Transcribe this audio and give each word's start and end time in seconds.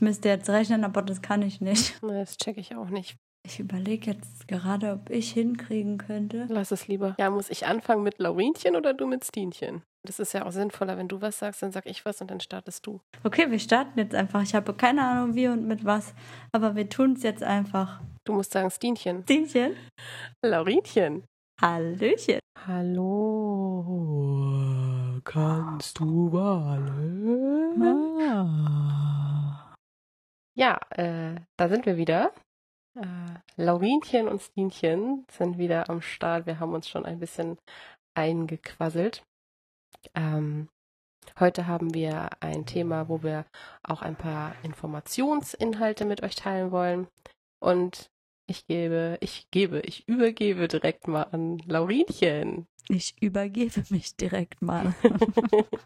Ich 0.00 0.02
müsste 0.02 0.30
jetzt 0.30 0.48
rechnen, 0.48 0.82
aber 0.84 1.02
das 1.02 1.20
kann 1.20 1.42
ich 1.42 1.60
nicht. 1.60 2.00
Das 2.08 2.38
checke 2.38 2.58
ich 2.58 2.74
auch 2.74 2.88
nicht. 2.88 3.18
Ich 3.46 3.60
überlege 3.60 4.12
jetzt 4.12 4.48
gerade, 4.48 4.92
ob 4.92 5.10
ich 5.10 5.32
hinkriegen 5.32 5.98
könnte. 5.98 6.46
Lass 6.48 6.70
es 6.70 6.88
lieber. 6.88 7.14
Ja, 7.18 7.28
muss 7.28 7.50
ich 7.50 7.66
anfangen 7.66 8.02
mit 8.02 8.18
Laurinchen 8.18 8.76
oder 8.76 8.94
du 8.94 9.06
mit 9.06 9.26
Stinchen? 9.26 9.82
Das 10.06 10.18
ist 10.18 10.32
ja 10.32 10.46
auch 10.46 10.52
sinnvoller, 10.52 10.96
wenn 10.96 11.08
du 11.08 11.20
was 11.20 11.38
sagst, 11.38 11.62
dann 11.62 11.70
sag 11.70 11.84
ich 11.84 12.06
was 12.06 12.18
und 12.22 12.30
dann 12.30 12.40
startest 12.40 12.86
du. 12.86 13.02
Okay, 13.24 13.50
wir 13.50 13.58
starten 13.58 13.98
jetzt 13.98 14.14
einfach. 14.14 14.40
Ich 14.42 14.54
habe 14.54 14.72
keine 14.72 15.04
Ahnung 15.04 15.34
wie 15.34 15.48
und 15.48 15.66
mit 15.66 15.84
was, 15.84 16.14
aber 16.52 16.76
wir 16.76 16.88
tun 16.88 17.12
es 17.12 17.22
jetzt 17.22 17.42
einfach. 17.42 18.00
Du 18.24 18.32
musst 18.32 18.52
sagen 18.52 18.70
Stinchen. 18.70 19.24
Stinchen. 19.24 19.76
Laurinchen. 20.42 21.24
Hallöchen. 21.60 22.38
Hallo, 22.66 23.84
kannst 25.24 25.98
du 25.98 26.30
malen? 26.30 27.10
Ja, 30.54 30.78
äh, 30.90 31.36
da 31.56 31.68
sind 31.68 31.86
wir 31.86 31.96
wieder. 31.96 32.32
Äh, 32.96 33.04
Laurinchen 33.56 34.28
und 34.28 34.42
Stinchen 34.42 35.24
sind 35.30 35.58
wieder 35.58 35.88
am 35.88 36.02
Start. 36.02 36.46
Wir 36.46 36.60
haben 36.60 36.74
uns 36.74 36.88
schon 36.88 37.06
ein 37.06 37.18
bisschen 37.20 37.58
eingequasselt. 38.14 39.22
Ähm, 40.14 40.68
heute 41.38 41.66
haben 41.66 41.94
wir 41.94 42.30
ein 42.40 42.66
Thema, 42.66 43.08
wo 43.08 43.22
wir 43.22 43.46
auch 43.82 44.02
ein 44.02 44.16
paar 44.16 44.54
Informationsinhalte 44.64 46.04
mit 46.04 46.22
euch 46.22 46.34
teilen 46.34 46.72
wollen. 46.72 47.06
Und 47.60 48.10
ich 48.48 48.66
gebe, 48.66 49.18
ich 49.20 49.48
gebe, 49.50 49.80
ich 49.80 50.08
übergebe 50.08 50.66
direkt 50.66 51.06
mal 51.06 51.22
an 51.24 51.58
Laurinchen. 51.66 52.66
Ich 52.88 53.14
übergebe 53.22 53.84
mich 53.90 54.16
direkt 54.16 54.62
mal. 54.62 54.94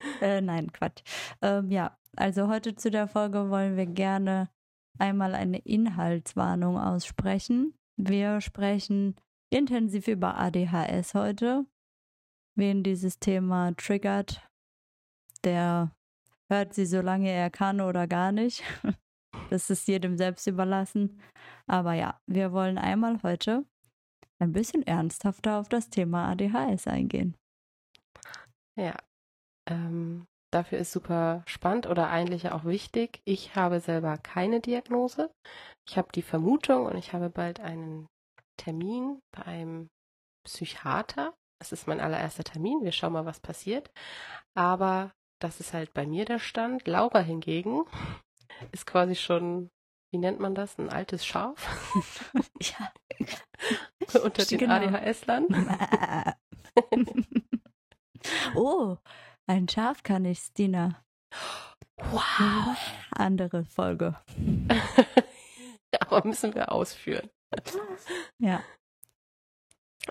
äh, 0.20 0.40
nein, 0.40 0.72
Quatsch. 0.72 1.02
Ähm, 1.40 1.70
ja, 1.70 1.96
also 2.16 2.48
heute 2.48 2.74
zu 2.74 2.90
der 2.90 3.08
Folge 3.08 3.50
wollen 3.50 3.76
wir 3.76 3.86
gerne 3.86 4.50
einmal 4.98 5.34
eine 5.34 5.58
Inhaltswarnung 5.58 6.78
aussprechen. 6.78 7.74
Wir 7.96 8.40
sprechen 8.40 9.16
intensiv 9.50 10.08
über 10.08 10.36
ADHS 10.38 11.14
heute. 11.14 11.66
Wen 12.54 12.82
dieses 12.82 13.18
Thema 13.18 13.72
triggert, 13.76 14.46
der 15.44 15.94
hört 16.50 16.74
sie 16.74 16.86
so 16.86 17.00
lange 17.00 17.30
er 17.30 17.50
kann 17.50 17.80
oder 17.80 18.06
gar 18.06 18.32
nicht. 18.32 18.62
Das 19.48 19.70
ist 19.70 19.88
jedem 19.88 20.16
selbst 20.16 20.46
überlassen. 20.46 21.20
Aber 21.66 21.94
ja, 21.94 22.20
wir 22.26 22.52
wollen 22.52 22.78
einmal 22.78 23.22
heute 23.22 23.66
ein 24.38 24.52
bisschen 24.52 24.82
ernsthafter 24.86 25.58
auf 25.58 25.68
das 25.68 25.88
Thema 25.88 26.28
ADHS 26.30 26.86
eingehen. 26.86 27.34
Ja, 28.76 28.94
ähm, 29.66 30.26
dafür 30.52 30.78
ist 30.78 30.92
super 30.92 31.42
spannend 31.46 31.86
oder 31.86 32.10
eigentlich 32.10 32.50
auch 32.52 32.64
wichtig. 32.64 33.20
Ich 33.24 33.56
habe 33.56 33.80
selber 33.80 34.16
keine 34.18 34.60
Diagnose. 34.60 35.30
Ich 35.88 35.96
habe 35.96 36.08
die 36.14 36.22
Vermutung 36.22 36.86
und 36.86 36.96
ich 36.96 37.12
habe 37.12 37.30
bald 37.30 37.58
einen 37.60 38.06
Termin 38.56 39.20
bei 39.32 39.42
einem 39.44 39.88
Psychiater. 40.44 41.34
Das 41.58 41.72
ist 41.72 41.86
mein 41.88 42.00
allererster 42.00 42.44
Termin. 42.44 42.82
Wir 42.82 42.92
schauen 42.92 43.12
mal, 43.12 43.24
was 43.26 43.40
passiert. 43.40 43.90
Aber 44.54 45.12
das 45.40 45.60
ist 45.60 45.72
halt 45.72 45.92
bei 45.94 46.06
mir 46.06 46.24
der 46.24 46.38
Stand. 46.38 46.86
Laura 46.86 47.20
hingegen 47.20 47.84
ist 48.72 48.86
quasi 48.86 49.14
schon, 49.16 49.70
wie 50.12 50.18
nennt 50.18 50.38
man 50.40 50.54
das, 50.54 50.78
ein 50.78 50.90
altes 50.90 51.24
Schaf? 51.24 51.66
ja. 52.60 52.92
Unter 54.22 54.44
den 54.44 54.58
Genau. 54.58 54.74
ADHS-Lern. 54.74 55.46
oh, 58.54 58.96
ein 59.52 59.68
Schaf 59.68 60.02
kann 60.02 60.24
ich, 60.24 60.38
Stina. 60.38 61.04
Wow. 61.98 62.76
Andere 63.10 63.64
Folge. 63.64 64.16
Aber 66.00 66.26
müssen 66.26 66.54
wir 66.54 66.72
ausführen. 66.72 67.28
Ja. 68.38 68.64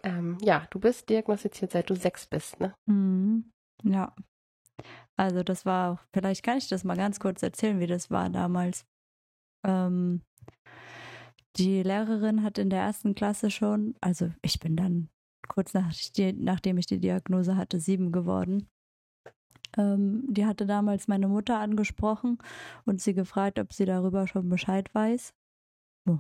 Ähm, 0.03 0.38
ja, 0.41 0.68
du 0.69 0.79
bist 0.79 1.09
diagnostiziert, 1.09 1.72
seit 1.72 1.90
du 1.90 1.96
sechs 1.96 2.28
bist, 2.28 2.59
ne? 2.59 2.75
Mhm. 2.85 3.52
Ja. 3.84 4.16
Also 5.18 5.41
das 5.41 5.66
war, 5.66 6.06
vielleicht 6.13 6.44
kann 6.44 6.59
ich 6.59 6.69
das 6.69 6.84
mal 6.84 6.96
ganz 6.96 7.19
kurz 7.19 7.41
erzählen, 7.41 7.79
wie 7.79 7.88
das 7.88 8.12
war 8.12 8.29
damals. 8.29 8.85
Ähm, 9.66 10.22
die 11.58 11.81
Lehrerin 11.81 12.44
hat 12.44 12.59
in 12.59 12.69
der 12.69 12.81
ersten 12.81 13.16
Klasse 13.16 13.50
schon, 13.50 13.96
also 14.02 14.31
ich 14.44 14.59
bin 14.59 14.75
dann 14.75 15.09
kurz 15.47 15.73
nach, 15.73 15.91
nachdem 16.35 16.78
ich 16.78 16.85
die 16.85 17.00
Diagnose 17.00 17.58
hatte, 17.58 17.79
sieben 17.79 18.12
geworden. 18.12 18.69
Ähm, 19.78 20.24
die 20.28 20.46
hatte 20.46 20.66
damals 20.66 21.08
meine 21.08 21.28
Mutter 21.28 21.59
angesprochen 21.59 22.38
und 22.86 23.02
sie 23.02 23.14
gefragt, 23.14 23.59
ob 23.59 23.74
sie 23.74 23.86
darüber 23.86 24.28
schon 24.28 24.50
Bescheid 24.50 24.94
weiß. 24.94 25.34
Oh. 26.09 26.20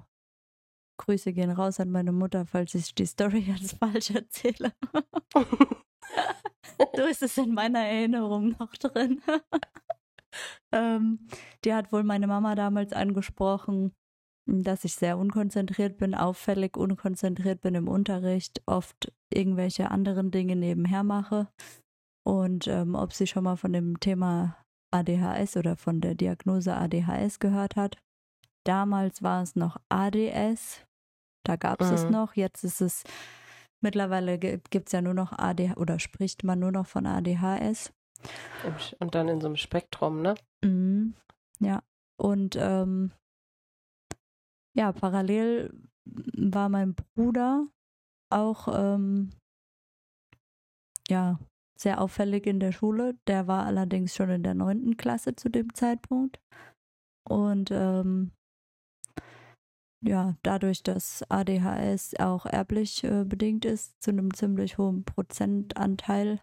Grüße 0.97 1.33
gehen 1.33 1.51
raus 1.51 1.79
an 1.79 1.91
meine 1.91 2.11
Mutter, 2.11 2.45
falls 2.45 2.75
ich 2.75 2.95
die 2.95 3.05
Story 3.05 3.39
jetzt 3.47 3.77
falsch 3.77 4.11
erzähle. 4.11 4.73
so 6.95 7.03
ist 7.03 7.23
es 7.23 7.37
in 7.37 7.53
meiner 7.53 7.79
Erinnerung 7.79 8.55
noch 8.59 8.73
drin. 8.73 9.21
ähm, 10.71 11.27
die 11.65 11.73
hat 11.73 11.91
wohl 11.91 12.03
meine 12.03 12.27
Mama 12.27 12.55
damals 12.55 12.93
angesprochen, 12.93 13.93
dass 14.45 14.85
ich 14.85 14.95
sehr 14.95 15.17
unkonzentriert 15.17 15.97
bin, 15.97 16.15
auffällig 16.15 16.77
unkonzentriert 16.77 17.61
bin 17.61 17.75
im 17.75 17.87
Unterricht, 17.87 18.61
oft 18.65 19.11
irgendwelche 19.29 19.91
anderen 19.91 20.31
Dinge 20.31 20.55
nebenher 20.55 21.03
mache 21.03 21.47
und 22.23 22.67
ähm, 22.67 22.95
ob 22.95 23.13
sie 23.13 23.27
schon 23.27 23.43
mal 23.43 23.57
von 23.57 23.73
dem 23.73 23.99
Thema 23.99 24.57
ADHS 24.93 25.57
oder 25.57 25.75
von 25.77 26.01
der 26.01 26.15
Diagnose 26.15 26.75
ADHS 26.75 27.39
gehört 27.39 27.75
hat. 27.75 27.97
Damals 28.65 29.23
war 29.23 29.41
es 29.41 29.55
noch 29.55 29.77
ADS, 29.89 30.85
da 31.45 31.55
gab 31.55 31.81
es 31.81 31.89
es 31.91 32.05
Mhm. 32.05 32.11
noch, 32.11 32.35
jetzt 32.35 32.63
ist 32.63 32.81
es 32.81 33.03
Mittlerweile 33.83 34.37
gibt 34.37 34.87
es 34.87 34.91
ja 34.91 35.01
nur 35.01 35.15
noch 35.15 35.31
ADH 35.31 35.75
oder 35.77 35.97
spricht 35.97 36.43
man 36.43 36.59
nur 36.59 36.71
noch 36.71 36.85
von 36.85 37.07
ADHS. 37.07 37.91
Und 38.99 39.15
dann 39.15 39.27
in 39.27 39.41
so 39.41 39.47
einem 39.47 39.55
Spektrum, 39.55 40.21
ne? 40.21 40.35
Mhm. 40.63 41.15
Ja. 41.59 41.81
Und 42.15 42.55
ähm, 42.59 43.11
ja, 44.77 44.91
parallel 44.91 45.73
war 46.05 46.69
mein 46.69 46.93
Bruder 46.93 47.65
auch 48.29 48.67
ähm, 48.71 49.31
ja 51.09 51.39
sehr 51.81 52.01
auffällig 52.01 52.45
in 52.47 52.59
der 52.59 52.71
Schule. 52.71 53.15
Der 53.27 53.47
war 53.47 53.65
allerdings 53.65 54.15
schon 54.15 54.29
in 54.29 54.43
der 54.43 54.53
neunten 54.53 54.97
Klasse 54.97 55.35
zu 55.35 55.49
dem 55.49 55.73
Zeitpunkt. 55.73 56.39
Und 57.27 57.69
ähm, 57.71 58.31
ja, 60.03 60.35
dadurch, 60.43 60.83
dass 60.83 61.23
ADHS 61.29 62.15
auch 62.19 62.45
erblich 62.45 63.03
äh, 63.03 63.23
bedingt 63.23 63.65
ist, 63.65 64.01
zu 64.01 64.11
einem 64.11 64.33
ziemlich 64.33 64.77
hohen 64.77 65.03
Prozentanteil, 65.03 66.41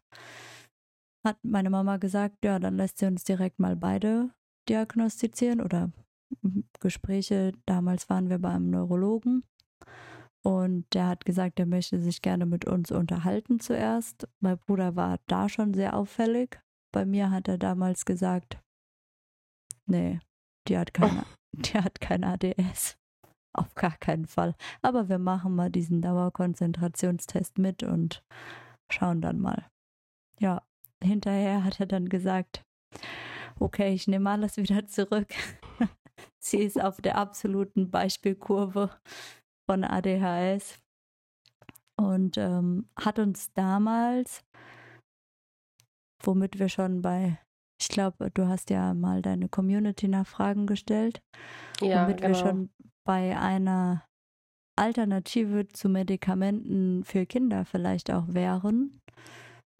hat 1.26 1.38
meine 1.42 1.70
Mama 1.70 1.96
gesagt, 1.96 2.44
ja, 2.44 2.58
dann 2.58 2.76
lässt 2.76 2.98
sie 2.98 3.06
uns 3.06 3.24
direkt 3.24 3.58
mal 3.58 3.76
beide 3.76 4.30
diagnostizieren 4.68 5.60
oder 5.60 5.90
Gespräche. 6.80 7.52
Damals 7.66 8.08
waren 8.08 8.30
wir 8.30 8.38
beim 8.38 8.70
Neurologen 8.70 9.42
und 10.48 10.86
der 10.94 11.08
hat 11.08 11.26
gesagt, 11.26 11.60
er 11.60 11.66
möchte 11.66 12.00
sich 12.00 12.22
gerne 12.22 12.46
mit 12.46 12.64
uns 12.64 12.90
unterhalten 12.90 13.60
zuerst. 13.60 14.26
Mein 14.40 14.56
Bruder 14.56 14.96
war 14.96 15.18
da 15.26 15.50
schon 15.50 15.74
sehr 15.74 15.94
auffällig. 15.94 16.58
Bei 16.90 17.04
mir 17.04 17.30
hat 17.30 17.48
er 17.48 17.58
damals 17.58 18.06
gesagt, 18.06 18.58
nee, 19.84 20.20
die 20.66 20.78
hat 20.78 20.94
keine, 20.94 21.26
die 21.52 21.74
hat 21.74 22.00
kein 22.00 22.24
ADS. 22.24 22.96
Auf 23.52 23.74
gar 23.74 23.98
keinen 23.98 24.24
Fall. 24.24 24.54
Aber 24.80 25.10
wir 25.10 25.18
machen 25.18 25.54
mal 25.54 25.68
diesen 25.68 26.00
Dauerkonzentrationstest 26.00 27.58
mit 27.58 27.82
und 27.82 28.24
schauen 28.90 29.20
dann 29.20 29.40
mal. 29.40 29.66
Ja, 30.40 30.62
hinterher 31.04 31.62
hat 31.62 31.78
er 31.78 31.86
dann 31.86 32.08
gesagt, 32.08 32.62
okay, 33.60 33.92
ich 33.92 34.08
nehme 34.08 34.30
alles 34.30 34.56
wieder 34.56 34.86
zurück. 34.86 35.28
Sie 36.38 36.60
ist 36.60 36.82
auf 36.82 37.02
der 37.02 37.18
absoluten 37.18 37.90
Beispielkurve 37.90 38.98
von 39.68 39.84
ADHS 39.84 40.78
und 42.00 42.38
ähm, 42.38 42.88
hat 42.98 43.18
uns 43.18 43.52
damals, 43.52 44.42
womit 46.22 46.58
wir 46.58 46.68
schon 46.68 47.02
bei, 47.02 47.38
ich 47.80 47.88
glaube, 47.88 48.30
du 48.30 48.48
hast 48.48 48.70
ja 48.70 48.94
mal 48.94 49.20
deine 49.20 49.48
Community-Nachfragen 49.48 50.66
gestellt, 50.66 51.20
Ja, 51.80 52.04
womit 52.04 52.22
genau. 52.22 52.28
wir 52.28 52.34
schon 52.34 52.70
bei 53.06 53.38
einer 53.38 54.04
Alternative 54.78 55.66
zu 55.68 55.88
Medikamenten 55.88 57.04
für 57.04 57.26
Kinder 57.26 57.64
vielleicht 57.64 58.10
auch 58.10 58.28
wären. 58.28 59.00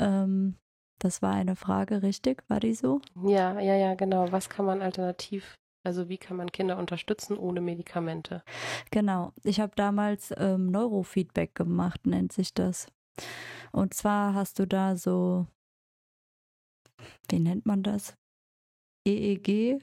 Ähm, 0.00 0.56
das 1.00 1.23
war 1.23 1.32
eine 1.32 1.55
Frage, 1.55 2.02
richtig? 2.02 2.43
War 2.49 2.58
die 2.61 2.75
so? 2.75 3.00
Ja, 3.23 3.58
ja, 3.61 3.76
ja, 3.76 3.94
genau. 3.94 4.32
Was 4.32 4.49
kann 4.50 4.67
man 4.67 4.82
alternativ, 4.82 5.55
also 5.88 6.11
wie 6.11 6.19
kann 6.19 6.37
man 6.37 6.52
Kinder 6.52 6.76
unterstützen 6.76 7.38
ohne 7.38 7.62
Medikamente? 7.62 8.43
Genau. 8.90 9.32
Ich 9.43 9.58
habe 9.58 9.73
damals 9.75 10.35
ähm, 10.37 10.70
Neurofeedback 10.70 11.55
gemacht, 11.55 12.06
nennt 12.06 12.31
sich 12.31 12.52
das. 12.52 12.88
Und 13.73 13.94
zwar 13.94 14.35
hast 14.35 14.58
du 14.58 14.67
da 14.67 14.96
so, 14.96 15.46
wie 17.31 17.38
nennt 17.38 17.64
man 17.64 17.82
das? 17.82 18.14
EEG 19.06 19.81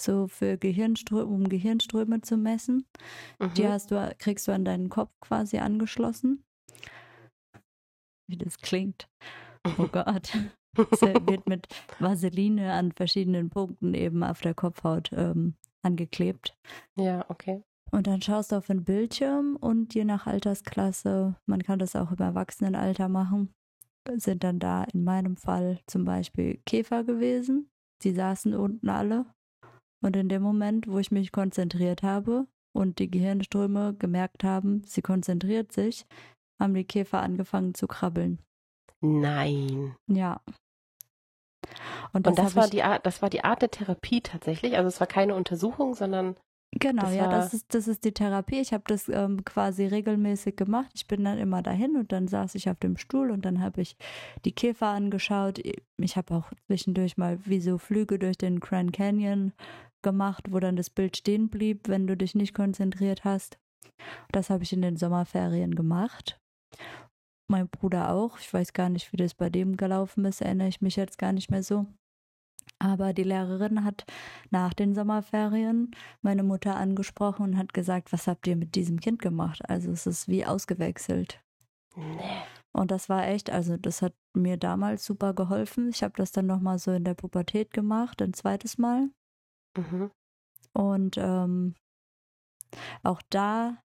so 0.00 0.26
für 0.26 0.56
Gehirnströme, 0.56 1.26
um 1.26 1.50
Gehirnströme 1.50 2.22
zu 2.22 2.38
messen. 2.38 2.86
Mhm. 3.38 3.52
Die 3.54 3.68
hast 3.68 3.90
du, 3.90 4.16
kriegst 4.18 4.48
du 4.48 4.52
an 4.52 4.64
deinen 4.64 4.88
Kopf 4.88 5.12
quasi 5.20 5.58
angeschlossen. 5.58 6.44
Wie 8.26 8.38
das 8.38 8.56
klingt. 8.56 9.06
Oh 9.78 9.86
Gott. 9.92 10.32
Es 10.90 11.02
wird 11.02 11.46
mit 11.46 11.68
Vaseline 11.98 12.72
an 12.72 12.92
verschiedenen 12.92 13.50
Punkten 13.50 13.94
eben 13.94 14.22
auf 14.22 14.40
der 14.40 14.54
Kopfhaut 14.54 15.10
ähm, 15.12 15.54
angeklebt. 15.82 16.56
Ja, 16.96 17.24
okay. 17.28 17.62
Und 17.90 18.06
dann 18.06 18.20
schaust 18.20 18.52
du 18.52 18.56
auf 18.56 18.66
den 18.66 18.84
Bildschirm 18.84 19.56
und 19.56 19.94
je 19.94 20.04
nach 20.04 20.26
Altersklasse, 20.26 21.36
man 21.46 21.62
kann 21.62 21.78
das 21.78 21.94
auch 21.94 22.10
im 22.10 22.18
Erwachsenenalter 22.18 23.08
machen, 23.08 23.54
sind 24.14 24.44
dann 24.44 24.58
da 24.58 24.84
in 24.84 25.04
meinem 25.04 25.36
Fall 25.36 25.80
zum 25.86 26.04
Beispiel 26.04 26.60
Käfer 26.66 27.04
gewesen. 27.04 27.68
Die 28.02 28.12
saßen 28.12 28.54
unten 28.54 28.88
alle. 28.88 29.26
Und 30.04 30.16
in 30.16 30.28
dem 30.28 30.42
Moment, 30.42 30.86
wo 30.86 30.98
ich 30.98 31.10
mich 31.10 31.32
konzentriert 31.32 32.02
habe 32.02 32.46
und 32.74 32.98
die 32.98 33.10
Gehirnströme 33.10 33.94
gemerkt 33.98 34.44
haben, 34.44 34.82
sie 34.84 35.02
konzentriert 35.02 35.72
sich, 35.72 36.06
haben 36.60 36.74
die 36.74 36.84
Käfer 36.84 37.20
angefangen 37.20 37.74
zu 37.74 37.86
krabbeln. 37.86 38.38
Nein. 39.00 39.96
Ja. 40.06 40.40
Und 42.12 42.26
das, 42.26 42.32
und 42.32 42.38
das 42.38 42.56
war 42.56 42.68
die 42.68 42.82
Art, 42.82 43.04
das 43.06 43.22
war 43.22 43.30
die 43.30 43.44
Art 43.44 43.62
der 43.62 43.70
Therapie 43.70 44.20
tatsächlich. 44.20 44.76
Also 44.76 44.88
es 44.88 45.00
war 45.00 45.06
keine 45.06 45.34
Untersuchung, 45.34 45.94
sondern 45.94 46.36
Genau, 46.72 47.02
das 47.02 47.14
ja, 47.14 47.28
das 47.28 47.54
ist, 47.54 47.74
das 47.74 47.88
ist 47.88 48.04
die 48.04 48.12
Therapie. 48.12 48.60
Ich 48.60 48.72
habe 48.72 48.84
das 48.86 49.08
ähm, 49.08 49.44
quasi 49.44 49.86
regelmäßig 49.86 50.56
gemacht. 50.56 50.90
Ich 50.94 51.06
bin 51.06 51.24
dann 51.24 51.38
immer 51.38 51.62
dahin 51.62 51.96
und 51.96 52.12
dann 52.12 52.28
saß 52.28 52.54
ich 52.54 52.68
auf 52.68 52.78
dem 52.78 52.96
Stuhl 52.96 53.30
und 53.30 53.44
dann 53.44 53.60
habe 53.62 53.80
ich 53.80 53.96
die 54.44 54.52
Käfer 54.52 54.88
angeschaut. 54.88 55.60
Ich 55.96 56.16
habe 56.16 56.34
auch 56.34 56.52
zwischendurch 56.66 57.16
mal 57.16 57.38
wie 57.46 57.60
so 57.60 57.78
Flüge 57.78 58.18
durch 58.18 58.36
den 58.36 58.60
Grand 58.60 58.92
Canyon 58.92 59.52
gemacht, 60.02 60.52
wo 60.52 60.60
dann 60.60 60.76
das 60.76 60.90
Bild 60.90 61.16
stehen 61.16 61.48
blieb, 61.48 61.88
wenn 61.88 62.06
du 62.06 62.16
dich 62.16 62.34
nicht 62.34 62.54
konzentriert 62.54 63.24
hast. 63.24 63.58
Das 64.32 64.50
habe 64.50 64.62
ich 64.62 64.72
in 64.72 64.82
den 64.82 64.96
Sommerferien 64.96 65.74
gemacht. 65.74 66.38
Mein 67.48 67.68
Bruder 67.68 68.10
auch. 68.10 68.38
Ich 68.38 68.52
weiß 68.52 68.72
gar 68.72 68.88
nicht, 68.88 69.12
wie 69.12 69.16
das 69.16 69.34
bei 69.34 69.50
dem 69.50 69.76
gelaufen 69.76 70.24
ist, 70.24 70.40
erinnere 70.40 70.68
ich 70.68 70.80
mich 70.80 70.96
jetzt 70.96 71.18
gar 71.18 71.32
nicht 71.32 71.50
mehr 71.50 71.62
so. 71.62 71.86
Aber 72.78 73.12
die 73.12 73.22
Lehrerin 73.22 73.84
hat 73.84 74.04
nach 74.50 74.74
den 74.74 74.94
Sommerferien 74.94 75.92
meine 76.20 76.42
Mutter 76.42 76.76
angesprochen 76.76 77.44
und 77.44 77.58
hat 77.58 77.72
gesagt, 77.72 78.12
was 78.12 78.26
habt 78.26 78.46
ihr 78.46 78.56
mit 78.56 78.74
diesem 78.74 79.00
Kind 79.00 79.22
gemacht? 79.22 79.68
Also 79.68 79.90
es 79.90 80.06
ist 80.06 80.28
wie 80.28 80.44
ausgewechselt. 80.44 81.40
Nee. 81.94 82.42
Und 82.72 82.90
das 82.90 83.08
war 83.08 83.26
echt, 83.26 83.48
also 83.48 83.78
das 83.78 84.02
hat 84.02 84.12
mir 84.34 84.58
damals 84.58 85.06
super 85.06 85.32
geholfen. 85.32 85.88
Ich 85.88 86.02
habe 86.02 86.12
das 86.16 86.32
dann 86.32 86.46
nochmal 86.46 86.78
so 86.78 86.92
in 86.92 87.04
der 87.04 87.14
Pubertät 87.14 87.72
gemacht, 87.72 88.20
ein 88.20 88.34
zweites 88.34 88.76
Mal. 88.76 89.08
Mhm. 89.78 90.10
Und 90.74 91.16
ähm, 91.16 91.74
auch 93.02 93.22
da, 93.30 93.78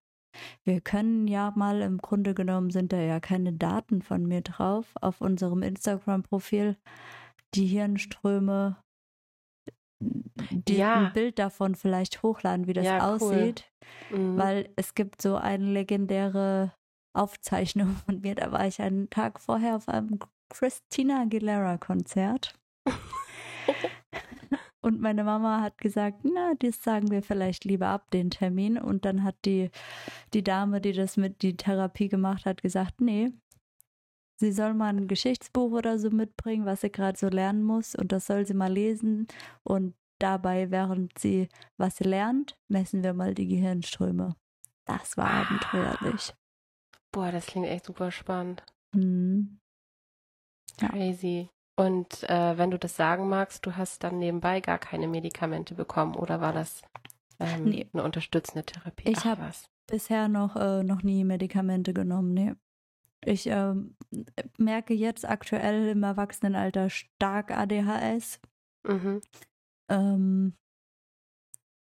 wir 0.64 0.80
können 0.80 1.28
ja 1.28 1.52
mal, 1.56 1.80
im 1.82 1.98
Grunde 1.98 2.34
genommen 2.34 2.70
sind 2.70 2.92
da 2.92 2.98
ja 2.98 3.20
keine 3.20 3.52
Daten 3.52 4.02
von 4.02 4.26
mir 4.26 4.40
drauf 4.40 4.86
auf 5.00 5.20
unserem 5.20 5.62
Instagram-Profil 5.62 6.76
die 7.54 7.66
Hirnströme 7.66 8.76
die, 10.50 10.76
ja. 10.76 11.06
ein 11.06 11.12
Bild 11.12 11.38
davon 11.38 11.74
vielleicht 11.74 12.22
hochladen, 12.22 12.66
wie 12.66 12.72
das 12.72 12.84
ja, 12.84 13.12
aussieht. 13.12 13.70
Cool. 14.10 14.18
Mhm. 14.18 14.38
Weil 14.38 14.68
es 14.76 14.94
gibt 14.94 15.22
so 15.22 15.36
eine 15.36 15.64
legendäre 15.64 16.72
Aufzeichnung 17.14 17.96
von 18.06 18.20
mir. 18.20 18.34
Da 18.34 18.52
war 18.52 18.66
ich 18.66 18.80
einen 18.80 19.10
Tag 19.10 19.40
vorher 19.40 19.76
auf 19.76 19.88
einem 19.88 20.18
Christina 20.48 21.22
Aguilera 21.22 21.78
Konzert. 21.78 22.54
Und 24.82 25.00
meine 25.00 25.24
Mama 25.24 25.60
hat 25.60 25.78
gesagt, 25.78 26.24
na, 26.24 26.54
das 26.58 26.82
sagen 26.82 27.10
wir 27.10 27.22
vielleicht 27.22 27.64
lieber 27.64 27.86
ab, 27.86 28.10
den 28.10 28.30
Termin. 28.30 28.76
Und 28.78 29.04
dann 29.04 29.22
hat 29.22 29.36
die, 29.44 29.70
die 30.34 30.42
Dame, 30.42 30.80
die 30.80 30.92
das 30.92 31.16
mit 31.16 31.42
die 31.42 31.56
Therapie 31.56 32.08
gemacht 32.08 32.44
hat, 32.44 32.62
gesagt, 32.62 33.00
nee, 33.00 33.30
sie 34.42 34.52
soll 34.52 34.74
mal 34.74 34.88
ein 34.88 35.06
Geschichtsbuch 35.06 35.70
oder 35.70 35.98
so 35.98 36.10
mitbringen, 36.10 36.66
was 36.66 36.80
sie 36.80 36.90
gerade 36.90 37.16
so 37.16 37.28
lernen 37.28 37.62
muss 37.62 37.94
und 37.94 38.10
das 38.10 38.26
soll 38.26 38.44
sie 38.44 38.54
mal 38.54 38.72
lesen 38.72 39.28
und 39.62 39.94
dabei, 40.18 40.70
während 40.70 41.16
sie 41.18 41.48
was 41.76 42.00
lernt, 42.00 42.56
messen 42.68 43.02
wir 43.04 43.14
mal 43.14 43.34
die 43.34 43.46
Gehirnströme. 43.46 44.34
Das 44.84 45.16
war 45.16 45.30
ah. 45.30 45.42
abenteuerlich. 45.42 46.34
Boah, 47.12 47.30
das 47.30 47.46
klingt 47.46 47.66
echt 47.66 47.86
super 47.86 48.10
spannend. 48.10 48.64
Mhm. 48.94 49.58
Ja. 50.80 50.88
Crazy. 50.88 51.48
Und 51.76 52.28
äh, 52.28 52.58
wenn 52.58 52.70
du 52.70 52.78
das 52.78 52.96
sagen 52.96 53.28
magst, 53.28 53.64
du 53.64 53.76
hast 53.76 54.04
dann 54.04 54.18
nebenbei 54.18 54.60
gar 54.60 54.78
keine 54.78 55.08
Medikamente 55.08 55.74
bekommen 55.74 56.14
oder 56.14 56.40
war 56.40 56.52
das 56.52 56.82
ähm, 57.40 57.64
nee. 57.64 57.88
eine 57.92 58.04
unterstützende 58.04 58.64
Therapie? 58.64 59.08
Ich 59.08 59.24
habe 59.24 59.50
bisher 59.86 60.28
noch, 60.28 60.56
äh, 60.56 60.82
noch 60.82 61.02
nie 61.02 61.24
Medikamente 61.24 61.94
genommen, 61.94 62.34
nee. 62.34 62.54
Ich 63.24 63.46
ähm, 63.46 63.96
merke 64.58 64.94
jetzt 64.94 65.28
aktuell 65.28 65.88
im 65.90 66.02
Erwachsenenalter 66.02 66.90
stark 66.90 67.52
ADHS. 67.52 68.40
Mhm. 68.86 69.20
Ähm, 69.88 70.54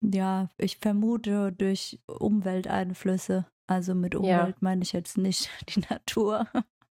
ja, 0.00 0.50
ich 0.58 0.78
vermute 0.78 1.52
durch 1.52 2.00
Umwelteinflüsse. 2.06 3.46
Also 3.66 3.94
mit 3.94 4.14
Umwelt 4.14 4.30
ja. 4.30 4.56
meine 4.60 4.82
ich 4.82 4.92
jetzt 4.92 5.18
nicht 5.18 5.50
die 5.74 5.80
Natur. 5.90 6.46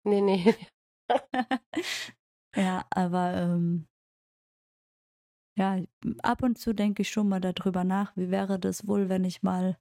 Nee, 0.05 0.21
nee. 0.21 0.55
ja, 2.57 2.85
aber 2.91 3.35
ähm, 3.35 3.87
ja, 5.59 5.81
ab 6.23 6.43
und 6.43 6.59
zu 6.59 6.73
denke 6.75 7.03
ich 7.03 7.11
schon 7.11 7.29
mal 7.29 7.41
darüber 7.41 7.85
nach, 7.85 8.17
wie 8.17 8.31
wäre 8.31 8.59
das 8.59 8.87
wohl, 8.87 9.09
wenn 9.09 9.25
ich 9.25 9.43
mal 9.43 9.79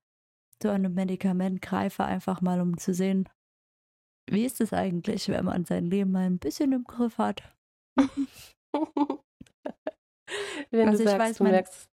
zu 0.60 0.70
einem 0.70 0.94
Medikament 0.94 1.62
greife, 1.62 2.04
einfach 2.04 2.42
mal 2.42 2.62
um 2.62 2.78
zu 2.78 2.94
sehen, 2.94 3.28
wie 4.30 4.46
ist 4.46 4.62
es 4.62 4.74
eigentlich, 4.74 5.28
wenn 5.30 5.46
man 5.46 5.66
sein 5.66 5.86
Leben 5.86 6.12
mal 6.12 6.26
ein 6.26 6.40
bisschen 6.40 6.72
im 6.72 6.84
Griff 6.84 7.18
hat? 7.18 7.42
wenn 10.72 10.88
also 10.88 11.04
du 11.04 11.10
sagst, 11.10 11.20
weiß, 11.20 11.38
du 11.38 11.44
mein, 11.44 11.54
merkst. 11.54 11.90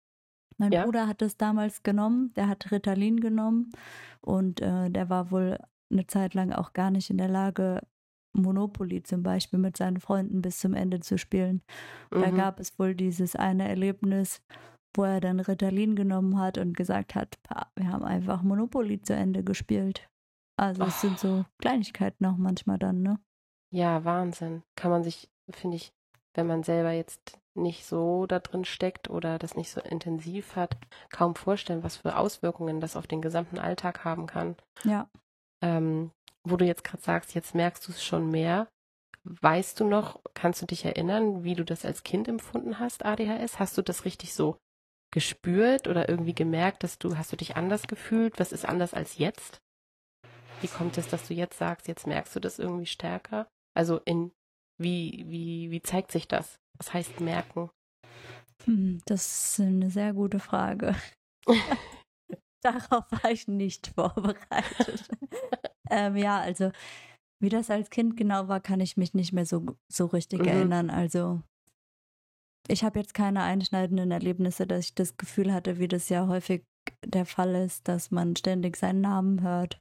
Mein 0.56 0.72
ja? 0.72 0.84
Bruder 0.84 1.06
hat 1.06 1.20
es 1.22 1.36
damals 1.36 1.82
genommen, 1.82 2.32
der 2.34 2.48
hat 2.48 2.70
Ritalin 2.70 3.20
genommen 3.20 3.72
und 4.20 4.60
äh, 4.60 4.88
der 4.90 5.10
war 5.10 5.30
wohl 5.30 5.58
eine 5.90 6.06
Zeit 6.06 6.34
lang 6.34 6.52
auch 6.52 6.72
gar 6.72 6.90
nicht 6.90 7.10
in 7.10 7.18
der 7.18 7.28
Lage, 7.28 7.80
Monopoly 8.34 9.02
zum 9.02 9.22
Beispiel 9.22 9.58
mit 9.58 9.76
seinen 9.76 10.00
Freunden 10.00 10.42
bis 10.42 10.58
zum 10.58 10.74
Ende 10.74 11.00
zu 11.00 11.18
spielen. 11.18 11.62
Mhm. 12.12 12.20
Da 12.20 12.30
gab 12.30 12.60
es 12.60 12.78
wohl 12.78 12.94
dieses 12.94 13.36
eine 13.36 13.68
Erlebnis, 13.68 14.42
wo 14.94 15.04
er 15.04 15.20
dann 15.20 15.40
Ritalin 15.40 15.96
genommen 15.96 16.38
hat 16.38 16.58
und 16.58 16.76
gesagt 16.76 17.14
hat, 17.14 17.38
wir 17.76 17.88
haben 17.88 18.04
einfach 18.04 18.42
Monopoly 18.42 19.00
zu 19.02 19.14
Ende 19.14 19.42
gespielt. 19.42 20.08
Also 20.56 20.84
es 20.84 21.00
sind 21.00 21.18
so 21.18 21.44
Kleinigkeiten 21.58 22.26
auch 22.26 22.36
manchmal 22.36 22.78
dann, 22.78 23.02
ne? 23.02 23.18
Ja, 23.72 24.04
Wahnsinn. 24.04 24.62
Kann 24.76 24.92
man 24.92 25.02
sich, 25.02 25.28
finde 25.50 25.76
ich, 25.76 25.92
wenn 26.34 26.46
man 26.46 26.62
selber 26.62 26.92
jetzt 26.92 27.40
nicht 27.56 27.86
so 27.86 28.26
da 28.26 28.38
drin 28.40 28.64
steckt 28.64 29.10
oder 29.10 29.38
das 29.38 29.56
nicht 29.56 29.70
so 29.70 29.80
intensiv 29.80 30.56
hat, 30.56 30.76
kaum 31.10 31.34
vorstellen, 31.34 31.82
was 31.82 31.96
für 31.96 32.16
Auswirkungen 32.16 32.80
das 32.80 32.96
auf 32.96 33.06
den 33.06 33.22
gesamten 33.22 33.58
Alltag 33.58 34.04
haben 34.04 34.26
kann. 34.26 34.56
Ja. 34.84 35.08
Ähm, 35.62 36.10
wo 36.44 36.56
du 36.56 36.64
jetzt 36.64 36.84
gerade 36.84 37.02
sagst, 37.02 37.34
jetzt 37.34 37.54
merkst 37.54 37.86
du 37.86 37.92
es 37.92 38.04
schon 38.04 38.30
mehr. 38.30 38.68
Weißt 39.24 39.80
du 39.80 39.84
noch, 39.84 40.20
kannst 40.34 40.60
du 40.60 40.66
dich 40.66 40.84
erinnern, 40.84 41.44
wie 41.44 41.54
du 41.54 41.64
das 41.64 41.84
als 41.84 42.02
Kind 42.02 42.28
empfunden 42.28 42.78
hast, 42.78 43.04
ADHS? 43.04 43.58
Hast 43.58 43.78
du 43.78 43.82
das 43.82 44.04
richtig 44.04 44.34
so 44.34 44.58
gespürt 45.12 45.88
oder 45.88 46.08
irgendwie 46.08 46.34
gemerkt, 46.34 46.82
dass 46.82 46.98
du, 46.98 47.16
hast 47.16 47.32
du 47.32 47.36
dich 47.36 47.56
anders 47.56 47.86
gefühlt? 47.86 48.38
Was 48.38 48.52
ist 48.52 48.66
anders 48.66 48.92
als 48.92 49.16
jetzt? 49.16 49.62
Wie 50.60 50.68
kommt 50.68 50.98
es, 50.98 51.08
dass 51.08 51.28
du 51.28 51.34
jetzt 51.34 51.58
sagst, 51.58 51.88
jetzt 51.88 52.06
merkst 52.06 52.36
du 52.36 52.40
das 52.40 52.58
irgendwie 52.58 52.86
stärker? 52.86 53.48
Also 53.74 54.00
in 54.04 54.32
wie, 54.78 55.24
wie, 55.26 55.70
wie 55.70 55.82
zeigt 55.82 56.12
sich 56.12 56.28
das? 56.28 56.58
Was 56.76 56.92
heißt 56.92 57.20
merken? 57.20 57.70
Hm, 58.64 59.00
das 59.06 59.52
ist 59.52 59.60
eine 59.60 59.90
sehr 59.90 60.12
gute 60.12 60.40
Frage. 60.40 60.94
Darauf 62.62 63.04
war 63.10 63.30
ich 63.30 63.46
nicht 63.46 63.88
vorbereitet. 63.88 65.08
ähm, 65.94 66.16
ja, 66.16 66.38
also 66.38 66.70
wie 67.42 67.48
das 67.48 67.70
als 67.70 67.90
Kind 67.90 68.16
genau 68.16 68.48
war, 68.48 68.60
kann 68.60 68.80
ich 68.80 68.96
mich 68.96 69.14
nicht 69.14 69.32
mehr 69.32 69.46
so, 69.46 69.76
so 69.92 70.06
richtig 70.06 70.40
mhm. 70.40 70.48
erinnern. 70.48 70.90
Also 70.90 71.42
ich 72.68 72.84
habe 72.84 72.98
jetzt 72.98 73.14
keine 73.14 73.42
einschneidenden 73.42 74.10
Erlebnisse, 74.10 74.66
dass 74.66 74.86
ich 74.86 74.94
das 74.94 75.16
Gefühl 75.16 75.52
hatte, 75.52 75.78
wie 75.78 75.88
das 75.88 76.08
ja 76.08 76.26
häufig 76.26 76.64
der 77.04 77.26
Fall 77.26 77.54
ist, 77.54 77.88
dass 77.88 78.10
man 78.10 78.36
ständig 78.36 78.76
seinen 78.76 79.00
Namen 79.00 79.42
hört 79.42 79.78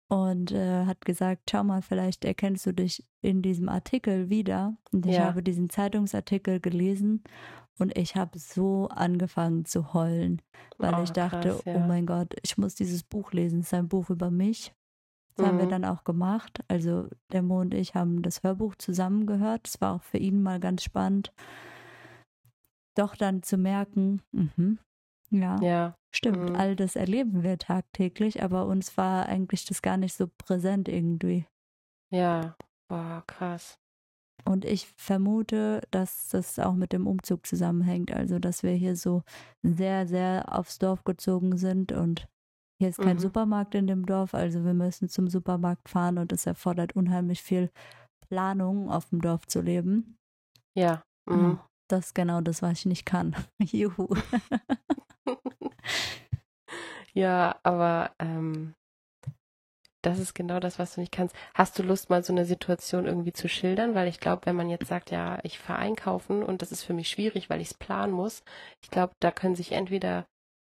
und 0.08 0.52
äh, 0.52 0.84
hat 0.84 1.04
gesagt, 1.04 1.50
schau 1.50 1.64
mal, 1.64 1.80
vielleicht 1.82 2.24
erkennst 2.24 2.66
du 2.66 2.72
dich 2.72 3.04
in 3.22 3.40
diesem 3.40 3.68
Artikel 3.68 4.28
wieder. 4.28 4.76
Und 4.92 5.06
ich 5.06 5.16
Ja. 5.16 5.24
habe 5.26 5.42
diesen 5.42 5.70
Zeitungsartikel 5.70 6.60
gelesen 6.60 7.22
und 7.78 7.96
ich 7.96 8.14
habe 8.16 8.38
so 8.38 8.88
angefangen 8.88 9.64
zu 9.64 9.94
heulen, 9.94 10.42
weil 10.76 10.98
Oh, 10.98 11.02
ich 11.02 11.12
dachte, 11.12 11.48
krass, 11.48 11.64
ja. 11.64 11.76
oh 11.76 11.78
mein 11.78 12.04
Gott, 12.04 12.34
ich 12.42 12.58
muss 12.58 12.74
dieses 12.74 13.02
Buch 13.04 13.32
lesen. 13.32 13.60
Es 13.60 13.66
ist 13.68 13.74
ein 13.74 13.88
Buch 13.88 14.10
über 14.10 14.30
mich. 14.30 14.74
Das 15.36 15.46
haben 15.46 15.58
wir 15.58 15.66
Mhm. 15.66 15.70
dann 15.70 15.84
auch 15.84 16.04
gemacht. 16.04 16.60
Also 16.68 17.08
der 17.32 17.42
Mo 17.42 17.60
und 17.60 17.74
ich 17.74 17.94
haben 17.94 18.22
das 18.22 18.42
Hörbuch 18.42 18.74
zusammen 18.76 19.26
gehört. 19.26 19.68
Es 19.68 19.80
war 19.80 19.94
auch 19.96 20.02
für 20.02 20.18
ihn 20.18 20.42
mal 20.42 20.60
ganz 20.60 20.82
spannend, 20.84 21.32
doch 22.94 23.16
dann 23.16 23.42
zu 23.42 23.56
merken, 23.56 24.22
mhm, 24.32 24.78
ja, 25.30 25.56
Ja. 25.62 25.94
stimmt, 26.14 26.50
mhm. 26.50 26.56
all 26.56 26.76
das 26.76 26.96
erleben 26.96 27.42
wir 27.42 27.58
tagtäglich, 27.58 28.42
aber 28.42 28.66
uns 28.66 28.96
war 28.96 29.26
eigentlich 29.26 29.64
das 29.64 29.82
gar 29.82 29.96
nicht 29.96 30.14
so 30.14 30.28
präsent 30.38 30.88
irgendwie. 30.88 31.46
Ja. 32.10 32.56
Boah, 32.88 33.24
krass. 33.26 33.78
Und 34.44 34.64
ich 34.64 34.86
vermute, 34.96 35.82
dass 35.90 36.28
das 36.30 36.58
auch 36.58 36.74
mit 36.74 36.92
dem 36.92 37.06
Umzug 37.06 37.46
zusammenhängt. 37.46 38.12
Also, 38.12 38.38
dass 38.38 38.62
wir 38.62 38.72
hier 38.72 38.96
so 38.96 39.22
sehr, 39.62 40.06
sehr 40.06 40.46
aufs 40.58 40.78
Dorf 40.78 41.04
gezogen 41.04 41.56
sind 41.56 41.92
und 41.92 42.28
hier 42.82 42.88
ist 42.88 42.98
kein 42.98 43.16
Mhm. 43.18 43.20
Supermarkt 43.20 43.76
in 43.76 43.86
dem 43.86 44.06
Dorf. 44.06 44.34
Also, 44.34 44.64
wir 44.64 44.74
müssen 44.74 45.08
zum 45.08 45.28
Supermarkt 45.28 45.88
fahren 45.88 46.18
und 46.18 46.32
es 46.32 46.46
erfordert 46.46 46.96
unheimlich 46.96 47.40
viel 47.40 47.70
Planung, 48.28 48.90
auf 48.90 49.08
dem 49.10 49.20
Dorf 49.20 49.46
zu 49.46 49.60
leben. 49.60 50.16
Ja. 50.74 51.00
Mhm. 51.30 51.60
Das 51.88 52.06
ist 52.06 52.14
genau 52.16 52.40
das, 52.40 52.60
was 52.60 52.80
ich 52.80 52.86
nicht 52.86 53.06
kann. 53.06 53.36
Juhu. 53.62 54.08
Ja, 57.14 57.60
aber 57.62 58.12
ähm, 58.18 58.72
das 60.00 60.18
ist 60.18 60.32
genau 60.34 60.60
das, 60.60 60.78
was 60.78 60.94
du 60.94 61.00
nicht 61.00 61.12
kannst. 61.12 61.36
Hast 61.52 61.78
du 61.78 61.82
Lust, 61.82 62.08
mal 62.08 62.24
so 62.24 62.32
eine 62.32 62.46
Situation 62.46 63.04
irgendwie 63.04 63.34
zu 63.34 63.50
schildern? 63.50 63.94
Weil 63.94 64.08
ich 64.08 64.18
glaube, 64.18 64.46
wenn 64.46 64.56
man 64.56 64.70
jetzt 64.70 64.88
sagt, 64.88 65.10
ja, 65.10 65.38
ich 65.42 65.58
fahre 65.58 65.80
einkaufen 65.80 66.42
und 66.42 66.62
das 66.62 66.72
ist 66.72 66.84
für 66.84 66.94
mich 66.94 67.08
schwierig, 67.10 67.50
weil 67.50 67.60
ich 67.60 67.68
es 67.68 67.74
planen 67.74 68.14
muss, 68.14 68.42
ich 68.82 68.90
glaube, 68.90 69.12
da 69.20 69.30
können 69.30 69.54
sich 69.54 69.72
entweder 69.72 70.24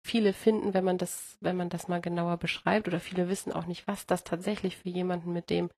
viele 0.03 0.33
finden, 0.33 0.73
wenn 0.73 0.83
man 0.83 0.97
das, 0.97 1.37
wenn 1.41 1.55
man 1.55 1.69
das 1.69 1.87
mal 1.87 2.01
genauer 2.01 2.37
beschreibt, 2.37 2.87
oder 2.87 2.99
viele 2.99 3.29
wissen 3.29 3.51
auch 3.51 3.65
nicht, 3.65 3.87
was 3.87 4.05
das 4.05 4.23
tatsächlich 4.23 4.77
für 4.77 4.89
jemanden 4.89 5.31
mit 5.31 5.49
dem, 5.49 5.69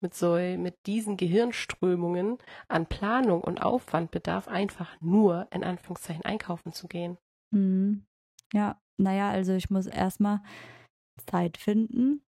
mit 0.00 0.14
so, 0.14 0.34
mit 0.34 0.74
diesen 0.86 1.16
Gehirnströmungen 1.16 2.38
an 2.68 2.86
Planung 2.86 3.42
und 3.42 3.62
Aufwand 3.62 4.10
bedarf, 4.10 4.48
einfach 4.48 5.00
nur 5.00 5.48
in 5.50 5.64
Anführungszeichen 5.64 6.24
einkaufen 6.24 6.72
zu 6.72 6.88
gehen. 6.88 7.18
Mhm. 7.52 8.04
Ja, 8.52 8.80
naja, 8.98 9.30
also 9.30 9.52
ich 9.52 9.70
muss 9.70 9.86
erstmal 9.86 10.42
Zeit 11.26 11.56
finden, 11.56 12.22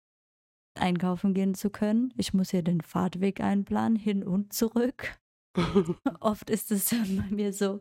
einkaufen 0.78 1.34
gehen 1.34 1.54
zu 1.54 1.70
können. 1.70 2.12
Ich 2.16 2.34
muss 2.34 2.50
hier 2.50 2.62
den 2.62 2.80
Fahrtweg 2.80 3.40
einplanen, 3.40 3.96
hin 3.96 4.24
und 4.24 4.52
zurück. 4.52 5.18
Oft 6.20 6.50
ist 6.50 6.72
es 6.72 6.90
bei 6.90 7.30
mir 7.30 7.52
so, 7.52 7.80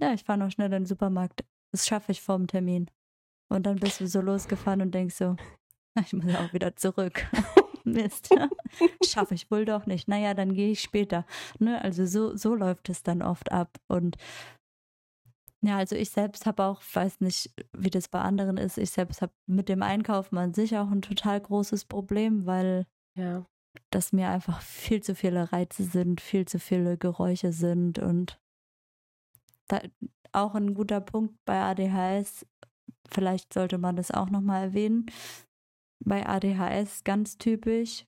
ja, 0.00 0.12
ich 0.12 0.24
fahre 0.24 0.38
noch 0.38 0.50
schnell 0.50 0.66
in 0.66 0.82
den 0.82 0.86
Supermarkt. 0.86 1.44
Das 1.72 1.86
schaffe 1.86 2.12
ich 2.12 2.20
vorm 2.20 2.46
Termin. 2.46 2.90
Und 3.48 3.64
dann 3.64 3.76
bist 3.76 4.00
du 4.00 4.06
so 4.06 4.20
losgefahren 4.20 4.82
und 4.82 4.92
denkst 4.94 5.16
so, 5.16 5.36
ich 6.00 6.12
muss 6.12 6.34
auch 6.34 6.52
wieder 6.52 6.76
zurück. 6.76 7.26
Mist. 7.84 8.28
Schaffe 9.04 9.34
ich 9.34 9.50
wohl 9.50 9.64
doch 9.64 9.86
nicht. 9.86 10.06
Naja, 10.06 10.34
dann 10.34 10.54
gehe 10.54 10.70
ich 10.70 10.80
später. 10.80 11.26
Ne? 11.58 11.82
Also 11.82 12.06
so, 12.06 12.36
so 12.36 12.54
läuft 12.54 12.88
es 12.88 13.02
dann 13.02 13.22
oft 13.22 13.50
ab. 13.50 13.78
Und 13.88 14.16
ja, 15.62 15.78
also 15.78 15.96
ich 15.96 16.10
selbst 16.10 16.46
habe 16.46 16.64
auch, 16.64 16.82
weiß 16.92 17.20
nicht, 17.20 17.50
wie 17.72 17.90
das 17.90 18.08
bei 18.08 18.20
anderen 18.20 18.56
ist, 18.56 18.78
ich 18.78 18.90
selbst 18.90 19.22
habe 19.22 19.32
mit 19.46 19.68
dem 19.68 19.82
Einkaufen 19.82 20.38
an 20.38 20.54
sich 20.54 20.76
auch 20.76 20.90
ein 20.90 21.02
total 21.02 21.40
großes 21.40 21.84
Problem, 21.84 22.46
weil 22.46 22.86
ja. 23.16 23.44
das 23.90 24.12
mir 24.12 24.28
einfach 24.28 24.60
viel 24.60 25.02
zu 25.02 25.14
viele 25.14 25.52
Reize 25.52 25.84
sind, 25.84 26.20
viel 26.20 26.46
zu 26.46 26.58
viele 26.58 26.98
Geräusche 26.98 27.52
sind 27.52 28.00
und 28.00 28.40
da, 29.68 29.80
auch 30.32 30.54
ein 30.54 30.74
guter 30.74 31.00
Punkt 31.00 31.34
bei 31.44 31.60
ADHS, 31.60 32.46
vielleicht 33.08 33.52
sollte 33.52 33.78
man 33.78 33.96
das 33.96 34.10
auch 34.10 34.30
nochmal 34.30 34.64
erwähnen, 34.64 35.06
bei 36.04 36.26
ADHS 36.26 37.04
ganz 37.04 37.38
typisch, 37.38 38.04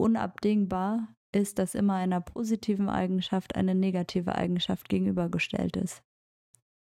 unabdingbar 0.00 1.08
ist, 1.34 1.58
dass 1.58 1.74
immer 1.74 1.94
einer 1.94 2.20
positiven 2.20 2.88
Eigenschaft 2.88 3.56
eine 3.56 3.74
negative 3.74 4.34
Eigenschaft 4.34 4.88
gegenübergestellt 4.88 5.76
ist. 5.76 6.02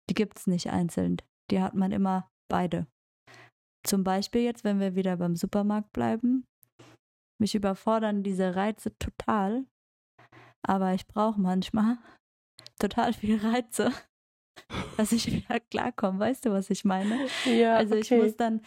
Die 0.09 0.13
gibt 0.13 0.37
es 0.37 0.47
nicht 0.47 0.69
einzeln. 0.69 1.17
Die 1.51 1.61
hat 1.61 1.73
man 1.73 1.91
immer 1.91 2.29
beide. 2.49 2.87
Zum 3.85 4.03
Beispiel 4.03 4.41
jetzt, 4.41 4.63
wenn 4.63 4.79
wir 4.79 4.95
wieder 4.95 5.17
beim 5.17 5.35
Supermarkt 5.35 5.93
bleiben. 5.93 6.45
Mich 7.39 7.55
überfordern 7.55 8.23
diese 8.23 8.55
Reize 8.55 8.97
total. 8.97 9.65
Aber 10.67 10.93
ich 10.93 11.07
brauche 11.07 11.39
manchmal 11.39 11.97
total 12.79 13.13
viel 13.13 13.37
Reize, 13.37 13.91
dass 14.97 15.11
ich 15.11 15.31
wieder 15.31 15.59
klarkomme. 15.59 16.19
Weißt 16.19 16.45
du, 16.45 16.51
was 16.51 16.69
ich 16.69 16.85
meine? 16.85 17.17
Ja, 17.45 17.77
Also 17.77 17.95
ich 17.95 18.11
okay. 18.11 18.21
muss 18.21 18.35
dann 18.37 18.61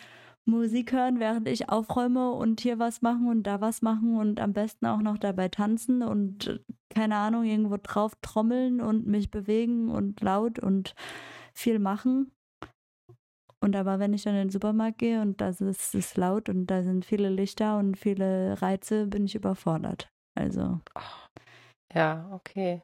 Musik 0.44 0.92
hören, 0.92 1.20
während 1.20 1.46
ich 1.46 1.68
aufräume 1.68 2.32
und 2.32 2.60
hier 2.60 2.78
was 2.78 3.02
machen 3.02 3.28
und 3.28 3.42
da 3.42 3.60
was 3.60 3.82
machen 3.82 4.16
und 4.16 4.40
am 4.40 4.52
besten 4.54 4.86
auch 4.86 5.00
noch 5.00 5.18
dabei 5.18 5.48
tanzen 5.48 6.02
und 6.02 6.64
keine 6.88 7.16
Ahnung, 7.16 7.44
irgendwo 7.44 7.76
drauf 7.82 8.12
trommeln 8.22 8.80
und 8.80 9.06
mich 9.06 9.30
bewegen 9.30 9.90
und 9.90 10.20
laut 10.22 10.58
und 10.58 10.94
viel 11.54 11.78
machen. 11.78 12.32
Und 13.60 13.74
aber 13.76 13.98
wenn 13.98 14.14
ich 14.14 14.22
dann 14.22 14.34
in 14.34 14.42
den 14.46 14.50
Supermarkt 14.50 14.98
gehe 14.98 15.20
und 15.20 15.40
da 15.40 15.48
ist 15.48 15.60
es 15.60 16.16
laut 16.16 16.48
und 16.48 16.66
da 16.66 16.82
sind 16.82 17.04
viele 17.04 17.28
Lichter 17.28 17.78
und 17.78 17.98
viele 17.98 18.60
Reize, 18.62 19.06
bin 19.06 19.24
ich 19.26 19.34
überfordert. 19.34 20.08
Also 20.34 20.80
Ja, 21.94 22.30
okay. 22.32 22.82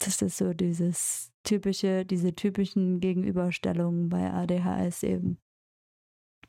das 0.00 0.20
ist 0.22 0.38
so 0.38 0.52
dieses 0.52 1.30
typische, 1.50 2.04
diese 2.04 2.32
typischen 2.32 3.00
Gegenüberstellungen 3.00 4.08
bei 4.08 4.30
ADHS 4.30 5.02
eben. 5.02 5.40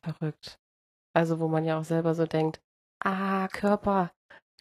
Verrückt. 0.04 0.60
Also, 1.14 1.40
wo 1.40 1.48
man 1.48 1.66
ja 1.66 1.80
auch 1.80 1.84
selber 1.84 2.14
so 2.14 2.26
denkt, 2.26 2.62
ah, 3.04 3.48
Körper, 3.48 4.12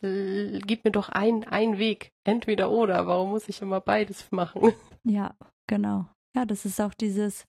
gib 0.01 0.85
mir 0.85 0.91
doch 0.91 1.11
ein, 1.11 1.45
ein 1.45 1.79
Weg, 1.79 2.11
entweder 2.25 2.71
oder, 2.71 3.07
warum 3.07 3.31
muss 3.31 3.51
ich 3.51 3.61
immer 3.61 3.81
beides 3.81 4.31
machen? 4.33 4.63
Ja, 5.05 5.35
genau. 5.67 6.11
Ja, 6.37 6.45
das 6.45 6.67
ist 6.67 6.79
auch 6.79 6.93
dieses, 6.93 7.47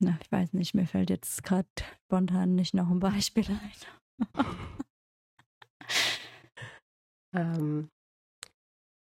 Na, 0.00 0.18
ich 0.20 0.32
weiß 0.32 0.54
nicht, 0.54 0.74
mir 0.74 0.86
fällt 0.86 1.10
jetzt 1.10 1.44
gerade 1.44 1.68
spontan 2.06 2.56
nicht 2.56 2.74
noch 2.74 2.90
ein 2.90 2.98
Beispiel 2.98 3.46
ein. 3.46 4.34
ähm, 7.34 7.90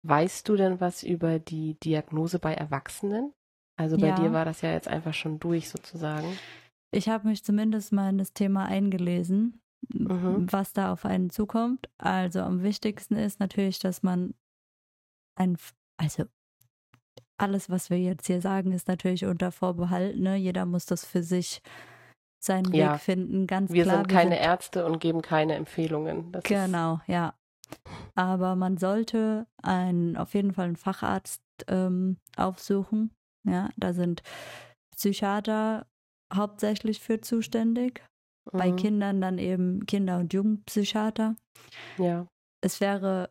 weißt 0.02 0.48
du 0.48 0.56
denn 0.56 0.80
was 0.80 1.02
über 1.02 1.38
die 1.38 1.74
Diagnose 1.80 2.38
bei 2.38 2.54
Erwachsenen? 2.54 3.32
Also 3.76 3.96
bei 3.96 4.08
Ja. 4.08 4.14
dir 4.16 4.32
war 4.32 4.44
das 4.44 4.60
ja 4.62 4.72
jetzt 4.72 4.88
einfach 4.88 5.14
schon 5.14 5.38
durch 5.38 5.68
sozusagen. 5.68 6.38
Ich 6.90 7.08
habe 7.08 7.28
mich 7.28 7.44
zumindest 7.44 7.92
mal 7.92 8.10
in 8.10 8.18
das 8.18 8.32
Thema 8.32 8.64
eingelesen, 8.66 9.60
Mhm. 9.92 10.46
was 10.50 10.72
da 10.72 10.92
auf 10.92 11.04
einen 11.04 11.30
zukommt. 11.30 11.88
Also 11.98 12.40
am 12.40 12.62
wichtigsten 12.62 13.14
ist 13.16 13.38
natürlich, 13.40 13.78
dass 13.78 14.02
man 14.02 14.34
ein, 15.36 15.56
also 15.98 16.24
alles, 17.36 17.70
was 17.70 17.88
wir 17.90 17.98
jetzt 17.98 18.26
hier 18.26 18.40
sagen, 18.40 18.72
ist 18.72 18.88
natürlich 18.88 19.24
unter 19.26 19.52
Vorbehalt. 19.52 20.18
Ne? 20.18 20.34
Jeder 20.36 20.66
muss 20.66 20.86
das 20.86 21.04
für 21.04 21.22
sich 21.22 21.62
seinen 22.40 22.72
Ja. 22.72 22.94
Weg 22.94 23.00
finden. 23.00 23.46
Ganz 23.46 23.70
Wir 23.72 23.84
klar. 23.84 23.98
sind 23.98 24.08
keine 24.08 24.40
Ärzte 24.40 24.84
und 24.84 24.98
geben 24.98 25.22
keine 25.22 25.54
Empfehlungen. 25.54 26.32
Das 26.32 26.42
Genau, 26.44 27.00
ja. 27.06 27.34
Aber 28.14 28.56
man 28.56 28.76
sollte 28.78 29.46
einen, 29.62 30.16
auf 30.16 30.34
jeden 30.34 30.52
Fall 30.52 30.66
einen 30.66 30.76
Facharzt 30.76 31.42
ähm, 31.68 32.18
aufsuchen. 32.36 33.12
Ja, 33.46 33.70
da 33.76 33.92
sind 33.92 34.22
Psychiater 34.96 35.86
hauptsächlich 36.34 37.00
für 37.00 37.20
zuständig. 37.20 38.02
Bei 38.50 38.70
Mhm. 38.70 38.76
Kindern 38.76 39.20
dann 39.20 39.38
eben 39.38 39.86
Kinder- 39.86 40.18
und 40.18 40.32
Jugendpsychiater. 40.32 41.36
Ja, 41.98 42.26
Es 42.60 42.80
wäre 42.80 43.30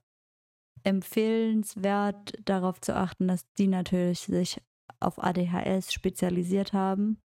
empfehlenswert, 0.84 2.34
darauf 2.46 2.80
zu 2.82 2.96
achten, 2.96 3.28
dass 3.28 3.46
die 3.58 3.68
natürlich 3.68 4.22
sich 4.22 4.62
auf 5.00 5.22
ADHS 5.24 5.94
spezialisiert 5.94 6.74
haben, 6.74 7.20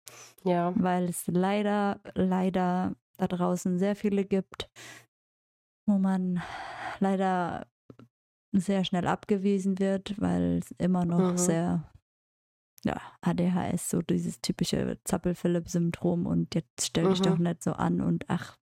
ja, 0.44 0.74
weil 0.76 1.06
es 1.10 1.28
leider, 1.28 2.00
leider 2.16 2.96
da 3.18 3.28
draußen 3.28 3.78
sehr 3.80 3.96
viele 3.96 4.26
gibt, 4.26 4.70
wo 5.90 5.98
man 5.98 6.42
leider 7.00 7.68
sehr 8.52 8.84
schnell 8.84 9.08
abgewiesen 9.08 9.80
wird, 9.80 10.20
weil 10.22 10.58
es 10.60 10.72
immer 10.78 11.06
noch 11.06 11.20
Mhm. 11.34 11.38
sehr, 11.38 11.92
ja, 12.84 13.00
ADHS, 13.22 13.90
so 13.90 14.02
dieses 14.02 14.42
typische 14.42 15.00
Zappel-Philipp-Syndrom 15.04 16.26
und 16.26 16.56
jetzt 16.56 16.86
stell 16.88 17.10
dich 17.10 17.20
Mhm. 17.20 17.24
doch 17.24 17.38
nicht 17.38 17.62
so 17.64 17.74
an 17.74 18.02
und 18.02 18.26
ach, 18.28 18.58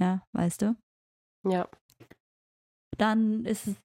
ja, 0.00 0.22
weißt 0.32 0.62
du? 0.62 0.76
ja, 1.44 1.68
Dann 2.98 3.44
ist 3.44 3.66
es 3.68 3.76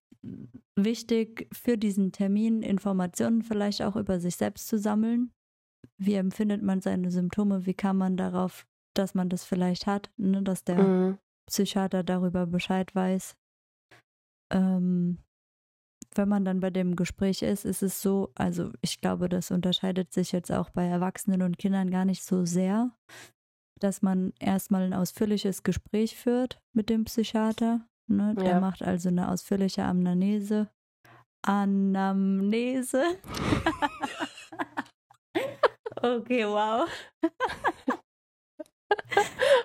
wichtig, 0.75 1.47
für 1.53 1.77
diesen 1.77 2.11
Termin 2.11 2.61
Informationen 2.63 3.43
vielleicht 3.43 3.81
auch 3.81 3.95
über 3.95 4.19
sich 4.19 4.35
selbst 4.35 4.67
zu 4.67 4.77
sammeln. 4.79 5.31
Wie 5.97 6.15
empfindet 6.15 6.63
man 6.63 6.81
seine 6.81 7.11
Symptome? 7.11 7.65
Wie 7.65 7.73
kann 7.75 7.97
man 7.97 8.17
darauf, 8.17 8.65
dass 8.95 9.13
man 9.13 9.29
das 9.29 9.45
vielleicht 9.45 9.85
hat, 9.87 10.11
ne? 10.17 10.41
dass 10.41 10.63
der 10.63 10.77
mhm. 10.79 11.17
Psychiater 11.47 12.03
darüber 12.03 12.45
Bescheid 12.45 12.93
weiß. 12.95 13.35
Ähm, 14.51 15.19
wenn 16.13 16.29
man 16.29 16.45
dann 16.45 16.59
bei 16.59 16.69
dem 16.69 16.95
Gespräch 16.95 17.41
ist, 17.41 17.65
ist 17.65 17.83
es 17.83 18.01
so, 18.01 18.31
also 18.35 18.71
ich 18.81 19.01
glaube, 19.01 19.27
das 19.29 19.51
unterscheidet 19.51 20.13
sich 20.13 20.31
jetzt 20.31 20.51
auch 20.51 20.69
bei 20.69 20.85
Erwachsenen 20.85 21.41
und 21.41 21.57
Kindern 21.57 21.91
gar 21.91 22.05
nicht 22.05 22.23
so 22.23 22.45
sehr, 22.45 22.91
dass 23.79 24.01
man 24.01 24.33
erstmal 24.39 24.83
ein 24.83 24.93
ausführliches 24.93 25.63
Gespräch 25.63 26.15
führt 26.15 26.59
mit 26.73 26.89
dem 26.89 27.05
Psychiater. 27.05 27.85
Ne? 28.07 28.33
Der 28.35 28.45
Ja. 28.45 28.59
macht 28.59 28.81
also 28.81 29.09
eine 29.09 29.29
ausführliche 29.29 29.83
Anamnese. 29.83 30.69
Anamnese. 31.41 33.03
okay, 36.01 36.45
wow. 36.45 36.87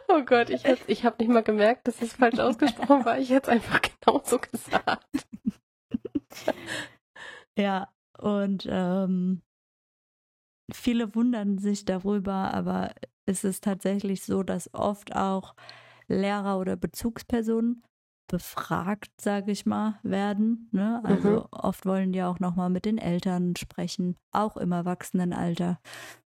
Oh 0.09 0.23
Gott, 0.25 0.51
ich, 0.51 0.65
ich 0.87 1.05
habe 1.05 1.17
nicht 1.19 1.33
mal 1.33 1.43
gemerkt, 1.43 1.87
dass 1.87 2.03
es 2.03 2.15
falsch 2.15 2.39
ausgesprochen 2.39 3.05
war. 3.05 3.19
Ich 3.19 3.31
hätte 3.31 3.51
es 3.51 3.57
einfach 3.57 3.81
genauso 4.01 4.39
gesagt. 4.39 5.07
Ja, 7.59 7.89
und 8.17 8.67
ähm, 8.71 9.43
viele 10.73 11.15
wundern 11.15 11.59
sich 11.59 11.85
darüber, 11.85 12.55
aber 12.55 12.95
es 13.27 13.45
ist 13.45 13.65
tatsächlich 13.65 14.23
so, 14.23 14.43
dass 14.43 14.73
oft 14.73 15.15
auch 15.15 15.55
Lehrer 16.09 16.59
oder 16.59 16.77
Bezugspersonen 16.77 17.83
befragt, 18.31 19.11
sage 19.21 19.51
ich 19.53 19.67
mal, 19.67 19.99
werden. 20.03 20.69
Ne? 20.73 21.01
Also 21.05 21.47
oft 21.51 21.85
wollen 21.87 22.13
die 22.13 22.23
auch 22.23 22.39
nochmal 22.41 22.71
mit 22.71 22.85
den 22.85 22.99
Eltern 22.99 23.57
sprechen, 23.57 24.17
auch 24.33 24.57
im 24.57 24.73
Erwachsenenalter. 24.73 25.81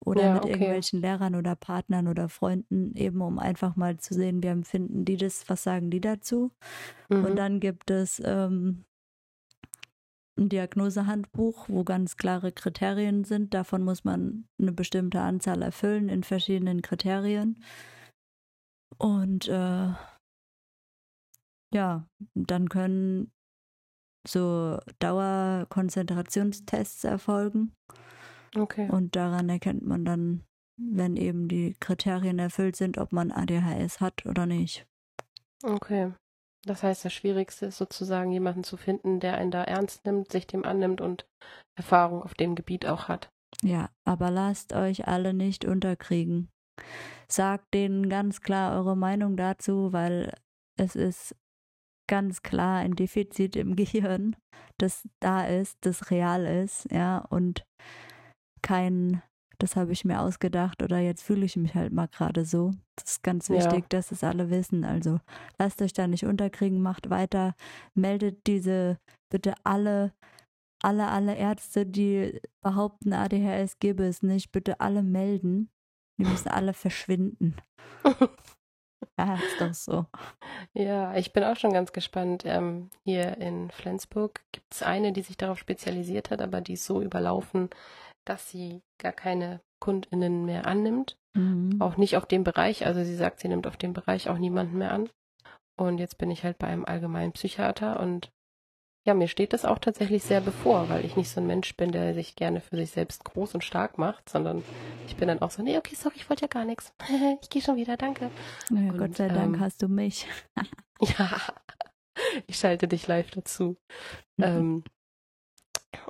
Oder 0.05 0.23
Ja, 0.23 0.35
mit 0.35 0.45
okay. 0.45 0.51
irgendwelchen 0.53 1.01
Lehrern 1.01 1.35
oder 1.35 1.57
Partnern 1.57 2.09
oder 2.09 2.29
Freunden, 2.29 2.95
eben 2.97 3.21
um 3.23 3.39
einfach 3.39 3.77
mal 3.77 3.99
zu 3.99 4.15
sehen, 4.15 4.43
wie 4.43 4.49
empfinden 4.49 5.05
die 5.05 5.17
das, 5.17 5.49
was 5.49 5.63
sagen 5.65 5.91
die 5.91 6.01
dazu. 6.01 6.53
Und 7.21 7.35
Mhm. 7.35 7.39
dann 7.39 7.61
gibt 7.61 7.91
es 7.91 8.23
ähm, 8.25 8.85
ein 10.39 10.49
Diagnosehandbuch, 10.49 11.69
wo 11.69 11.85
ganz 11.85 12.17
klare 12.17 12.53
Kriterien 12.53 13.25
sind. 13.25 13.53
Davon 13.55 13.83
muss 13.83 14.05
man 14.05 14.49
eine 14.61 14.73
bestimmte 14.73 15.21
Anzahl 15.21 15.63
erfüllen 15.63 16.09
in 16.09 16.23
verschiedenen 16.23 16.81
Kriterien. 16.83 17.63
Und 18.99 19.49
äh, 19.49 19.89
ja, 21.73 22.07
dann 22.35 22.69
können 22.69 23.31
so 24.27 24.79
Dauerkonzentrationstests 24.99 27.05
erfolgen. 27.05 27.73
Okay. 28.57 28.89
Und 28.91 29.17
daran 29.17 29.49
erkennt 29.49 29.85
man 29.85 30.05
dann, 30.05 30.45
wenn 30.77 31.17
eben 31.17 31.49
die 31.49 31.75
Kriterien 31.81 32.39
erfüllt 32.39 32.77
sind, 32.77 32.99
ob 32.99 33.13
man 33.13 33.33
ADHS 33.33 34.01
hat 34.01 34.27
oder 34.27 34.47
nicht. 34.47 34.87
Okay. 35.63 36.13
Das 36.65 36.83
heißt, 36.83 37.05
das 37.05 37.13
Schwierigste 37.13 37.67
ist 37.67 37.79
sozusagen, 37.79 38.33
jemanden 38.33 38.65
zu 38.65 38.77
finden, 38.77 39.21
der 39.21 39.37
einen 39.37 39.51
da 39.51 39.65
ernst 39.65 40.05
nimmt, 40.05 40.31
sich 40.31 40.47
dem 40.47 40.65
annimmt 40.65 41.01
und 41.01 41.27
Erfahrung 41.77 42.23
auf 42.23 42.35
dem 42.35 42.55
Gebiet 42.55 42.87
auch 42.87 43.09
hat. 43.09 43.31
Ja, 43.63 43.91
aber 44.05 44.31
lasst 44.31 44.73
euch 44.73 45.09
alle 45.09 45.35
nicht 45.35 45.65
unterkriegen. 45.65 46.49
Sagt 47.29 47.75
denen 47.75 48.09
ganz 48.09 48.41
klar 48.41 48.77
eure 48.77 48.97
Meinung 48.97 49.37
dazu, 49.37 49.93
weil 49.93 50.35
es 50.77 50.97
ist 50.97 51.35
ganz 52.09 52.43
klar 52.43 52.79
ein 52.79 52.97
Defizit 52.97 53.55
im 53.57 53.77
Gehirn, 53.77 54.35
das 54.79 55.09
da 55.21 55.47
ist, 55.47 55.79
das 55.83 56.11
real 56.11 56.45
ist, 56.45 56.91
ja, 56.91 57.19
und 57.19 57.65
kein, 58.63 59.23
das 59.59 59.77
habe 59.77 59.93
ich 59.93 60.05
mir 60.05 60.21
ausgedacht 60.21 60.83
oder 60.83 60.99
jetzt 60.99 61.23
fühle 61.23 61.45
ich 61.47 61.57
mich 61.57 61.75
halt 61.75 61.93
mal 61.93 62.09
gerade 62.09 62.45
so. 62.45 62.73
Das 62.97 63.13
ist 63.13 63.23
ganz 63.23 63.49
Ja. 63.49 63.57
wichtig, 63.57 63.89
dass 63.91 64.11
es 64.11 64.25
alle 64.25 64.51
wissen. 64.51 64.85
Also 64.85 65.21
lasst 65.59 65.81
euch 65.83 65.93
da 65.93 66.07
nicht 66.09 66.25
unterkriegen, 66.25 66.81
macht 66.83 67.11
weiter, 67.11 67.55
meldet 67.95 68.47
diese 68.47 68.99
bitte 69.31 69.55
alle 69.65 70.13
alle, 70.81 71.09
alle 71.09 71.35
Ärzte, 71.35 71.87
die 71.87 72.41
behaupten, 72.63 73.13
ADHS 73.13 73.81
gäbe 73.81 74.05
es 74.05 74.23
nicht, 74.23 74.53
bitte 74.53 74.81
alle 74.81 75.03
melden. 75.03 75.71
Die 76.21 76.25
müssen 76.25 76.49
alle 76.49 76.73
verschwinden. 76.73 77.57
Ja, 79.19 79.35
ist 79.35 79.61
doch 79.61 79.75
so. 79.75 80.07
Ja, 80.75 81.15
ich 81.17 81.33
bin 81.33 81.45
auch 81.45 81.57
schon 81.57 81.73
ganz 81.73 81.93
gespannt. 81.93 82.45
Ähm, 82.47 82.91
hier 83.05 83.37
in 83.39 83.71
Flensburg 83.71 84.43
gibt 84.53 84.73
es 84.73 84.83
eine, 84.83 85.13
die 85.13 85.23
sich 85.23 85.37
darauf 85.37 85.59
spezialisiert 85.59 86.31
hat, 86.31 86.41
aber 86.41 86.61
die 86.61 86.75
ist 86.75 86.85
so 86.85 87.03
überlaufen, 87.03 87.71
dass 88.25 88.51
sie 88.51 88.83
gar 88.99 89.13
keine 89.13 89.61
KundInnen 89.81 90.45
mehr 90.45 90.67
annimmt. 90.67 91.17
Mhm. 91.35 91.81
Auch 91.81 91.97
nicht 91.97 92.17
auf 92.17 92.27
dem 92.27 92.45
Bereich. 92.45 92.87
Also 92.87 93.03
sie 93.05 93.17
sagt, 93.17 93.41
sie 93.41 93.49
nimmt 93.49 93.67
auf 93.67 93.77
dem 93.77 93.93
Bereich 93.93 94.29
auch 94.29 94.39
niemanden 94.39 94.79
mehr 94.79 94.93
an. 94.93 95.09
Und 95.77 95.99
jetzt 95.99 96.19
bin 96.19 96.31
ich 96.31 96.45
halt 96.45 96.59
bei 96.59 96.67
einem 96.67 96.85
allgemeinen 96.85 97.33
Psychiater 97.33 98.01
und 98.01 98.33
ja, 99.09 99.15
mir 99.15 99.29
steht 99.29 99.55
das 99.55 99.65
auch 99.65 99.79
tatsächlich 99.79 100.23
sehr 100.23 100.43
bevor, 100.43 100.91
weil 100.91 101.03
ich 101.03 101.17
nicht 101.17 101.31
so 101.31 101.41
ein 101.41 101.47
Mensch 101.47 101.75
bin, 101.79 101.93
der 101.93 102.13
sich 102.13 102.37
gerne 102.37 102.61
für 102.61 102.77
sich 102.77 102.91
selbst 102.91 103.25
groß 103.25 103.55
und 103.55 103.65
stark 103.65 103.97
macht, 103.97 104.29
sondern 104.29 104.63
ich 105.07 105.17
bin 105.17 105.29
dann 105.29 105.41
auch 105.41 105.51
so, 105.51 105.63
nee, 105.63 105.79
okay, 105.79 105.95
sorry, 105.95 106.17
ich 106.17 106.29
wollte 106.29 106.43
ja 106.43 106.49
gar 106.49 106.67
nichts. 106.67 106.93
Ich 107.41 107.49
gehe 107.49 107.63
schon 107.63 107.77
wieder, 107.77 107.97
danke. 107.97 108.31
Ja, 108.69 108.77
Und, 108.77 108.99
Gott 108.99 109.17
sei 109.17 109.29
Dank 109.29 109.57
ähm, 109.57 109.61
hast 109.61 109.81
du 109.83 109.89
mich. 109.89 110.27
Ja, 111.01 111.41
ich 112.49 112.59
schalte 112.59 112.89
dich 112.89 113.07
live 113.07 113.31
dazu. 113.31 113.77
Ähm, 114.43 114.83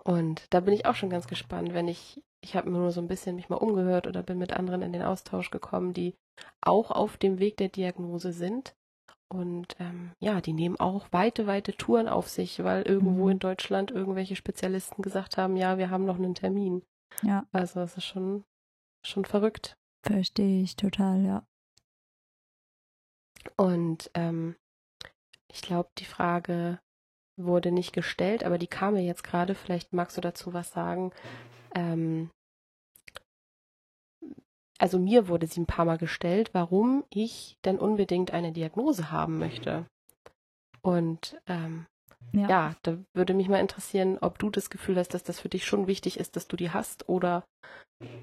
und 0.02 0.42
da 0.50 0.61
bin 0.61 0.72
ich 0.72 0.87
auch 0.87 0.94
schon 0.94 1.11
ganz 1.11 1.28
gespannt, 1.28 1.74
wenn 1.74 1.87
ich, 1.87 2.20
ich 2.42 2.56
habe 2.56 2.70
mir 2.70 2.78
nur 2.78 2.90
so 2.90 3.02
ein 3.02 3.06
bisschen 3.06 3.37
mich 3.37 3.50
mal 3.50 3.56
umgehört 3.56 4.06
oder 4.06 4.22
bin 4.22 4.38
mit 4.38 4.54
anderen 4.54 4.80
in 4.80 4.94
den 4.94 5.02
Austausch 5.02 5.50
gekommen, 5.50 5.92
die 5.92 6.16
auch 6.62 6.90
auf 6.90 7.18
dem 7.18 7.38
Weg 7.38 7.58
der 7.58 7.68
Diagnose 7.68 8.32
sind. 8.32 8.74
Und 9.30 9.76
ähm, 9.78 10.12
ja, 10.20 10.40
die 10.40 10.54
nehmen 10.54 10.80
auch 10.80 11.06
weite, 11.12 11.46
weite 11.46 11.74
Touren 11.76 12.08
auf 12.08 12.28
sich, 12.28 12.62
weil 12.64 12.82
irgendwo 12.82 13.24
Mhm. 13.26 13.32
in 13.32 13.38
Deutschland 13.40 13.90
irgendwelche 13.90 14.36
Spezialisten 14.36 15.02
gesagt 15.02 15.36
haben, 15.36 15.56
ja, 15.56 15.76
wir 15.76 15.90
haben 15.90 16.06
noch 16.06 16.16
einen 16.16 16.34
Termin. 16.34 16.82
Ja, 17.22 17.46
Also 17.52 17.80
es 17.80 17.96
ist 17.96 18.04
schon, 18.04 18.44
schon 19.04 19.24
verrückt. 19.26 19.76
verstehe 20.02 20.62
ich 20.62 20.76
total, 20.76 21.22
ja. 21.24 21.46
Und 23.56 24.10
ähm, 24.14 24.56
ich 25.50 25.62
glaube, 25.62 25.90
die 25.98 26.04
Frage 26.04 26.80
wurde 27.36 27.70
nicht 27.72 27.92
gestellt, 27.92 28.44
aber 28.44 28.58
die 28.58 28.66
kam 28.66 28.94
mir 28.94 29.02
jetzt 29.04 29.24
gerade. 29.24 29.54
Vielleicht 29.54 29.92
magst 29.92 30.16
du 30.16 30.20
dazu 30.20 30.52
was 30.54 30.70
sagen. 30.70 31.12
Ähm, 31.74 32.30
also 34.78 34.98
mir 34.98 35.28
wurde 35.28 35.46
sie 35.46 35.60
ein 35.60 35.66
paar 35.66 35.84
Mal 35.84 35.98
gestellt, 35.98 36.50
warum 36.52 37.04
ich 37.10 37.58
denn 37.64 37.78
unbedingt 37.78 38.32
eine 38.32 38.52
Diagnose 38.52 39.10
haben 39.10 39.38
möchte. 39.38 39.86
Und 40.82 41.40
ähm, 41.46 41.86
ja. 42.32 42.48
ja. 42.48 42.76
da 42.82 42.98
würde 43.14 43.34
mich 43.34 43.48
mal 43.48 43.60
interessieren, 43.60 44.18
ob 44.20 44.38
du 44.38 44.50
das 44.50 44.70
Gefühl 44.70 44.96
hast, 44.96 45.14
dass 45.14 45.24
das 45.24 45.40
für 45.40 45.48
dich 45.48 45.64
schon 45.66 45.86
wichtig 45.86 46.18
ist, 46.18 46.36
dass 46.36 46.46
du 46.46 46.56
die 46.56 46.70
hast 46.70 47.08
oder 47.08 47.44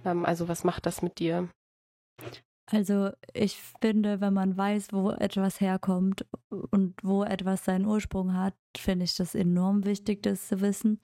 ähm, 0.06 0.26
also 0.26 0.48
was 0.48 0.64
macht 0.64 0.86
das 0.86 1.02
mit 1.02 1.20
dir? 1.20 1.50
Also 2.72 3.12
ich 3.34 3.58
finde, 3.82 4.22
wenn 4.22 4.34
man 4.34 4.58
weiß, 4.58 4.88
wo 4.92 5.12
etwas 5.12 5.62
herkommt 5.62 6.26
und 6.50 6.96
wo 7.04 7.24
etwas 7.24 7.66
seinen 7.66 7.86
Ursprung 7.86 8.34
hat, 8.34 8.56
finde 8.76 9.06
ich 9.06 9.16
das 9.16 9.36
enorm 9.36 9.86
wichtig, 9.86 10.24
das 10.24 10.48
zu 10.48 10.62
wissen. 10.62 11.00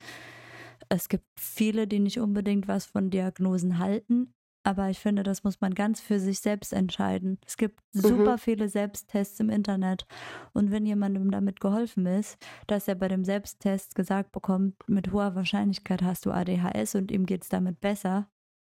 Es 0.90 1.08
gibt 1.08 1.26
viele, 1.40 1.88
die 1.88 2.00
nicht 2.00 2.20
unbedingt 2.20 2.68
was 2.68 2.86
von 2.88 3.12
Diagnosen 3.12 3.78
halten, 3.78 4.34
aber 4.64 4.90
ich 4.90 5.00
finde, 5.00 5.24
das 5.24 5.44
muss 5.44 5.60
man 5.60 5.74
ganz 5.74 6.02
für 6.02 6.20
sich 6.20 6.40
selbst 6.40 6.72
entscheiden. 6.72 7.40
Es 7.46 7.58
gibt 7.58 7.80
super 7.92 8.34
mhm. 8.34 8.38
viele 8.38 8.70
Selbsttests 8.70 9.40
im 9.40 9.50
Internet. 9.50 10.06
Und 10.54 10.72
wenn 10.72 10.86
jemandem 10.86 11.32
damit 11.32 11.60
geholfen 11.60 12.06
ist, 12.06 12.38
dass 12.68 12.88
er 12.88 12.96
bei 12.96 13.08
dem 13.08 13.24
Selbsttest 13.24 13.96
gesagt 13.96 14.32
bekommt, 14.32 14.76
mit 14.88 15.12
hoher 15.12 15.36
Wahrscheinlichkeit 15.36 16.04
hast 16.04 16.26
du 16.26 16.32
ADHS 16.32 16.96
und 16.96 17.12
ihm 17.12 17.26
geht 17.26 17.44
es 17.44 17.50
damit 17.50 17.80
besser, 17.80 18.30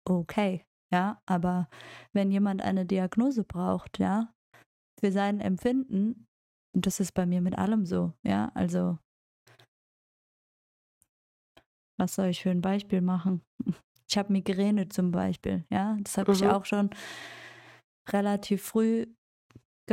okay. 0.05 0.65
Ja, 0.93 1.23
aber 1.25 1.69
wenn 2.13 2.31
jemand 2.31 2.61
eine 2.61 2.85
Diagnose 2.85 3.45
braucht, 3.45 3.99
ja, 3.99 4.35
für 5.01 5.11
sein 5.11 5.41
Empfinden, 5.41 6.27
und 6.75 6.87
das 6.87 7.01
ist 7.01 7.13
bei 7.13 7.25
mir 7.25 7.41
mit 7.41 7.57
allem 7.57 7.87
so, 7.87 8.13
ja, 8.23 8.53
also 8.55 8.99
was 11.99 12.15
soll 12.15 12.27
ich 12.27 12.43
für 12.43 12.51
ein 12.51 12.61
Beispiel 12.61 13.01
machen? 13.01 13.43
Ich 14.13 14.19
habe 14.19 14.31
Migräne 14.31 14.91
zum 14.91 15.11
Beispiel, 15.11 15.65
ja. 15.71 15.97
Das 16.03 16.19
habe 16.19 16.33
mhm. 16.33 16.37
ich 16.37 16.47
auch 16.47 16.67
schon 16.67 16.91
relativ 18.11 18.63
früh 18.63 19.07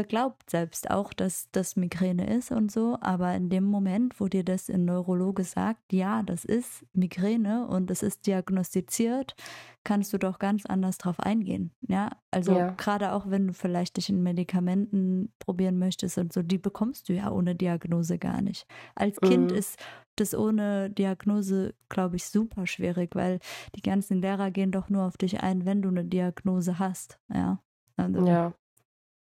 geglaubt, 0.04 0.50
selbst 0.50 0.90
auch, 0.90 1.14
dass 1.14 1.50
das 1.52 1.76
Migräne 1.76 2.34
ist 2.36 2.52
und 2.52 2.72
so. 2.72 2.98
Aber 3.02 3.34
in 3.36 3.50
dem 3.50 3.66
Moment, 3.66 4.20
wo 4.20 4.28
dir 4.28 4.44
das 4.44 4.70
ein 4.70 4.86
Neurologe 4.86 5.44
sagt, 5.44 5.92
ja, 5.92 6.24
das 6.24 6.46
ist 6.46 6.86
Migräne 6.94 7.68
und 7.68 7.92
es 7.92 8.04
ist 8.04 8.26
diagnostiziert, 8.28 9.36
kannst 9.84 10.14
du 10.14 10.18
doch 10.18 10.40
ganz 10.40 10.66
anders 10.66 10.98
drauf 10.98 11.20
eingehen. 11.20 11.72
Ja, 11.88 12.12
also 12.32 12.54
ja. 12.54 12.72
gerade 12.72 13.14
auch 13.14 13.30
wenn 13.30 13.48
du 13.48 13.54
vielleicht 13.54 13.98
dich 13.98 14.10
in 14.10 14.24
Medikamenten 14.24 15.34
probieren 15.40 15.78
möchtest 15.78 16.18
und 16.18 16.32
so, 16.32 16.42
die 16.42 16.58
bekommst 16.58 17.10
du 17.10 17.14
ja 17.14 17.32
ohne 17.32 17.56
Diagnose 17.56 18.18
gar 18.18 18.42
nicht. 18.42 18.66
Als 18.96 19.20
Kind 19.20 19.52
mhm. 19.52 19.58
ist 19.58 19.78
das 20.16 20.36
ohne 20.36 20.90
Diagnose, 20.90 21.74
glaube 21.90 22.18
ich, 22.18 22.26
super 22.26 22.68
schwierig, 22.68 23.16
weil 23.16 23.40
die 23.76 23.82
ganzen 23.82 24.22
Lehrer 24.22 24.52
gehen 24.52 24.72
doch 24.72 24.90
nur 24.90 25.06
auf 25.06 25.18
dich 25.18 25.42
ein, 25.42 25.66
wenn 25.66 25.82
du 25.82 25.90
eine 25.90 26.06
Diagnose 26.06 26.80
hast. 26.80 27.20
Ja. 27.34 27.62
Also, 27.96 28.26
ja. 28.26 28.54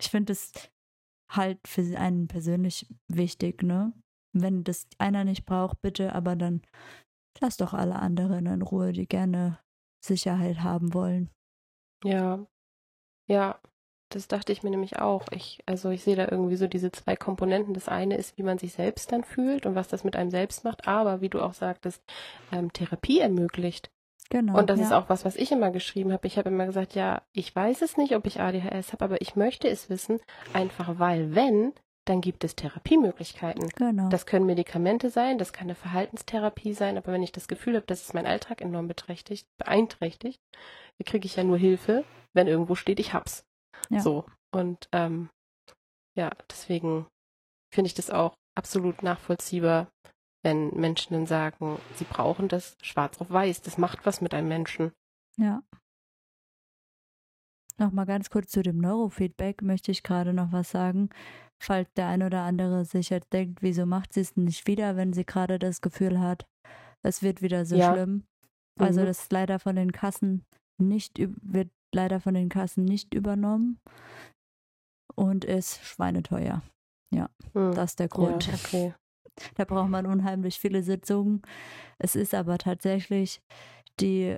Ich 0.01 0.09
finde 0.09 0.33
es 0.33 0.51
halt 1.31 1.59
für 1.67 1.97
einen 1.97 2.27
persönlich 2.27 2.87
wichtig, 3.07 3.63
ne? 3.63 3.93
Wenn 4.33 4.63
das 4.63 4.87
einer 4.97 5.23
nicht 5.23 5.45
braucht, 5.45 5.81
bitte, 5.81 6.13
aber 6.13 6.35
dann 6.35 6.61
lass 7.39 7.57
doch 7.57 7.73
alle 7.73 7.95
anderen 7.95 8.45
in 8.45 8.61
Ruhe, 8.61 8.91
die 8.91 9.07
gerne 9.07 9.59
Sicherheit 10.03 10.61
haben 10.61 10.93
wollen. 10.93 11.29
Ja. 12.03 12.45
Ja, 13.27 13.59
das 14.09 14.27
dachte 14.27 14.51
ich 14.51 14.61
mir 14.61 14.69
nämlich 14.69 14.99
auch. 14.99 15.25
Ich, 15.31 15.63
also 15.65 15.89
ich 15.89 16.03
sehe 16.03 16.15
da 16.15 16.27
irgendwie 16.29 16.57
so 16.57 16.67
diese 16.67 16.91
zwei 16.91 17.15
Komponenten. 17.15 17.73
Das 17.73 17.87
eine 17.87 18.17
ist, 18.17 18.37
wie 18.37 18.43
man 18.43 18.57
sich 18.57 18.73
selbst 18.73 19.11
dann 19.11 19.23
fühlt 19.23 19.65
und 19.65 19.75
was 19.75 19.87
das 19.87 20.03
mit 20.03 20.15
einem 20.15 20.29
selbst 20.29 20.63
macht, 20.63 20.87
aber 20.87 21.21
wie 21.21 21.29
du 21.29 21.41
auch 21.41 21.53
sagtest, 21.53 22.03
ähm, 22.51 22.71
Therapie 22.71 23.19
ermöglicht. 23.19 23.89
Genau. 24.29 24.57
Und 24.57 24.69
das 24.69 24.79
ja. 24.79 24.85
ist 24.85 24.91
auch 24.91 25.09
was, 25.09 25.23
was 25.23 25.35
ich 25.35 25.51
immer 25.51 25.71
geschrieben 25.71 26.11
habe. 26.11 26.25
Ich 26.27 26.37
habe 26.37 26.49
immer 26.49 26.65
gesagt, 26.65 26.95
ja, 26.95 27.21
ich 27.31 27.55
weiß 27.55 27.81
es 27.81 27.97
nicht, 27.97 28.15
ob 28.15 28.25
ich 28.25 28.41
ADHS 28.41 28.93
habe, 28.93 29.05
aber 29.05 29.21
ich 29.21 29.35
möchte 29.35 29.67
es 29.67 29.89
wissen, 29.89 30.19
einfach 30.53 30.97
weil, 30.97 31.35
wenn, 31.35 31.73
dann 32.05 32.21
gibt 32.21 32.43
es 32.43 32.55
Therapiemöglichkeiten. 32.55 33.69
Genau. 33.69 34.09
Das 34.09 34.25
können 34.25 34.45
Medikamente 34.45 35.09
sein, 35.09 35.37
das 35.37 35.53
kann 35.53 35.65
eine 35.65 35.75
Verhaltenstherapie 35.75 36.73
sein, 36.73 36.97
aber 36.97 37.11
wenn 37.11 37.23
ich 37.23 37.31
das 37.31 37.47
Gefühl 37.47 37.75
habe, 37.75 37.85
dass 37.85 38.03
es 38.03 38.13
meinen 38.13 38.27
Alltag 38.27 38.61
enorm 38.61 38.87
beträchtigt, 38.87 39.47
beeinträchtigt, 39.57 40.39
dann 40.97 41.05
kriege 41.05 41.25
ich 41.25 41.35
ja 41.35 41.43
nur 41.43 41.57
Hilfe, 41.57 42.03
wenn 42.33 42.47
irgendwo 42.47 42.75
steht, 42.75 42.99
ich 42.99 43.13
hab's. 43.13 43.45
Ja. 43.89 43.99
So. 43.99 44.25
Und 44.51 44.87
ähm, 44.91 45.29
ja, 46.15 46.31
deswegen 46.49 47.07
finde 47.73 47.87
ich 47.87 47.93
das 47.93 48.09
auch 48.09 48.35
absolut 48.55 49.03
nachvollziehbar, 49.03 49.87
wenn 50.45 50.69
Menschen 50.75 51.13
dann 51.13 51.25
sagen, 51.25 51.79
sie 51.95 52.03
brauchen 52.03 52.47
das 52.47 52.77
schwarz 52.81 53.19
auf 53.19 53.31
weiß. 53.31 53.63
Das 53.63 53.79
macht 53.79 54.05
was 54.05 54.21
mit 54.21 54.33
einem 54.35 54.47
Menschen. 54.47 54.91
Ja. 55.37 55.63
Nochmal 57.77 58.05
ganz 58.05 58.29
kurz 58.29 58.51
zu 58.51 58.61
dem 58.61 58.77
Neurofeedback 58.77 59.63
möchte 59.63 59.91
ich 59.91 60.03
gerade 60.03 60.33
noch 60.33 60.51
was 60.51 60.69
sagen. 60.69 61.09
Falls 61.59 61.91
der 61.93 62.07
ein 62.07 62.21
oder 62.21 62.43
andere 62.43 62.85
sich 62.85 63.09
jetzt 63.09 63.33
denkt, 63.33 63.63
wieso 63.63 63.87
macht 63.87 64.13
sie 64.13 64.21
es 64.21 64.37
nicht 64.37 64.67
wieder, 64.67 64.95
wenn 64.95 65.13
sie 65.13 65.25
gerade 65.25 65.57
das 65.57 65.81
Gefühl 65.81 66.19
hat, 66.19 66.45
es 67.01 67.23
wird 67.23 67.41
wieder 67.41 67.65
so 67.65 67.75
ja. 67.75 67.91
schlimm. 67.91 68.25
Also 68.79 69.01
mhm. 69.01 69.05
das 69.07 69.23
ist 69.23 69.31
leider 69.31 69.57
von 69.57 69.75
den 69.75 69.93
Kassen 69.93 70.45
nicht, 70.77 71.17
wird 71.17 71.71
leider 71.93 72.19
von 72.19 72.35
den 72.35 72.49
Kassen 72.49 72.85
nicht 72.85 73.13
übernommen 73.15 73.79
und 75.15 75.43
ist 75.43 75.83
schweineteuer. 75.83 76.61
Ja, 77.13 77.29
mhm. 77.53 77.73
das 77.73 77.91
ist 77.91 77.99
der 77.99 78.09
Grund. 78.09 78.45
Ja, 78.45 78.53
okay. 78.53 78.93
Da 79.55 79.65
braucht 79.65 79.89
man 79.89 80.05
unheimlich 80.05 80.59
viele 80.59 80.83
Sitzungen. 80.83 81.41
Es 81.97 82.15
ist 82.15 82.33
aber 82.33 82.57
tatsächlich 82.57 83.41
die 83.99 84.37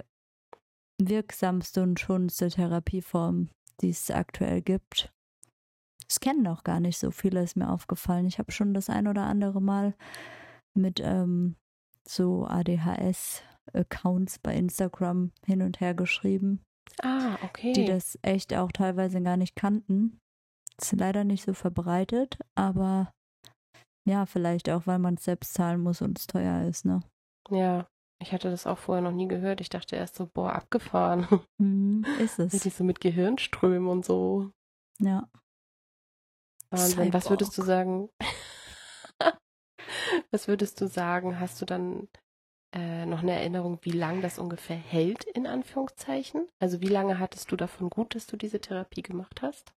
wirksamste 1.00 1.84
und 1.84 2.00
schonste 2.00 2.50
Therapieform, 2.50 3.50
die 3.82 3.90
es 3.90 4.10
aktuell 4.10 4.62
gibt. 4.62 5.12
Es 6.10 6.20
kennen 6.20 6.48
auch 6.48 6.64
gar 6.64 6.80
nicht 6.80 6.98
so 6.98 7.12
viele, 7.12 7.44
ist 7.44 7.58
mir 7.58 7.70
aufgefallen. 7.70 8.28
Ich 8.28 8.40
habe 8.40 8.52
schon 8.52 8.74
das 8.74 8.90
ein 8.90 9.08
oder 9.08 9.24
andere 9.24 9.62
Mal 9.62 9.94
mit 10.74 11.02
ähm, 11.04 11.56
so 12.08 12.46
ADHS-Accounts 12.46 14.40
bei 14.40 14.56
Instagram 14.56 15.32
hin 15.46 15.62
und 15.62 15.82
her 15.82 15.94
geschrieben. 15.94 16.62
Ah, 17.04 17.38
okay. 17.44 17.74
Die 17.74 17.86
das 17.86 18.18
echt 18.22 18.54
auch 18.54 18.72
teilweise 18.72 19.22
gar 19.22 19.38
nicht 19.38 19.56
kannten. 19.56 20.20
Ist 20.80 20.94
leider 20.94 21.24
nicht 21.24 21.44
so 21.44 21.54
verbreitet, 21.54 22.38
aber 22.56 23.12
ja, 24.08 24.26
vielleicht 24.26 24.70
auch, 24.70 24.88
weil 24.88 25.00
man 25.00 25.15
es 25.15 25.26
selbst 25.26 25.54
zahlen 25.54 25.82
muss 25.82 26.02
und 26.02 26.17
es 26.17 26.28
teuer 26.28 26.63
ist, 26.63 26.86
ne? 26.86 27.02
Ja, 27.50 27.89
ich 28.20 28.32
hatte 28.32 28.50
das 28.50 28.65
auch 28.65 28.78
vorher 28.78 29.02
noch 29.02 29.12
nie 29.12 29.28
gehört. 29.28 29.60
Ich 29.60 29.70
dachte 29.70 29.98
erst 29.98 30.15
so, 30.15 30.28
boah, 30.28 30.54
abgefahren. 30.54 31.28
Mhm, 31.60 32.06
ist 32.20 32.39
es. 32.39 32.54
Richtig 32.54 32.76
so 32.76 32.84
mit 32.84 33.02
Gehirnströmen 33.02 33.89
und 33.89 34.06
so. 34.06 34.52
Ja. 35.00 35.28
Wahnsinn. 36.70 36.91
Cyborg. 36.91 37.13
Was 37.13 37.30
würdest 37.30 37.58
du 37.58 37.63
sagen? 37.63 38.10
was 40.32 40.48
würdest 40.48 40.80
du 40.80 40.88
sagen? 40.88 41.39
Hast 41.39 41.62
du 41.62 41.65
dann 41.65 42.08
äh, 42.74 43.06
noch 43.06 43.24
eine 43.24 43.34
Erinnerung, 43.34 43.80
wie 43.82 43.91
lange 43.91 44.22
das 44.22 44.39
ungefähr 44.39 44.78
hält, 44.78 45.26
in 45.26 45.48
Anführungszeichen? 45.48 46.48
Also 46.60 46.80
wie 46.80 46.88
lange 46.88 47.20
hattest 47.20 47.52
du 47.52 47.56
davon 47.56 47.89
gut, 47.89 48.15
dass 48.15 48.28
du 48.28 48.38
diese 48.38 48.62
Therapie 48.62 49.02
gemacht 49.02 49.41
hast? 49.41 49.74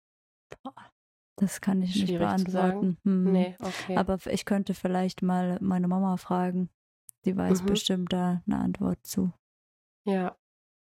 Boah, 0.62 0.92
das 1.40 1.60
kann 1.60 1.80
ich 1.82 1.92
Schwierig 1.92 2.10
nicht 2.10 2.18
beantworten. 2.18 2.98
Hm. 3.04 3.32
Nee, 3.32 3.56
okay. 3.60 3.96
Aber 3.96 4.18
ich 4.26 4.44
könnte 4.44 4.74
vielleicht 4.74 5.22
mal 5.22 5.58
meine 5.60 5.88
Mama 5.88 6.16
fragen. 6.18 6.68
Die 7.24 7.36
weiß 7.36 7.62
mhm. 7.62 7.66
bestimmt 7.66 8.12
da 8.12 8.42
eine 8.46 8.58
Antwort 8.58 8.98
zu. 9.06 9.32
Ja, 10.06 10.36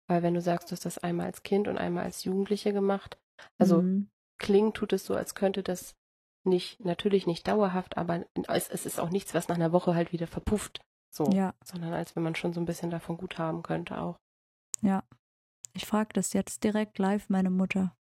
weil 0.07 0.23
wenn 0.23 0.33
du 0.33 0.41
sagst, 0.41 0.69
du 0.69 0.73
hast 0.73 0.85
das 0.85 0.97
einmal 0.97 1.25
als 1.25 1.43
Kind 1.43 1.67
und 1.67 1.77
einmal 1.77 2.03
als 2.03 2.23
Jugendliche 2.23 2.73
gemacht, 2.73 3.17
also 3.57 3.81
mhm. 3.81 4.09
klingt 4.37 4.75
tut 4.75 4.93
es 4.93 5.05
so, 5.05 5.15
als 5.15 5.35
könnte 5.35 5.63
das 5.63 5.95
nicht, 6.43 6.83
natürlich 6.83 7.27
nicht 7.27 7.47
dauerhaft, 7.47 7.97
aber 7.97 8.25
es, 8.47 8.69
es, 8.69 8.85
ist 8.85 8.99
auch 8.99 9.09
nichts, 9.09 9.33
was 9.33 9.47
nach 9.47 9.55
einer 9.55 9.71
Woche 9.71 9.95
halt 9.95 10.11
wieder 10.11 10.27
verpufft. 10.27 10.81
So. 11.13 11.29
Ja. 11.31 11.53
Sondern 11.63 11.93
als 11.93 12.15
wenn 12.15 12.23
man 12.23 12.35
schon 12.35 12.53
so 12.53 12.59
ein 12.59 12.65
bisschen 12.65 12.89
davon 12.89 13.17
gut 13.17 13.37
haben 13.37 13.63
könnte 13.63 13.99
auch. 13.99 14.17
Ja. 14.81 15.03
Ich 15.73 15.85
frage 15.85 16.09
das 16.13 16.33
jetzt 16.33 16.63
direkt 16.63 16.97
live 16.99 17.29
meine 17.29 17.49
Mutter. 17.49 17.95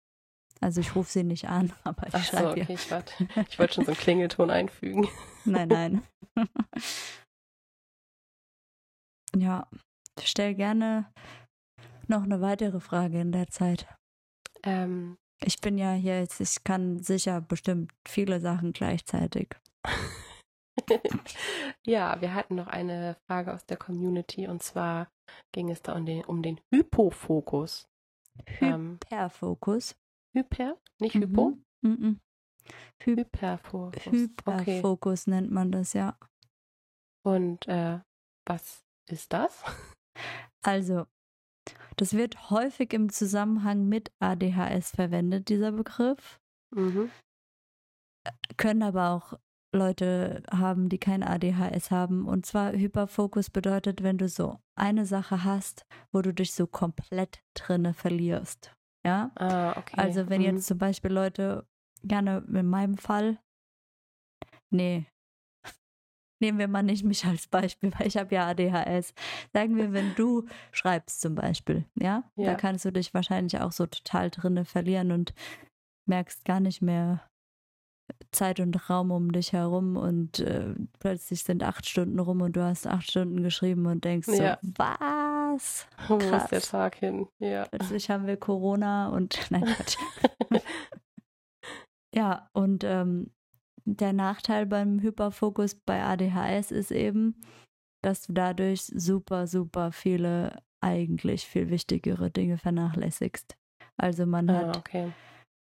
Also 0.61 0.81
ich 0.81 0.95
rufe 0.95 1.11
sie 1.11 1.25
nicht 1.25 1.49
an, 1.49 1.73
aber 1.85 2.07
ich 2.09 2.27
schreibe 2.27 2.45
so, 2.45 2.51
okay, 2.51 2.67
ihr. 2.69 2.71
Ich, 2.71 2.91
warte. 2.91 3.29
ich 3.49 3.59
wollte 3.59 3.75
schon 3.75 3.85
so 3.85 3.93
einen 3.93 4.01
Klingelton 4.01 4.51
einfügen. 4.51 5.09
Nein, 5.45 5.69
nein. 5.69 6.03
ja, 9.37 9.69
stell 10.21 10.55
gerne 10.57 11.13
noch 12.09 12.25
eine 12.25 12.41
weitere 12.41 12.81
Frage 12.81 13.21
in 13.21 13.31
der 13.31 13.47
Zeit. 13.47 13.87
Ähm, 14.65 15.17
ich 15.41 15.61
bin 15.61 15.79
ja 15.79 15.93
hier 15.93 16.19
jetzt, 16.19 16.41
ich 16.41 16.65
kann 16.65 16.99
sicher 17.01 17.41
bestimmt 17.41 17.93
viele 18.09 18.41
Sachen 18.41 18.73
gleichzeitig. 18.73 19.55
ja, 21.87 22.21
wir 22.21 22.35
hatten 22.35 22.57
noch 22.57 22.67
eine 22.67 23.17
Frage 23.29 23.55
aus 23.55 23.65
der 23.67 23.77
Community 23.77 24.49
und 24.49 24.65
zwar 24.65 25.09
ging 25.53 25.71
es 25.71 25.81
da 25.83 25.95
um 25.95 26.07
den, 26.07 26.25
um 26.25 26.43
den 26.43 26.61
Hypofokus. 26.73 27.87
Hyperfokus. 28.59 29.95
Hyper, 30.37 30.77
nicht 31.01 31.15
Hypo? 31.15 31.59
Mhm. 31.83 31.91
Mhm. 31.91 32.21
Hy 33.03 33.17
Hyperfokus. 33.17 34.05
Hyperfokus 34.05 35.23
okay. 35.23 35.31
nennt 35.31 35.51
man 35.51 35.73
das, 35.73 35.93
ja. 35.93 36.19
Und 37.25 37.67
äh, 37.69 38.01
was 38.47 38.85
ist 39.09 39.33
das? 39.33 39.65
Also, 40.63 41.07
Das 41.97 42.13
wird 42.13 42.51
häufig 42.51 42.93
im 42.93 43.11
Zusammenhang 43.11 43.89
mit 43.89 44.13
ADHS 44.19 44.91
verwendet, 44.91 45.49
dieser 45.49 45.73
Begriff. 45.73 46.39
Mhm. 46.75 47.11
Können 48.57 48.83
aber 48.83 49.11
auch 49.11 49.35
Leute 49.75 50.43
haben, 50.51 50.89
die 50.89 50.99
kein 50.99 51.23
ADHS 51.23 51.91
haben. 51.91 52.27
Und 52.27 52.45
zwar 52.45 52.73
Hyperfokus 52.73 53.51
bedeutet, 53.51 54.03
wenn 54.03 54.19
du 54.19 54.29
so 54.29 54.59
eine 54.75 55.07
Sache 55.07 55.45
hast, 55.45 55.87
wo 56.13 56.21
du 56.23 56.35
dich 56.35 56.53
so 56.53 56.67
komplett 56.67 57.43
drinne 57.55 57.95
verlierst. 57.95 58.76
Ja. 59.07 59.31
Ah, 59.37 59.73
okay. 59.77 59.97
Also 59.99 60.29
wenn 60.29 60.41
Mhm. 60.41 60.47
jetzt 60.47 60.67
zum 60.67 60.79
Beispiel 60.79 61.13
Leute, 61.13 61.67
gerne 62.03 62.45
in 62.53 62.67
meinem 62.67 62.97
Fall, 62.99 63.39
nee, 64.71 65.07
nehmen 66.41 66.59
wir 66.59 66.69
mal 66.69 66.83
nicht 66.83 67.05
mich 67.05 67.25
als 67.25 67.47
Beispiel, 67.49 67.93
weil 67.99 68.07
ich 68.09 68.17
habe 68.17 68.35
ja 68.35 68.47
ADHS. 68.49 69.15
Sagen 69.53 69.77
wir, 69.77 69.93
wenn 69.93 70.15
du 70.15 70.47
schreibst 70.73 71.21
zum 71.21 71.35
Beispiel, 71.35 71.87
ja, 71.95 72.31
da 72.37 72.43
Ja. 72.43 72.55
kannst 72.55 72.85
du 72.85 72.93
dich 72.93 73.15
wahrscheinlich 73.15 73.61
auch 73.61 73.73
so 73.73 73.87
total 73.87 74.31
drinne 74.31 74.65
verlieren 74.65 75.13
und 75.13 75.35
merkst 76.07 76.45
gar 76.45 76.61
nicht 76.61 76.83
mehr 76.83 77.23
Zeit 78.37 78.61
und 78.61 78.89
Raum 78.91 79.11
um 79.11 79.33
dich 79.33 79.53
herum 79.53 79.97
und 79.97 80.39
äh, 80.41 80.75
plötzlich 81.01 81.43
sind 81.43 81.63
acht 81.63 81.87
Stunden 81.89 82.19
rum 82.21 82.41
und 82.43 82.55
du 82.57 82.63
hast 82.63 82.87
acht 82.87 83.11
Stunden 83.11 83.43
geschrieben 83.43 83.87
und 83.87 84.05
denkst 84.05 84.29
Ja. 84.29 84.59
so, 84.63 84.69
was? 84.77 85.87
Wo 86.09 86.19
ist 86.19 86.31
der 86.31 86.39
krass. 86.61 86.69
Tag 86.71 86.95
hin? 86.97 87.27
Ja. 87.39 87.65
Plötzlich 87.71 88.11
haben 88.11 88.27
wir 88.27 88.37
Corona 88.37 89.09
und 89.09 89.39
nein, 89.51 89.65
Quatsch. 89.65 89.97
ja, 92.15 92.49
und 92.53 92.85
ähm, 92.85 93.31
der 93.85 94.13
Nachteil 94.13 94.67
beim 94.67 95.01
Hyperfokus 95.01 95.75
bei 95.75 96.03
ADHS 96.03 96.71
ist 96.73 96.91
eben, 96.91 97.41
dass 98.03 98.23
du 98.23 98.33
dadurch 98.33 98.83
super, 98.83 99.47
super 99.47 99.93
viele 99.93 100.63
eigentlich 100.81 101.47
viel 101.47 101.71
wichtigere 101.71 102.31
Dinge 102.31 102.59
vernachlässigst. 102.59 103.57
Also 103.97 104.27
man 104.27 104.51
Ah, 104.51 104.69
hat 104.69 104.77
okay. 104.79 105.13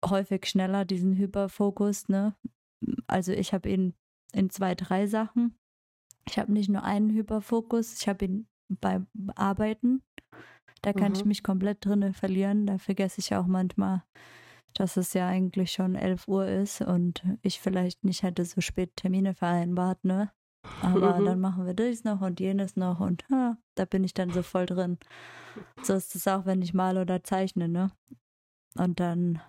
Häufig 0.05 0.47
schneller 0.47 0.85
diesen 0.85 1.17
Hyperfokus, 1.17 2.09
ne? 2.09 2.35
Also 3.07 3.33
ich 3.33 3.53
habe 3.53 3.69
ihn 3.69 3.95
in 4.33 4.51
zwei, 4.51 4.75
drei 4.75 5.07
Sachen. 5.07 5.59
Ich 6.29 6.39
habe 6.39 6.53
nicht 6.53 6.69
nur 6.69 6.83
einen 6.85 7.11
Hyperfokus, 7.11 8.01
ich 8.01 8.09
habe 8.09 8.25
ihn 8.25 8.49
beim 8.69 9.07
Arbeiten. 9.35 10.03
Da 10.83 10.93
kann 10.93 11.13
ich 11.13 11.23
Mhm. 11.23 11.29
mich 11.29 11.43
komplett 11.43 11.85
drinne 11.85 12.13
verlieren. 12.13 12.67
Da 12.67 12.79
vergesse 12.79 13.21
ich 13.21 13.35
auch 13.35 13.47
manchmal, 13.47 14.05
dass 14.75 14.97
es 14.97 15.13
ja 15.15 15.27
eigentlich 15.27 15.73
schon 15.73 15.97
11 15.97 16.29
Uhr 16.29 16.47
ist 16.47 16.83
und 16.83 17.25
ich 17.43 17.61
vielleicht 17.61 18.05
nicht 18.05 18.23
hätte 18.23 18.45
so 18.45 18.61
spät 18.61 18.95
Termine 18.97 19.35
vereinbart, 19.35 20.05
ne? 20.05 20.31
Aber 20.81 21.15
Mhm. 21.15 21.25
dann 21.25 21.41
machen 21.41 21.67
wir 21.67 21.75
dies 21.75 22.05
noch 22.05 22.21
und 22.21 22.39
jenes 22.39 22.77
noch 22.77 23.01
und 23.01 23.25
ha, 23.31 23.57
da 23.75 23.85
bin 23.87 24.05
ich 24.05 24.15
dann 24.15 24.33
so 24.33 24.43
voll 24.43 24.67
drin. 24.67 24.99
So 25.83 25.95
ist 25.95 26.15
es 26.15 26.29
auch, 26.29 26.47
wenn 26.47 26.63
ich 26.63 26.75
male 26.75 27.01
oder 27.03 27.25
zeichne, 27.25 27.69
ne? 27.69 27.91
Und 28.77 29.01
dann 29.01 29.41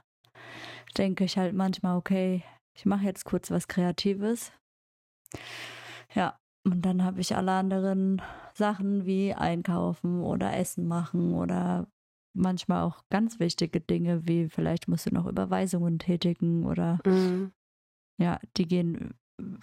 denke 0.98 1.24
ich 1.24 1.38
halt 1.38 1.54
manchmal, 1.54 1.98
okay, 1.98 2.44
ich 2.74 2.86
mache 2.86 3.04
jetzt 3.06 3.26
kurz 3.26 3.52
was 3.52 3.68
Kreatives. 3.68 4.52
Ja, 6.14 6.40
und 6.66 6.82
dann 6.86 7.04
habe 7.04 7.22
ich 7.22 7.36
alle 7.36 7.52
anderen 7.52 8.22
Sachen 8.54 9.06
wie 9.06 9.34
einkaufen 9.34 10.22
oder 10.22 10.56
Essen 10.56 10.88
machen 10.88 11.34
oder 11.34 11.88
manchmal 12.34 12.84
auch 12.84 13.04
ganz 13.10 13.40
wichtige 13.40 13.82
Dinge 13.82 14.28
wie 14.28 14.50
vielleicht 14.50 14.88
musst 14.88 15.06
du 15.08 15.14
noch 15.14 15.26
Überweisungen 15.26 16.00
tätigen 16.00 16.66
oder 16.66 17.00
Mhm. 17.06 17.52
ja, 18.18 18.40
die 18.58 18.68
gehen, 18.68 19.14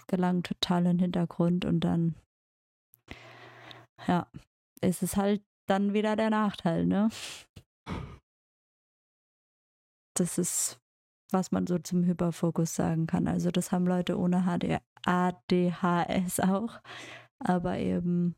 gelangen 0.07 0.43
total 0.43 0.85
in 0.85 0.97
den 0.97 0.99
Hintergrund 0.99 1.65
und 1.65 1.81
dann, 1.81 2.15
ja, 4.07 4.27
ist 4.81 5.03
es 5.03 5.15
halt 5.15 5.43
dann 5.67 5.93
wieder 5.93 6.15
der 6.15 6.29
Nachteil, 6.29 6.85
ne? 6.85 7.09
Das 10.19 10.37
ist, 10.37 10.79
was 11.31 11.51
man 11.51 11.67
so 11.67 11.77
zum 11.77 12.03
Hyperfokus 12.03 12.75
sagen 12.75 13.07
kann. 13.07 13.27
Also 13.27 13.51
das 13.51 13.71
haben 13.71 13.85
Leute 13.85 14.17
ohne 14.17 14.43
HD 14.43 14.79
ADHS 15.05 16.39
auch, 16.41 16.79
aber 17.39 17.77
eben, 17.77 18.35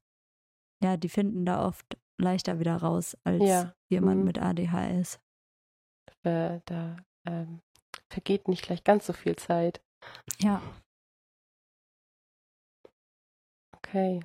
ja, 0.84 0.98
die 0.98 1.10
finden 1.10 1.46
da 1.46 1.66
oft 1.66 1.98
leichter 2.20 2.60
wieder 2.60 2.78
raus 2.78 3.18
als 3.24 3.44
Ja. 3.44 3.74
jemand 3.90 4.20
Mhm. 4.20 4.26
mit 4.26 4.40
ADHS. 4.42 5.20
Äh, 6.24 6.60
da 6.66 6.98
ähm, 7.26 7.62
vergeht 8.10 8.48
nicht 8.48 8.64
gleich 8.64 8.84
ganz 8.84 9.06
so 9.06 9.14
viel 9.14 9.36
Zeit. 9.36 9.82
Ja, 10.40 10.62
Okay. 13.78 14.20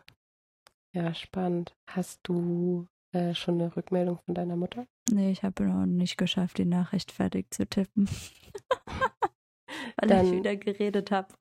Ja, 0.93 1.15
spannend. 1.15 1.75
Hast 1.89 2.21
du 2.25 2.87
äh, 3.13 3.35
schon 3.35 3.55
eine 3.61 3.75
Rückmeldung 3.77 4.19
von 4.25 4.35
deiner 4.35 4.57
Mutter? 4.57 4.87
Nee, 5.11 5.31
ich 5.31 5.43
habe 5.43 5.65
noch 5.65 5.87
nicht 5.87 6.17
geschafft, 6.17 6.59
die 6.59 6.65
Nachricht 6.65 7.13
fertig 7.13 7.53
zu 7.53 7.67
tippen. 7.67 8.09
Weil 9.97 10.05
ich 10.05 10.09
Dann- 10.09 10.33
wieder 10.33 10.57
geredet 10.57 11.11
habe. 11.11 11.35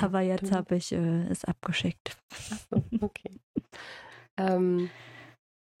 Aber 0.00 0.20
jetzt 0.20 0.52
habe 0.52 0.76
ich 0.76 0.92
äh, 0.92 1.22
es 1.28 1.44
abgeschickt. 1.44 2.16
Achso, 2.50 2.82
okay. 3.00 3.40
ähm, 4.38 4.90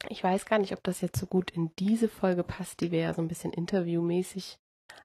ich 0.08 0.22
weiß 0.22 0.46
gar 0.46 0.58
nicht, 0.58 0.72
ob 0.72 0.82
das 0.82 1.00
jetzt 1.00 1.18
so 1.18 1.26
gut 1.26 1.50
in 1.50 1.70
diese 1.78 2.08
Folge 2.08 2.44
passt, 2.44 2.80
die 2.80 2.90
wir 2.90 3.00
ja 3.00 3.14
so 3.14 3.22
ein 3.22 3.28
bisschen 3.28 3.52
interviewmäßig 3.52 4.58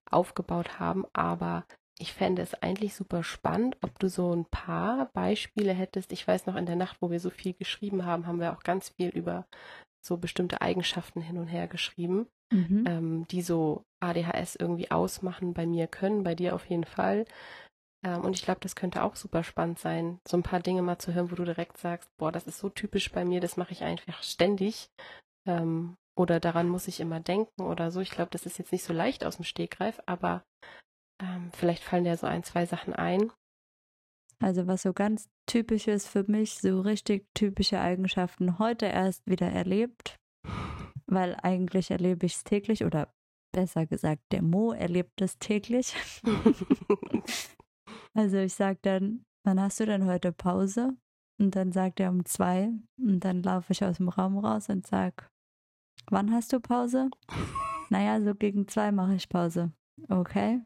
aufgebaut 0.09 0.79
haben, 0.79 1.05
aber 1.13 1.65
ich 1.99 2.13
fände 2.13 2.41
es 2.41 2.53
eigentlich 2.55 2.95
super 2.95 3.23
spannend, 3.23 3.77
ob 3.81 3.99
du 3.99 4.07
so 4.09 4.33
ein 4.33 4.45
paar 4.45 5.09
Beispiele 5.13 5.73
hättest. 5.73 6.11
Ich 6.13 6.25
weiß 6.27 6.45
noch, 6.45 6.55
in 6.55 6.65
der 6.65 6.77
Nacht, 6.77 6.97
wo 7.01 7.11
wir 7.11 7.19
so 7.19 7.29
viel 7.29 7.53
geschrieben 7.53 8.05
haben, 8.05 8.25
haben 8.25 8.39
wir 8.39 8.53
auch 8.53 8.63
ganz 8.63 8.89
viel 8.89 9.09
über 9.09 9.45
so 10.05 10.17
bestimmte 10.17 10.61
Eigenschaften 10.61 11.21
hin 11.21 11.37
und 11.37 11.47
her 11.47 11.67
geschrieben, 11.67 12.27
Mhm. 12.51 12.83
ähm, 12.87 13.27
die 13.27 13.41
so 13.41 13.83
ADHS 13.99 14.55
irgendwie 14.55 14.91
ausmachen, 14.91 15.53
bei 15.53 15.65
mir 15.65 15.87
können, 15.87 16.23
bei 16.23 16.35
dir 16.35 16.55
auf 16.55 16.65
jeden 16.65 16.85
Fall. 16.85 17.25
Ähm, 18.03 18.21
und 18.21 18.33
ich 18.33 18.43
glaube, 18.43 18.61
das 18.61 18.75
könnte 18.75 19.03
auch 19.03 19.15
super 19.15 19.43
spannend 19.43 19.79
sein, 19.79 20.19
so 20.27 20.37
ein 20.37 20.43
paar 20.43 20.61
Dinge 20.61 20.81
mal 20.81 20.99
zu 20.99 21.13
hören, 21.13 21.31
wo 21.31 21.35
du 21.35 21.43
direkt 21.43 21.77
sagst, 21.77 22.09
boah, 22.17 22.31
das 22.31 22.47
ist 22.47 22.59
so 22.59 22.69
typisch 22.69 23.11
bei 23.11 23.25
mir, 23.25 23.41
das 23.41 23.57
mache 23.57 23.73
ich 23.73 23.83
einfach 23.83 24.23
ständig. 24.23 24.89
Ähm, 25.45 25.95
oder 26.17 26.39
daran 26.39 26.67
muss 26.67 26.87
ich 26.87 26.99
immer 26.99 27.19
denken 27.19 27.61
oder 27.61 27.91
so. 27.91 28.01
Ich 28.01 28.11
glaube, 28.11 28.31
das 28.31 28.45
ist 28.45 28.57
jetzt 28.57 28.71
nicht 28.71 28.83
so 28.83 28.93
leicht 28.93 29.23
aus 29.25 29.37
dem 29.37 29.45
Stegreif, 29.45 30.01
aber 30.05 30.43
ähm, 31.21 31.51
vielleicht 31.53 31.83
fallen 31.83 32.03
dir 32.03 32.17
so 32.17 32.27
ein, 32.27 32.43
zwei 32.43 32.65
Sachen 32.65 32.93
ein. 32.93 33.31
Also 34.41 34.67
was 34.67 34.83
so 34.83 34.93
ganz 34.93 35.29
typisch 35.47 35.87
ist 35.87 36.07
für 36.07 36.23
mich, 36.29 36.55
so 36.55 36.81
richtig 36.81 37.27
typische 37.33 37.79
Eigenschaften 37.79 38.57
heute 38.59 38.85
erst 38.85 39.27
wieder 39.27 39.49
erlebt, 39.49 40.17
weil 41.07 41.35
eigentlich 41.41 41.91
erlebe 41.91 42.25
ich 42.25 42.35
es 42.35 42.43
täglich 42.43 42.85
oder 42.85 43.13
besser 43.53 43.85
gesagt, 43.85 44.21
der 44.31 44.41
Mo 44.41 44.71
erlebt 44.71 45.21
es 45.21 45.37
täglich. 45.39 45.95
Also 48.13 48.37
ich 48.37 48.53
sage 48.53 48.79
dann, 48.81 49.23
wann 49.45 49.61
hast 49.61 49.79
du 49.79 49.85
denn 49.85 50.05
heute 50.05 50.31
Pause? 50.31 50.97
Und 51.39 51.55
dann 51.55 51.71
sagt 51.71 51.99
er 51.99 52.09
um 52.09 52.25
zwei 52.25 52.73
und 52.97 53.21
dann 53.21 53.43
laufe 53.43 53.71
ich 53.71 53.83
aus 53.83 53.97
dem 53.97 54.09
Raum 54.09 54.37
raus 54.37 54.67
und 54.69 54.85
sag, 54.85 55.29
wann 56.09 56.31
hast 56.31 56.51
du 56.51 56.59
Pause? 56.59 57.09
Naja, 57.89 58.19
so 58.21 58.35
gegen 58.35 58.67
zwei 58.67 58.91
mache 58.91 59.15
ich 59.15 59.29
Pause. 59.29 59.71
Okay. 60.09 60.61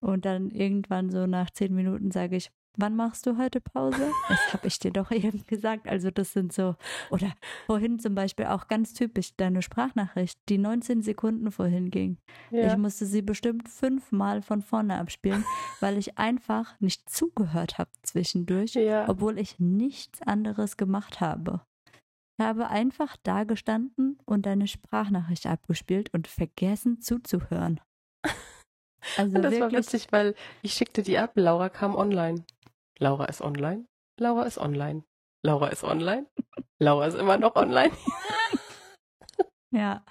Und 0.00 0.24
dann 0.24 0.50
irgendwann 0.50 1.10
so 1.10 1.26
nach 1.26 1.50
zehn 1.50 1.74
Minuten 1.74 2.10
sage 2.10 2.36
ich, 2.36 2.50
wann 2.76 2.96
machst 2.96 3.26
du 3.26 3.36
heute 3.38 3.60
Pause? 3.60 4.10
Das 4.28 4.52
habe 4.52 4.66
ich 4.68 4.78
dir 4.78 4.90
doch 4.90 5.10
eben 5.12 5.44
gesagt. 5.46 5.88
Also 5.88 6.10
das 6.10 6.32
sind 6.32 6.52
so, 6.52 6.76
oder 7.10 7.32
vorhin 7.66 7.98
zum 7.98 8.14
Beispiel 8.14 8.46
auch 8.46 8.68
ganz 8.68 8.94
typisch, 8.94 9.34
deine 9.36 9.62
Sprachnachricht, 9.62 10.38
die 10.48 10.58
19 10.58 11.02
Sekunden 11.02 11.50
vorhin 11.50 11.90
ging. 11.90 12.18
Ich 12.50 12.58
ja. 12.58 12.76
musste 12.76 13.06
sie 13.06 13.22
bestimmt 13.22 13.68
fünfmal 13.68 14.42
von 14.42 14.62
vorne 14.62 14.98
abspielen, 14.98 15.44
weil 15.80 15.98
ich 15.98 16.18
einfach 16.18 16.78
nicht 16.80 17.08
zugehört 17.10 17.78
habe 17.78 17.90
zwischendurch, 18.02 18.74
ja. 18.74 19.08
obwohl 19.08 19.38
ich 19.38 19.58
nichts 19.58 20.22
anderes 20.22 20.76
gemacht 20.76 21.20
habe. 21.20 21.60
Ich 22.38 22.44
habe 22.44 22.68
einfach 22.68 23.16
da 23.22 23.44
gestanden 23.44 24.18
und 24.26 24.44
deine 24.44 24.66
Sprachnachricht 24.66 25.46
abgespielt 25.46 26.12
und 26.12 26.26
vergessen 26.26 27.00
zuzuhören. 27.00 27.80
Also 29.16 29.36
Und 29.36 29.42
das 29.42 29.52
war 29.52 29.60
wirklich, 29.60 29.86
witzig, 29.86 30.08
weil 30.10 30.34
ich 30.62 30.72
schickte 30.72 31.02
die 31.02 31.16
ab, 31.16 31.32
Laura 31.36 31.68
kam 31.68 31.94
online. 31.94 32.44
Laura 32.98 33.26
ist 33.26 33.42
online. 33.42 33.86
Laura 34.18 34.44
ist 34.44 34.58
online. 34.58 35.04
Laura 35.42 35.68
ist 35.68 35.84
online. 35.84 36.26
Laura 36.78 37.06
ist 37.06 37.14
immer 37.14 37.38
noch 37.38 37.54
online. 37.56 37.92
ja. 39.70 40.04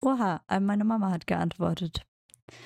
Oha, 0.00 0.42
äh, 0.48 0.60
meine 0.60 0.84
Mama 0.84 1.10
hat 1.10 1.26
geantwortet. 1.26 2.04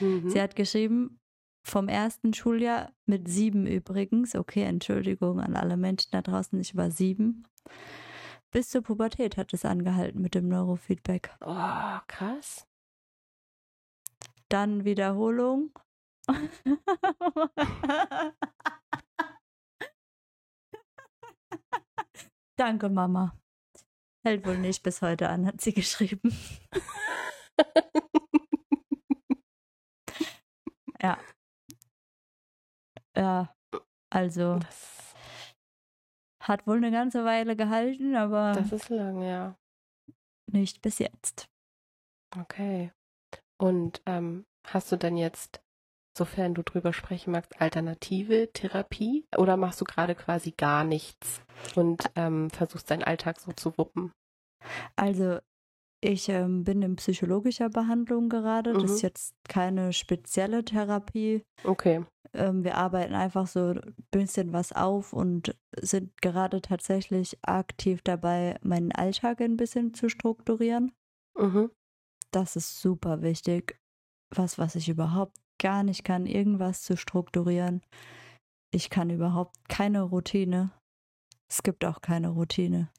Mhm. 0.00 0.30
Sie 0.30 0.40
hat 0.40 0.56
geschrieben, 0.56 1.20
vom 1.66 1.88
ersten 1.88 2.32
Schuljahr 2.32 2.92
mit 3.06 3.28
sieben 3.28 3.66
übrigens, 3.66 4.34
okay, 4.34 4.62
Entschuldigung 4.62 5.40
an 5.40 5.56
alle 5.56 5.76
Menschen 5.76 6.10
da 6.12 6.22
draußen, 6.22 6.58
ich 6.60 6.76
war 6.76 6.90
sieben. 6.90 7.44
Bis 8.52 8.70
zur 8.70 8.82
Pubertät 8.82 9.36
hat 9.36 9.52
es 9.52 9.64
angehalten 9.64 10.22
mit 10.22 10.34
dem 10.34 10.48
Neurofeedback. 10.48 11.36
Oh, 11.40 11.98
krass. 12.06 12.66
Dann 14.48 14.84
Wiederholung. 14.84 15.72
Danke, 22.56 22.88
Mama. 22.88 23.36
Hält 24.24 24.44
wohl 24.46 24.58
nicht 24.58 24.82
bis 24.82 25.02
heute 25.02 25.28
an, 25.28 25.46
hat 25.46 25.60
sie 25.60 25.72
geschrieben. 25.72 26.36
ja. 31.00 31.16
Ja, 33.16 33.54
also 34.10 34.58
Das, 34.58 35.06
hat 36.46 36.66
wohl 36.66 36.76
eine 36.76 36.90
ganze 36.90 37.24
Weile 37.24 37.56
gehalten, 37.56 38.14
aber 38.14 38.52
das 38.52 38.72
ist 38.72 38.88
lang, 38.88 39.22
ja. 39.22 39.56
nicht 40.46 40.82
bis 40.82 40.98
jetzt. 40.98 41.48
Okay. 42.38 42.92
Und 43.58 44.02
ähm, 44.06 44.46
hast 44.66 44.92
du 44.92 44.96
denn 44.96 45.16
jetzt, 45.16 45.62
sofern 46.16 46.54
du 46.54 46.62
drüber 46.62 46.92
sprechen 46.92 47.32
magst, 47.32 47.60
alternative 47.60 48.50
Therapie 48.52 49.26
oder 49.36 49.56
machst 49.56 49.80
du 49.80 49.84
gerade 49.84 50.14
quasi 50.14 50.52
gar 50.52 50.84
nichts 50.84 51.42
und 51.74 52.10
ähm, 52.16 52.50
versuchst 52.50 52.90
deinen 52.90 53.02
Alltag 53.04 53.40
so 53.40 53.52
zu 53.52 53.76
wuppen? 53.78 54.12
Also 54.96 55.38
ich 56.00 56.28
ähm, 56.28 56.64
bin 56.64 56.82
in 56.82 56.96
psychologischer 56.96 57.68
Behandlung 57.68 58.28
gerade. 58.28 58.72
Das 58.72 58.82
Mhm. 58.82 58.88
ist 58.88 59.02
jetzt 59.02 59.34
keine 59.48 59.92
spezielle 59.92 60.64
Therapie. 60.64 61.42
Okay. 61.64 62.04
Ähm, 62.32 62.64
wir 62.64 62.76
arbeiten 62.76 63.14
einfach 63.14 63.46
so 63.46 63.68
ein 63.70 63.94
bisschen 64.10 64.52
was 64.52 64.72
auf 64.72 65.12
und 65.12 65.56
sind 65.80 66.20
gerade 66.20 66.60
tatsächlich 66.60 67.38
aktiv 67.42 68.02
dabei, 68.02 68.58
meinen 68.62 68.92
Alltag 68.92 69.40
ein 69.40 69.56
bisschen 69.56 69.94
zu 69.94 70.08
strukturieren. 70.08 70.92
Mhm. 71.36 71.70
Das 72.30 72.56
ist 72.56 72.80
super 72.80 73.22
wichtig. 73.22 73.78
Was, 74.34 74.58
was 74.58 74.74
ich 74.74 74.88
überhaupt 74.88 75.36
gar 75.58 75.82
nicht 75.82 76.04
kann, 76.04 76.26
irgendwas 76.26 76.82
zu 76.82 76.96
strukturieren. 76.96 77.82
Ich 78.72 78.90
kann 78.90 79.10
überhaupt 79.10 79.56
keine 79.68 80.02
Routine. 80.02 80.70
Es 81.50 81.62
gibt 81.62 81.84
auch 81.84 82.00
keine 82.00 82.30
Routine. 82.30 82.90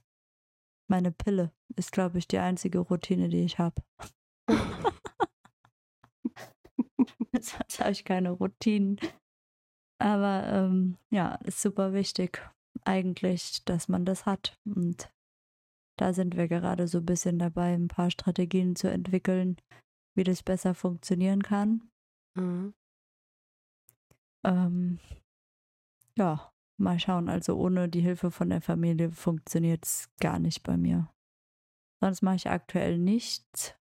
Meine 0.89 1.12
Pille 1.12 1.52
ist, 1.76 1.91
glaube 1.91 2.17
ich, 2.17 2.28
die 2.28 2.38
einzige 2.38 2.80
Routine, 2.80 3.30
die 3.30 3.43
ich 3.43 3.60
habe. 3.60 3.82
Sonst 7.34 7.80
habe 7.80 7.91
ich 7.91 8.06
keine 8.06 8.32
Routinen. 8.32 9.00
Aber 10.00 10.48
ähm, 10.48 10.98
ja, 11.12 11.36
ist 11.43 11.62
super 11.62 11.93
wichtig 11.93 12.41
eigentlich, 12.86 13.63
dass 13.65 13.88
man 13.89 14.06
das 14.06 14.26
hat. 14.26 14.58
Und 14.65 15.12
da 16.00 16.13
sind 16.13 16.38
wir 16.38 16.48
gerade 16.48 16.88
so 16.88 17.00
ein 17.00 17.06
bisschen 17.06 17.39
dabei, 17.39 17.74
ein 17.74 17.88
paar 17.88 18.12
Strategien 18.12 18.76
zu 18.76 18.89
entwickeln, 18.89 19.58
wie 20.15 20.24
das 20.24 20.43
besser 20.43 20.74
funktionieren 20.74 21.43
kann. 21.43 21.89
Mhm. 22.38 22.71
Ähm, 24.43 25.00
ja, 26.17 26.52
mal 26.78 27.00
schauen. 27.00 27.30
Also 27.30 27.56
ohne 27.58 27.89
die 27.89 28.02
Hilfe 28.02 28.32
von 28.32 28.50
der 28.50 28.62
Familie 28.62 29.12
funktioniert 29.12 29.86
es 29.86 30.10
gar 30.19 30.39
nicht 30.39 30.63
bei 30.63 30.78
mir. 30.78 31.10
Sonst 32.02 32.23
mache 32.23 32.38
ich 32.38 32.50
aktuell 32.50 33.00
nichts. 33.00 33.77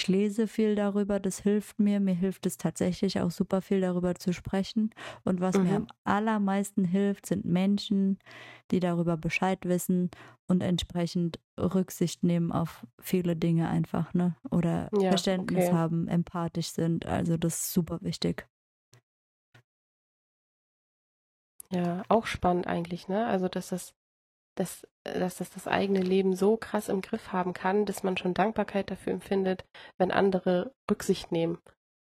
Ich 0.00 0.08
lese 0.08 0.46
viel 0.48 0.76
darüber, 0.76 1.20
das 1.20 1.40
hilft 1.40 1.78
mir. 1.78 2.00
Mir 2.00 2.14
hilft 2.14 2.46
es 2.46 2.56
tatsächlich 2.56 3.20
auch 3.20 3.30
super 3.30 3.60
viel 3.60 3.82
darüber 3.82 4.14
zu 4.14 4.32
sprechen. 4.32 4.94
Und 5.24 5.42
was 5.42 5.60
mir 5.60 5.74
Mhm. 5.74 5.76
am 5.76 5.88
allermeisten 6.04 6.84
hilft, 6.86 7.26
sind 7.26 7.44
Menschen, 7.44 8.18
die 8.70 8.80
darüber 8.80 9.18
Bescheid 9.18 9.58
wissen 9.66 10.10
und 10.46 10.62
entsprechend 10.62 11.38
Rücksicht 11.58 12.22
nehmen 12.22 12.50
auf 12.50 12.86
viele 12.98 13.36
Dinge 13.36 13.68
einfach, 13.68 14.14
ne? 14.14 14.36
Oder 14.50 14.90
Ja, 14.92 15.04
Verständnis 15.04 15.70
okay. 15.70 15.70
haben, 15.70 16.08
empathisch 16.08 16.68
sind. 16.68 17.04
Also 17.04 17.36
das 17.36 17.56
ist 17.64 17.72
super 17.74 17.98
wichtig. 18.00 18.48
Ja, 21.72 22.02
auch 22.08 22.26
spannend 22.26 22.66
eigentlich, 22.66 23.08
ne? 23.08 23.26
Also, 23.26 23.48
dass 23.48 23.68
das, 23.68 23.94
dass, 24.60 24.86
dass 25.04 25.36
das 25.38 25.50
das 25.50 25.66
eigene 25.66 26.00
Leben 26.02 26.36
so 26.36 26.56
krass 26.56 26.88
im 26.90 27.00
Griff 27.00 27.32
haben 27.32 27.54
kann, 27.54 27.86
dass 27.86 28.02
man 28.02 28.16
schon 28.16 28.34
Dankbarkeit 28.34 28.90
dafür 28.90 29.14
empfindet, 29.14 29.64
wenn 29.98 30.10
andere 30.10 30.72
Rücksicht 30.90 31.32
nehmen. 31.32 31.58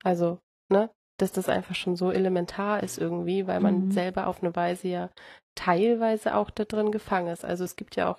Also, 0.05 0.39
ne? 0.71 0.91
Dass 1.19 1.33
das 1.33 1.49
einfach 1.49 1.75
schon 1.75 1.97
so 1.97 2.11
elementar 2.13 2.83
ist 2.83 2.99
irgendwie, 2.99 3.47
weil 3.47 3.61
man 3.61 3.87
Mhm. 3.87 3.91
selber 3.91 4.27
auf 4.27 4.43
eine 4.43 4.55
Weise 4.55 4.89
ja 4.89 5.11
teilweise 5.57 6.37
auch 6.37 6.51
da 6.51 6.65
drin 6.65 6.93
gefangen 6.93 7.29
ist. 7.29 7.45
Also 7.45 7.65
es 7.65 7.75
gibt 7.77 7.97
ja 7.97 8.11
auch, 8.13 8.19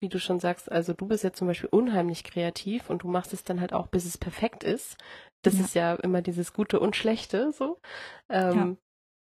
wie 0.00 0.08
du 0.10 0.20
schon 0.20 0.38
sagst, 0.40 0.70
also 0.70 0.92
du 0.92 1.06
bist 1.08 1.24
ja 1.24 1.32
zum 1.32 1.48
Beispiel 1.48 1.70
unheimlich 1.72 2.22
kreativ 2.22 2.90
und 2.90 3.02
du 3.02 3.08
machst 3.08 3.32
es 3.32 3.42
dann 3.44 3.60
halt 3.60 3.72
auch, 3.72 3.86
bis 3.88 4.04
es 4.04 4.18
perfekt 4.18 4.62
ist. 4.62 4.96
Das 5.42 5.58
Ja. 5.58 5.64
ist 5.64 5.74
ja 5.74 5.94
immer 5.94 6.20
dieses 6.22 6.52
Gute 6.52 6.78
und 6.80 6.94
Schlechte 6.96 7.50
so. 7.52 7.80
Ähm, 8.28 8.76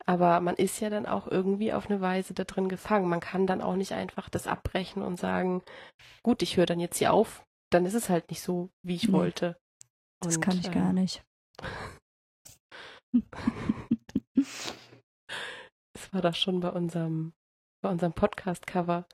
aber 0.07 0.41
man 0.41 0.57
ist 0.57 0.81
ja 0.81 0.91
dann 0.91 1.07
auch 1.07 1.27
irgendwie 1.29 1.73
auf 1.73 1.87
eine 1.91 2.01
Weise 2.01 2.35
da 2.35 2.45
drin 2.45 2.69
gefangen. 2.69 3.09
Man 3.09 3.21
kann 3.21 3.47
dann 3.47 3.61
auch 3.62 3.77
nicht 3.77 3.93
einfach 3.93 4.29
das 4.29 4.47
abbrechen 4.47 5.03
und 5.03 5.19
sagen, 5.19 5.62
gut, 6.23 6.43
ich 6.43 6.57
höre 6.57 6.67
dann 6.67 6.81
jetzt 6.81 6.99
hier 6.99 7.12
auf. 7.12 7.45
Dann 7.71 7.87
ist 7.87 7.95
es 7.95 8.09
halt 8.09 8.29
nicht 8.31 8.43
so, 8.43 8.71
wie 8.85 8.97
ich 8.97 9.09
Nee, 9.09 9.12
wollte. 9.12 9.57
Das 10.21 10.37
Und, 10.37 10.43
kann 10.43 10.59
ich 10.59 10.71
gar 10.71 10.91
ähm, 10.91 10.95
nicht. 10.95 11.23
Das 15.95 16.12
war 16.12 16.23
doch 16.23 16.35
schon 16.35 16.61
bei 16.61 16.71
unserem, 16.71 17.33
bei 17.83 17.91
unserem 17.91 18.12
Podcast-Cover, 18.12 19.07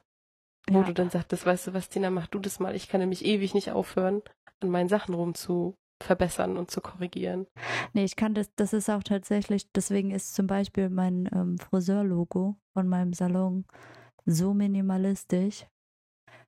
wo 0.71 0.81
Ja. 0.81 0.85
du 0.85 0.95
dann 0.95 1.11
sagtest, 1.11 1.45
weißt 1.47 1.67
du 1.69 1.75
was, 1.75 1.89
Tina, 1.89 2.11
mach 2.11 2.29
du 2.29 2.39
das 2.39 2.61
mal. 2.61 2.75
Ich 2.75 2.89
kann 2.89 3.01
nämlich 3.01 3.25
ewig 3.25 3.55
nicht 3.55 3.73
aufhören, 3.73 4.23
an 4.61 4.71
meinen 4.71 4.89
Sachen 4.89 5.15
rum 5.15 5.35
zu 5.35 5.75
verbessern 6.01 6.57
und 6.57 6.71
zu 6.71 6.81
korrigieren. 6.81 7.47
Nee, 7.93 8.05
ich 8.05 8.17
kann 8.17 8.35
das, 8.35 8.55
das 8.57 8.73
ist 8.73 8.89
auch 8.89 9.03
tatsächlich, 9.03 9.71
deswegen 9.73 10.11
ist 10.11 10.35
zum 10.35 10.47
Beispiel 10.47 10.91
mein 10.91 11.29
ähm, 11.33 11.59
Friseur-Logo 11.59 12.57
von 12.73 12.89
meinem 12.89 13.13
Salon 13.13 13.65
so 14.25 14.55
minimalistisch, 14.55 15.67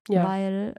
Ja, 0.09 0.27
weil 0.27 0.75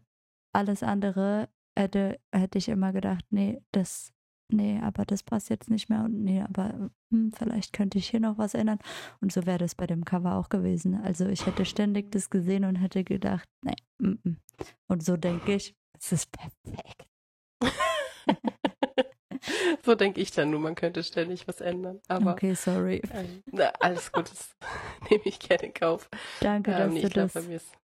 alles 0.54 0.84
andere 0.84 1.50
hätte, 1.78 2.20
hätte 2.32 2.58
ich 2.58 2.70
immer 2.70 2.94
gedacht, 2.94 3.26
nee, 3.30 3.62
das, 3.72 4.14
nee, 4.52 4.80
aber 4.82 5.06
das 5.06 5.24
passt 5.24 5.50
jetzt 5.50 5.70
nicht 5.70 5.90
mehr 5.90 6.04
und 6.04 6.24
nee, 6.24 6.42
aber 6.42 6.92
hm, 7.12 7.32
vielleicht 7.34 7.74
könnte 7.74 7.98
ich 7.98 8.10
hier 8.10 8.20
noch 8.20 8.38
was 8.38 8.54
ändern. 8.54 8.80
Und 9.20 9.32
so 9.32 9.46
wäre 9.46 9.58
das 9.58 9.76
bei 9.76 9.88
dem 9.88 10.06
Cover 10.06 10.36
auch 10.36 10.50
gewesen. 10.50 10.96
Also 10.96 11.28
ich 11.28 11.46
hätte 11.46 11.66
ständig 11.66 12.12
das 12.12 12.30
gesehen 12.30 12.66
und 12.66 12.76
hätte 12.76 13.04
gedacht, 13.04 13.48
nee, 13.64 13.76
mm, 14.00 14.20
mm. 14.24 14.38
und 14.88 15.04
so 15.04 15.18
denke 15.18 15.56
ich, 15.56 15.76
es 15.98 16.12
ist 16.12 16.32
perfekt. 16.32 17.08
so 19.86 19.96
denke 19.96 20.22
ich 20.22 20.32
dann 20.32 20.52
nur, 20.52 20.60
man 20.60 20.76
könnte 20.76 21.04
ständig 21.04 21.48
was 21.48 21.62
ändern. 21.62 22.02
Aber 22.08 22.34
okay, 22.34 22.54
sorry. 22.54 23.02
ähm, 23.10 23.44
na, 23.52 23.70
alles 23.80 24.12
gut, 24.12 24.30
das 24.32 24.56
nehme 25.10 25.24
ich 25.26 25.40
gerne 25.40 25.68
in 25.68 25.74
Kauf. 25.74 26.10
Danke, 26.40 26.72
dass 26.76 26.88
Ähm, 26.88 26.94
nee, 26.94 27.02
du 27.02 27.08
ich 27.08 27.14
glaube, 27.14 27.32
das 27.34 27.34
bei 27.34 27.42
mir 27.42 27.56
ist, 27.58 27.78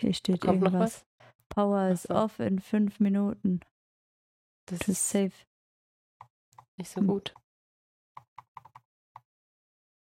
Hier 0.00 0.14
steht 0.14 0.40
kommt 0.40 0.60
noch 0.62 0.72
irgendwas. 0.72 0.94
was. 0.94 1.06
Power 1.48 1.88
is 1.90 2.04
so. 2.04 2.14
off 2.14 2.38
in 2.40 2.58
fünf 2.60 3.00
Minuten. 3.00 3.60
Das 4.66 4.78
Das 4.80 4.88
ist 4.88 4.98
ist 4.98 5.10
safe. 5.10 5.32
nicht 6.76 6.90
so 6.90 7.00
Hm. 7.00 7.08
gut. 7.08 7.34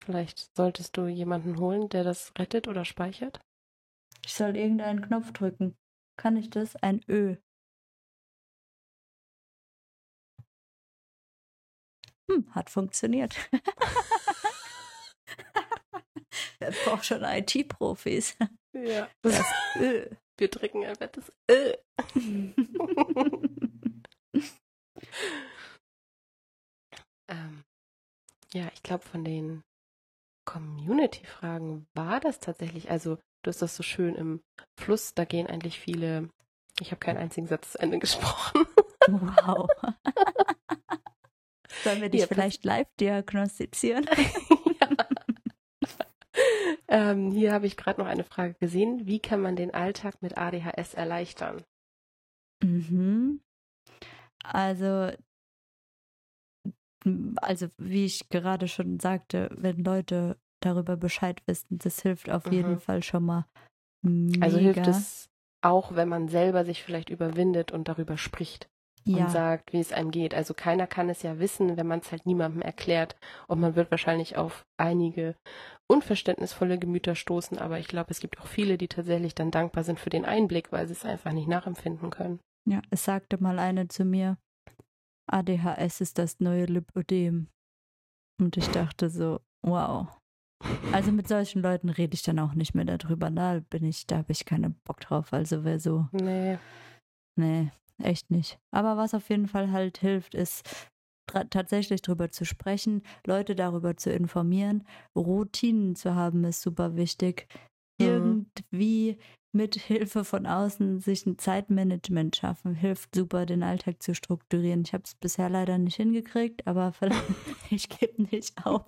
Vielleicht 0.04 0.54
solltest 0.56 0.96
du 0.96 1.06
jemanden 1.06 1.58
holen, 1.58 1.88
der 1.88 2.04
das 2.04 2.32
rettet 2.38 2.68
oder 2.68 2.84
speichert. 2.84 3.40
Ich 4.24 4.34
soll 4.34 4.56
irgendeinen 4.56 5.00
Knopf 5.02 5.32
drücken. 5.32 5.76
Kann 6.16 6.36
ich 6.36 6.50
das? 6.50 6.76
Ein 6.76 7.00
Ö. 7.08 7.36
Hm, 12.30 12.54
hat 12.54 12.70
funktioniert. 12.70 13.34
Wer 16.58 16.70
braucht 16.84 17.04
schon 17.04 17.22
IT-Profis? 17.22 18.36
Ja. 18.72 19.08
Das 19.22 19.44
Ö. 19.76 20.08
Wir 20.38 20.48
drücken 20.48 20.84
einfach 20.84 21.08
das 21.08 21.30
äh. 21.48 21.76
ähm, 27.28 27.64
ja, 28.52 28.68
ich 28.74 28.82
glaube, 28.82 29.04
von 29.04 29.24
den 29.24 29.62
Community-Fragen 30.44 31.86
war 31.94 32.20
das 32.20 32.40
tatsächlich, 32.40 32.90
also 32.90 33.16
du 33.42 33.48
hast 33.48 33.62
das 33.62 33.76
so 33.76 33.82
schön 33.82 34.14
im 34.14 34.42
Fluss, 34.78 35.14
da 35.14 35.24
gehen 35.24 35.46
eigentlich 35.46 35.78
viele, 35.80 36.30
ich 36.80 36.90
habe 36.90 37.00
keinen 37.00 37.18
einzigen 37.18 37.46
Satz 37.46 37.72
zu 37.72 37.78
Ende 37.80 37.98
gesprochen. 38.00 38.66
wow. 39.08 39.68
Sollen 41.82 42.00
wir 42.00 42.08
dich 42.08 42.22
Ja, 42.22 42.26
vielleicht 42.26 42.64
live 42.64 42.88
diagnostizieren? 43.00 44.06
ja. 44.80 44.88
ähm, 46.88 47.30
hier 47.32 47.52
habe 47.52 47.66
ich 47.66 47.76
gerade 47.76 48.00
noch 48.00 48.06
eine 48.08 48.24
Frage 48.24 48.54
gesehen. 48.54 49.06
Wie 49.06 49.18
kann 49.20 49.40
man 49.40 49.56
den 49.56 49.74
Alltag 49.74 50.22
mit 50.22 50.38
ADHS 50.38 50.94
erleichtern? 50.94 51.62
Mhm. 52.62 53.40
Also, 54.42 55.10
also 57.36 57.68
wie 57.78 58.04
ich 58.06 58.28
gerade 58.28 58.68
schon 58.68 58.98
sagte, 59.00 59.50
wenn 59.56 59.84
Leute 59.84 60.36
darüber 60.60 60.96
Bescheid 60.96 61.42
wissen, 61.46 61.78
das 61.78 62.00
hilft 62.02 62.30
auf 62.30 62.50
jeden 62.50 62.74
Mhm. 62.76 62.80
Fall 62.80 63.02
schon 63.02 63.24
mal 63.24 63.46
mega. 64.02 64.44
Also 64.44 64.58
hilft 64.58 64.86
es 64.88 65.28
auch, 65.62 65.94
wenn 65.94 66.08
man 66.08 66.28
selber 66.28 66.64
sich 66.64 66.82
vielleicht 66.82 67.10
überwindet 67.10 67.72
und 67.72 67.88
darüber 67.88 68.16
spricht. 68.16 68.68
ja. 69.06 69.24
und 69.24 69.30
sagt, 69.30 69.74
wie 69.74 69.80
es 69.80 69.92
einem 69.92 70.10
geht. 70.10 70.34
Also 70.34 70.54
keiner 70.54 70.86
kann 70.86 71.10
es 71.10 71.20
ja 71.22 71.38
wissen, 71.38 71.76
wenn 71.76 71.86
man 71.86 72.00
es 72.00 72.10
halt 72.10 72.24
niemandem 72.24 72.62
erklärt. 72.62 73.16
Und 73.48 73.60
man 73.60 73.76
wird 73.76 73.90
wahrscheinlich 73.90 74.36
auf 74.38 74.62
einige 74.78 75.34
unverständnisvolle 75.90 76.78
Gemüter 76.78 77.14
stoßen, 77.14 77.58
aber 77.58 77.78
ich 77.78 77.86
glaube, 77.88 78.10
es 78.10 78.20
gibt 78.20 78.40
auch 78.40 78.46
viele, 78.46 78.78
die 78.78 78.88
tatsächlich 78.88 79.34
dann 79.34 79.50
dankbar 79.50 79.84
sind 79.84 80.00
für 80.00 80.08
den 80.10 80.24
Einblick, 80.24 80.72
weil 80.72 80.86
sie 80.86 80.92
es 80.94 81.04
einfach 81.04 81.32
nicht 81.32 81.48
nachempfinden 81.48 82.08
können. 82.08 82.40
Ja, 82.66 82.80
es 82.90 83.04
sagte 83.04 83.36
mal 83.42 83.58
eine 83.58 83.88
zu 83.88 84.04
mir, 84.06 84.38
ADHS 85.26 86.00
ist 86.00 86.18
das 86.18 86.40
neue 86.40 86.66
Lipödem. 86.66 87.48
Und 88.40 88.56
ich 88.56 88.68
dachte 88.68 89.10
so, 89.10 89.40
wow. 89.62 90.08
Also 90.92 91.12
mit 91.12 91.28
solchen 91.28 91.62
Leuten 91.62 91.88
rede 91.88 92.14
ich 92.14 92.22
dann 92.22 92.38
auch 92.38 92.54
nicht 92.54 92.74
mehr 92.74 92.84
darüber. 92.84 93.30
Da 93.30 93.60
bin 93.70 93.84
ich, 93.84 94.06
da 94.06 94.18
habe 94.18 94.32
ich 94.32 94.44
keinen 94.44 94.74
Bock 94.84 95.00
drauf. 95.00 95.32
Also 95.32 95.64
wer 95.64 95.78
so. 95.78 96.08
Nee. 96.12 96.58
Nee, 97.36 97.70
echt 98.02 98.30
nicht. 98.30 98.58
Aber 98.70 98.96
was 98.96 99.14
auf 99.14 99.28
jeden 99.28 99.48
Fall 99.48 99.72
halt 99.72 99.98
hilft, 99.98 100.34
ist 100.34 100.88
tatsächlich 101.50 102.02
darüber 102.02 102.30
zu 102.30 102.44
sprechen, 102.44 103.02
Leute 103.26 103.54
darüber 103.54 103.96
zu 103.96 104.12
informieren, 104.12 104.86
Routinen 105.16 105.96
zu 105.96 106.14
haben, 106.14 106.44
ist 106.44 106.62
super 106.62 106.96
wichtig. 106.96 107.48
Mhm. 108.00 108.06
Irgendwie 108.06 109.18
mit 109.54 109.76
Hilfe 109.76 110.24
von 110.24 110.46
außen 110.46 111.00
sich 111.00 111.26
ein 111.26 111.38
Zeitmanagement 111.38 112.36
schaffen, 112.36 112.74
hilft 112.74 113.14
super, 113.14 113.46
den 113.46 113.62
Alltag 113.62 114.02
zu 114.02 114.14
strukturieren. 114.14 114.82
Ich 114.84 114.92
habe 114.92 115.04
es 115.04 115.14
bisher 115.14 115.48
leider 115.48 115.78
nicht 115.78 115.96
hingekriegt, 115.96 116.66
aber 116.66 116.92
ich 117.70 117.88
gebe 117.88 118.22
nicht 118.22 118.66
auf. 118.66 118.84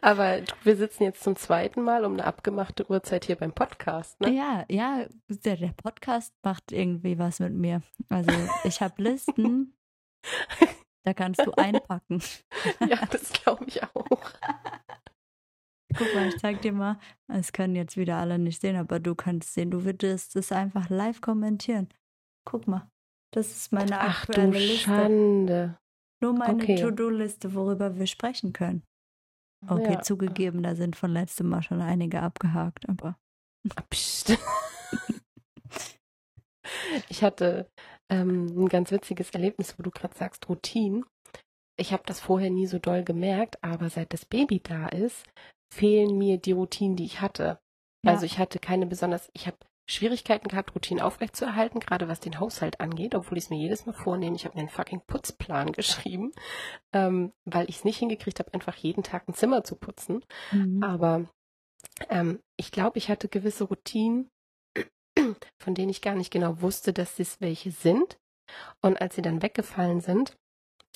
Aber 0.00 0.40
wir 0.64 0.76
sitzen 0.76 1.04
jetzt 1.04 1.22
zum 1.22 1.36
zweiten 1.36 1.82
Mal 1.82 2.04
um 2.04 2.14
eine 2.14 2.24
abgemachte 2.24 2.88
Uhrzeit 2.90 3.24
hier 3.26 3.36
beim 3.36 3.52
Podcast, 3.52 4.20
ne? 4.20 4.30
Ja, 4.30 4.64
ja, 4.68 5.06
der, 5.28 5.56
der 5.56 5.72
Podcast 5.72 6.34
macht 6.42 6.72
irgendwie 6.72 7.18
was 7.18 7.38
mit 7.38 7.52
mir. 7.52 7.82
Also 8.08 8.32
ich 8.64 8.80
habe 8.80 9.02
Listen, 9.02 9.76
da 11.04 11.14
kannst 11.14 11.46
du 11.46 11.52
einpacken. 11.52 12.20
Ja, 12.80 13.06
das 13.10 13.32
glaube 13.32 13.64
ich 13.66 13.82
auch. 13.82 14.06
Guck 15.96 16.14
mal, 16.14 16.28
ich 16.28 16.38
zeig 16.38 16.62
dir 16.62 16.72
mal. 16.72 16.98
Es 17.28 17.52
können 17.52 17.76
jetzt 17.76 17.96
wieder 17.96 18.16
alle 18.16 18.38
nicht 18.38 18.60
sehen, 18.60 18.76
aber 18.76 19.00
du 19.00 19.14
kannst 19.14 19.54
sehen. 19.54 19.70
Du 19.70 19.84
würdest 19.84 20.36
es 20.36 20.52
einfach 20.52 20.88
live 20.88 21.20
kommentieren. 21.20 21.88
Guck 22.44 22.66
mal. 22.66 22.88
Das 23.32 23.50
ist 23.50 23.72
meine 23.72 23.98
aktuelle 24.00 24.48
Ach, 24.48 24.52
du 24.52 24.58
Liste. 24.58 24.78
Schande. 24.78 25.78
Nur 26.22 26.34
meine 26.34 26.62
okay. 26.62 26.76
To-Do-Liste, 26.76 27.54
worüber 27.54 27.96
wir 27.98 28.06
sprechen 28.06 28.52
können. 28.52 28.82
Okay, 29.66 29.94
ja. 29.94 30.02
zugegeben, 30.02 30.62
da 30.62 30.74
sind 30.74 30.96
von 30.96 31.10
letztem 31.10 31.48
Mal 31.48 31.62
schon 31.62 31.80
einige 31.80 32.20
abgehakt, 32.20 32.88
aber. 32.88 33.16
Ah, 33.76 33.82
psst. 33.90 34.36
ich 37.08 37.22
hatte 37.22 37.70
ähm, 38.10 38.46
ein 38.46 38.68
ganz 38.68 38.90
witziges 38.90 39.30
Erlebnis, 39.30 39.78
wo 39.78 39.82
du 39.82 39.90
gerade 39.90 40.16
sagst, 40.16 40.48
Routine. 40.48 41.02
Ich 41.78 41.92
habe 41.92 42.02
das 42.06 42.20
vorher 42.20 42.50
nie 42.50 42.66
so 42.66 42.78
doll 42.78 43.02
gemerkt, 43.02 43.62
aber 43.62 43.88
seit 43.88 44.12
das 44.12 44.24
Baby 44.24 44.60
da 44.60 44.88
ist, 44.88 45.24
fehlen 45.72 46.18
mir 46.18 46.36
die 46.38 46.52
Routinen, 46.52 46.96
die 46.96 47.04
ich 47.04 47.20
hatte. 47.20 47.58
Ja. 48.04 48.12
Also 48.12 48.26
ich 48.26 48.38
hatte 48.38 48.58
keine 48.58 48.86
besonders, 48.86 49.30
ich 49.32 49.46
habe 49.46 49.56
Schwierigkeiten 49.88 50.48
gehabt, 50.48 50.74
Routinen 50.74 51.02
aufrechtzuerhalten, 51.02 51.80
gerade 51.80 52.08
was 52.08 52.20
den 52.20 52.38
Haushalt 52.38 52.80
angeht, 52.80 53.14
obwohl 53.14 53.38
ich 53.38 53.44
es 53.44 53.50
mir 53.50 53.58
jedes 53.58 53.86
Mal 53.86 53.92
vornehme. 53.92 54.36
Ich 54.36 54.44
habe 54.44 54.54
mir 54.54 54.60
einen 54.60 54.68
fucking 54.68 55.00
Putzplan 55.06 55.72
geschrieben, 55.72 56.32
ähm, 56.92 57.32
weil 57.44 57.68
ich 57.68 57.76
es 57.76 57.84
nicht 57.84 57.98
hingekriegt 57.98 58.38
habe, 58.38 58.52
einfach 58.54 58.76
jeden 58.76 59.02
Tag 59.02 59.28
ein 59.28 59.34
Zimmer 59.34 59.64
zu 59.64 59.76
putzen. 59.76 60.24
Mhm. 60.52 60.82
Aber 60.82 61.28
ähm, 62.10 62.40
ich 62.56 62.70
glaube, 62.70 62.98
ich 62.98 63.08
hatte 63.08 63.28
gewisse 63.28 63.64
Routinen, 63.64 64.30
von 65.58 65.74
denen 65.74 65.90
ich 65.90 66.02
gar 66.02 66.14
nicht 66.14 66.30
genau 66.30 66.60
wusste, 66.60 66.92
dass 66.92 67.18
es 67.18 67.40
welche 67.40 67.70
sind. 67.70 68.18
Und 68.82 69.00
als 69.00 69.14
sie 69.14 69.22
dann 69.22 69.42
weggefallen 69.42 70.00
sind, 70.00 70.36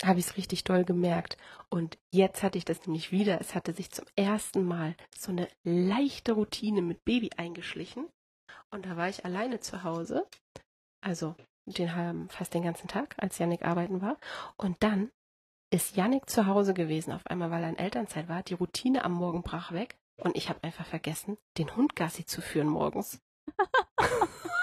habe 0.02 0.18
ich 0.18 0.26
es 0.26 0.36
richtig 0.36 0.64
doll 0.64 0.84
gemerkt. 0.84 1.36
Und 1.68 1.98
jetzt 2.10 2.42
hatte 2.42 2.58
ich 2.58 2.64
das 2.64 2.86
nämlich 2.86 3.12
wieder. 3.12 3.40
Es 3.40 3.54
hatte 3.54 3.72
sich 3.72 3.90
zum 3.90 4.04
ersten 4.16 4.64
Mal 4.64 4.94
so 5.16 5.32
eine 5.32 5.48
leichte 5.64 6.32
Routine 6.32 6.82
mit 6.82 7.04
Baby 7.04 7.30
eingeschlichen. 7.36 8.06
Und 8.70 8.86
da 8.86 8.96
war 8.96 9.08
ich 9.08 9.24
alleine 9.24 9.60
zu 9.60 9.84
Hause. 9.84 10.26
Also 11.00 11.34
den 11.66 12.28
fast 12.28 12.54
den 12.54 12.62
ganzen 12.62 12.88
Tag, 12.88 13.16
als 13.18 13.38
Yannick 13.38 13.64
arbeiten 13.64 14.00
war. 14.00 14.16
Und 14.56 14.82
dann 14.82 15.10
ist 15.70 15.96
Yannick 15.96 16.30
zu 16.30 16.46
Hause 16.46 16.74
gewesen, 16.74 17.12
auf 17.12 17.26
einmal, 17.26 17.50
weil 17.50 17.64
er 17.64 17.70
in 17.70 17.78
Elternzeit 17.78 18.28
war. 18.28 18.42
Die 18.42 18.54
Routine 18.54 19.04
am 19.04 19.12
Morgen 19.12 19.42
brach 19.42 19.72
weg. 19.72 19.96
Und 20.18 20.36
ich 20.36 20.48
habe 20.48 20.62
einfach 20.62 20.86
vergessen, 20.86 21.36
den 21.58 21.74
Hund 21.76 21.96
Gassi 21.96 22.24
zu 22.24 22.40
führen 22.40 22.68
morgens. 22.68 23.20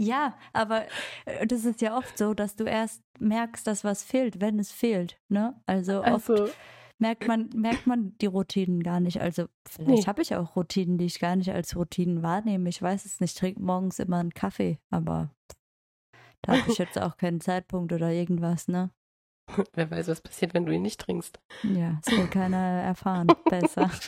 Ja, 0.00 0.34
aber 0.54 0.86
äh, 1.26 1.46
das 1.46 1.66
ist 1.66 1.82
ja 1.82 1.94
oft 1.94 2.16
so, 2.16 2.32
dass 2.32 2.56
du 2.56 2.64
erst 2.64 3.02
merkst, 3.18 3.66
dass 3.66 3.84
was 3.84 4.02
fehlt, 4.02 4.40
wenn 4.40 4.58
es 4.58 4.72
fehlt. 4.72 5.20
Ne? 5.28 5.60
Also, 5.66 6.00
also 6.00 6.44
oft 6.44 6.56
merkt 6.98 7.28
man, 7.28 7.50
merkt 7.54 7.86
man 7.86 8.16
die 8.18 8.26
Routinen 8.26 8.82
gar 8.82 9.00
nicht. 9.00 9.20
Also 9.20 9.46
vielleicht 9.68 10.02
nee. 10.04 10.06
habe 10.06 10.22
ich 10.22 10.34
auch 10.34 10.56
Routinen, 10.56 10.96
die 10.96 11.04
ich 11.04 11.20
gar 11.20 11.36
nicht 11.36 11.52
als 11.52 11.76
Routinen 11.76 12.22
wahrnehme. 12.22 12.70
Ich 12.70 12.80
weiß 12.80 13.04
es 13.04 13.20
nicht. 13.20 13.34
Ich 13.34 13.38
trinke 13.38 13.60
morgens 13.60 13.98
immer 13.98 14.16
einen 14.16 14.32
Kaffee, 14.32 14.78
aber 14.88 15.34
da 16.40 16.56
habe 16.56 16.70
ich 16.70 16.78
jetzt 16.78 16.98
auch 16.98 17.18
keinen 17.18 17.42
Zeitpunkt 17.42 17.92
oder 17.92 18.10
irgendwas, 18.10 18.68
ne? 18.68 18.90
Wer 19.74 19.90
weiß, 19.90 20.08
was 20.08 20.20
passiert, 20.20 20.54
wenn 20.54 20.66
du 20.66 20.72
ihn 20.72 20.82
nicht 20.82 21.00
trinkst. 21.00 21.40
Ja, 21.62 21.98
das 22.04 22.16
will 22.16 22.28
keiner 22.28 22.56
erfahren. 22.56 23.28
Besser. 23.48 23.90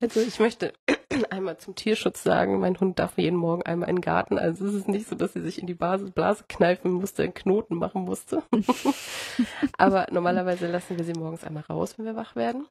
Also 0.00 0.20
ich 0.20 0.38
möchte 0.38 0.72
einmal 1.30 1.58
zum 1.58 1.74
Tierschutz 1.74 2.22
sagen, 2.22 2.60
mein 2.60 2.78
Hund 2.78 2.98
darf 2.98 3.16
jeden 3.16 3.36
Morgen 3.36 3.62
einmal 3.62 3.88
in 3.88 3.96
den 3.96 4.02
Garten. 4.02 4.38
Also 4.38 4.66
es 4.66 4.74
ist 4.74 4.88
nicht 4.88 5.08
so, 5.08 5.16
dass 5.16 5.32
sie 5.32 5.40
sich 5.40 5.58
in 5.58 5.66
die 5.66 5.74
Blase 5.74 6.12
kneifen 6.48 6.92
musste, 6.92 7.22
einen 7.22 7.34
Knoten 7.34 7.76
machen 7.76 8.02
musste. 8.02 8.42
Aber 9.78 10.06
normalerweise 10.10 10.66
lassen 10.66 10.98
wir 10.98 11.04
sie 11.04 11.14
morgens 11.14 11.44
einmal 11.44 11.64
raus, 11.64 11.98
wenn 11.98 12.04
wir 12.04 12.16
wach 12.16 12.36
werden. 12.36 12.66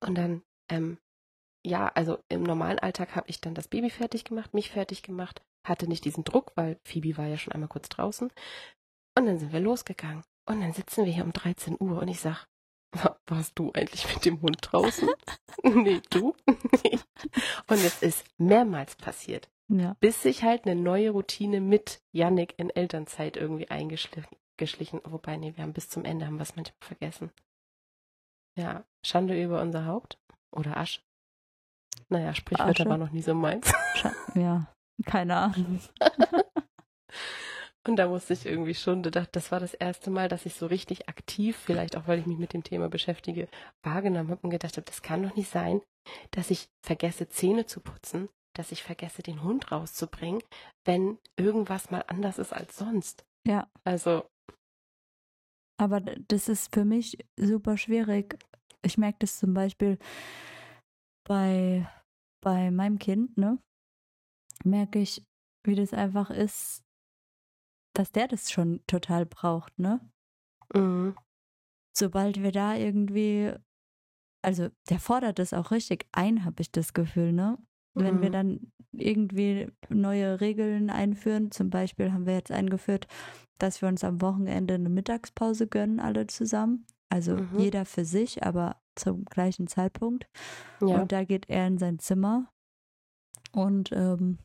Und 0.00 0.16
dann, 0.16 0.42
ähm, 0.70 0.98
ja, 1.64 1.88
also 1.94 2.18
im 2.28 2.42
normalen 2.42 2.78
Alltag 2.78 3.14
habe 3.14 3.28
ich 3.28 3.40
dann 3.40 3.54
das 3.54 3.68
Baby 3.68 3.90
fertig 3.90 4.24
gemacht, 4.24 4.54
mich 4.54 4.70
fertig 4.70 5.02
gemacht, 5.02 5.42
hatte 5.66 5.88
nicht 5.88 6.04
diesen 6.04 6.24
Druck, 6.24 6.52
weil 6.54 6.78
Phoebe 6.84 7.16
war 7.18 7.26
ja 7.26 7.36
schon 7.36 7.52
einmal 7.52 7.68
kurz 7.68 7.88
draußen. 7.88 8.30
Und 9.18 9.26
dann 9.26 9.38
sind 9.38 9.52
wir 9.52 9.60
losgegangen. 9.60 10.22
Und 10.48 10.62
dann 10.62 10.72
sitzen 10.72 11.04
wir 11.04 11.12
hier 11.12 11.24
um 11.24 11.32
13 11.32 11.76
Uhr 11.78 12.00
und 12.00 12.08
ich 12.08 12.20
sag, 12.20 12.46
warst 13.26 13.58
du 13.58 13.70
eigentlich 13.74 14.12
mit 14.14 14.24
dem 14.24 14.40
Hund 14.40 14.56
draußen? 14.62 15.08
nee, 15.62 16.00
du? 16.08 16.34
nee. 16.84 16.98
Und 17.66 17.84
es 17.84 18.02
ist 18.02 18.24
mehrmals 18.38 18.96
passiert. 18.96 19.50
Ja. 19.68 19.94
Bis 20.00 20.22
sich 20.22 20.44
halt 20.44 20.64
eine 20.64 20.74
neue 20.74 21.10
Routine 21.10 21.60
mit 21.60 22.00
Yannick 22.12 22.54
in 22.58 22.70
Elternzeit 22.70 23.36
irgendwie 23.36 23.68
eingeschlichen. 23.68 25.02
Wobei, 25.04 25.36
nee, 25.36 25.52
wir 25.54 25.64
haben 25.64 25.74
bis 25.74 25.90
zum 25.90 26.06
Ende 26.06 26.26
haben 26.26 26.40
es 26.40 26.56
manchmal 26.56 26.76
vergessen. 26.80 27.30
Ja, 28.56 28.84
Schande 29.04 29.40
über 29.40 29.60
unser 29.60 29.84
Haupt. 29.84 30.18
Oder 30.50 30.78
Asche. 30.78 31.02
Naja, 32.08 32.34
Sprichwörter 32.34 32.86
war 32.86 32.96
noch 32.96 33.10
nie 33.10 33.20
so 33.20 33.34
meins. 33.34 33.70
ja, 34.34 34.66
keine 35.04 35.36
Ahnung. 35.36 35.80
Und 37.86 37.96
da 37.96 38.08
musste 38.08 38.34
ich 38.34 38.44
irgendwie 38.44 38.74
schon, 38.74 39.02
das 39.02 39.52
war 39.52 39.60
das 39.60 39.74
erste 39.74 40.10
Mal, 40.10 40.28
dass 40.28 40.46
ich 40.46 40.54
so 40.54 40.66
richtig 40.66 41.08
aktiv, 41.08 41.56
vielleicht 41.56 41.96
auch 41.96 42.06
weil 42.06 42.18
ich 42.18 42.26
mich 42.26 42.38
mit 42.38 42.52
dem 42.52 42.62
Thema 42.62 42.88
beschäftige, 42.88 43.48
wahrgenommen 43.82 44.30
habe 44.30 44.40
und 44.42 44.50
gedacht 44.50 44.76
habe, 44.76 44.84
das 44.84 45.00
kann 45.00 45.22
doch 45.22 45.34
nicht 45.36 45.50
sein, 45.50 45.80
dass 46.32 46.50
ich 46.50 46.68
vergesse, 46.84 47.28
Zähne 47.28 47.66
zu 47.66 47.80
putzen, 47.80 48.28
dass 48.54 48.72
ich 48.72 48.82
vergesse, 48.82 49.22
den 49.22 49.42
Hund 49.42 49.70
rauszubringen, 49.72 50.42
wenn 50.84 51.18
irgendwas 51.36 51.90
mal 51.90 52.04
anders 52.08 52.38
ist 52.38 52.52
als 52.52 52.76
sonst. 52.76 53.24
Ja. 53.46 53.70
Also. 53.84 54.28
Aber 55.80 56.00
das 56.00 56.48
ist 56.48 56.74
für 56.74 56.84
mich 56.84 57.16
super 57.36 57.76
schwierig. 57.76 58.36
Ich 58.82 58.98
merke 58.98 59.18
das 59.20 59.38
zum 59.38 59.54
Beispiel 59.54 59.98
bei, 61.26 61.88
bei 62.42 62.70
meinem 62.70 62.98
Kind, 62.98 63.38
ne? 63.38 63.58
Merke 64.64 64.98
ich, 64.98 65.22
wie 65.64 65.76
das 65.76 65.94
einfach 65.94 66.30
ist, 66.30 66.82
dass 67.98 68.12
der 68.12 68.28
das 68.28 68.52
schon 68.52 68.80
total 68.86 69.26
braucht, 69.26 69.76
ne? 69.78 70.00
Mhm. 70.72 71.16
Sobald 71.96 72.40
wir 72.40 72.52
da 72.52 72.76
irgendwie, 72.76 73.52
also 74.40 74.68
der 74.88 75.00
fordert 75.00 75.40
das 75.40 75.52
auch 75.52 75.72
richtig 75.72 76.06
ein, 76.12 76.44
habe 76.44 76.62
ich 76.62 76.70
das 76.70 76.92
Gefühl, 76.92 77.32
ne? 77.32 77.58
Wenn 77.94 78.18
mhm. 78.18 78.22
wir 78.22 78.30
dann 78.30 78.72
irgendwie 78.92 79.72
neue 79.88 80.40
Regeln 80.40 80.90
einführen, 80.90 81.50
zum 81.50 81.70
Beispiel 81.70 82.12
haben 82.12 82.24
wir 82.24 82.34
jetzt 82.34 82.52
eingeführt, 82.52 83.08
dass 83.58 83.82
wir 83.82 83.88
uns 83.88 84.04
am 84.04 84.20
Wochenende 84.20 84.74
eine 84.74 84.90
Mittagspause 84.90 85.66
gönnen, 85.66 85.98
alle 85.98 86.28
zusammen. 86.28 86.86
Also 87.08 87.36
mhm. 87.36 87.58
jeder 87.58 87.84
für 87.84 88.04
sich, 88.04 88.44
aber 88.44 88.80
zum 88.94 89.24
gleichen 89.24 89.66
Zeitpunkt. 89.66 90.28
Ja. 90.80 91.00
Und 91.00 91.10
da 91.10 91.24
geht 91.24 91.48
er 91.48 91.66
in 91.66 91.78
sein 91.78 91.98
Zimmer 91.98 92.48
und 93.52 93.90
ähm, 93.90 94.38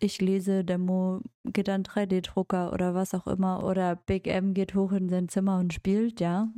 ich 0.00 0.20
lese, 0.20 0.64
der 0.64 0.78
Mo 0.78 1.22
geht 1.44 1.68
an 1.68 1.82
3D-Drucker 1.82 2.72
oder 2.72 2.94
was 2.94 3.14
auch 3.14 3.26
immer 3.26 3.64
oder 3.64 3.96
Big 3.96 4.26
M 4.26 4.54
geht 4.54 4.74
hoch 4.74 4.92
in 4.92 5.08
sein 5.08 5.28
Zimmer 5.28 5.58
und 5.58 5.72
spielt, 5.72 6.20
ja. 6.20 6.48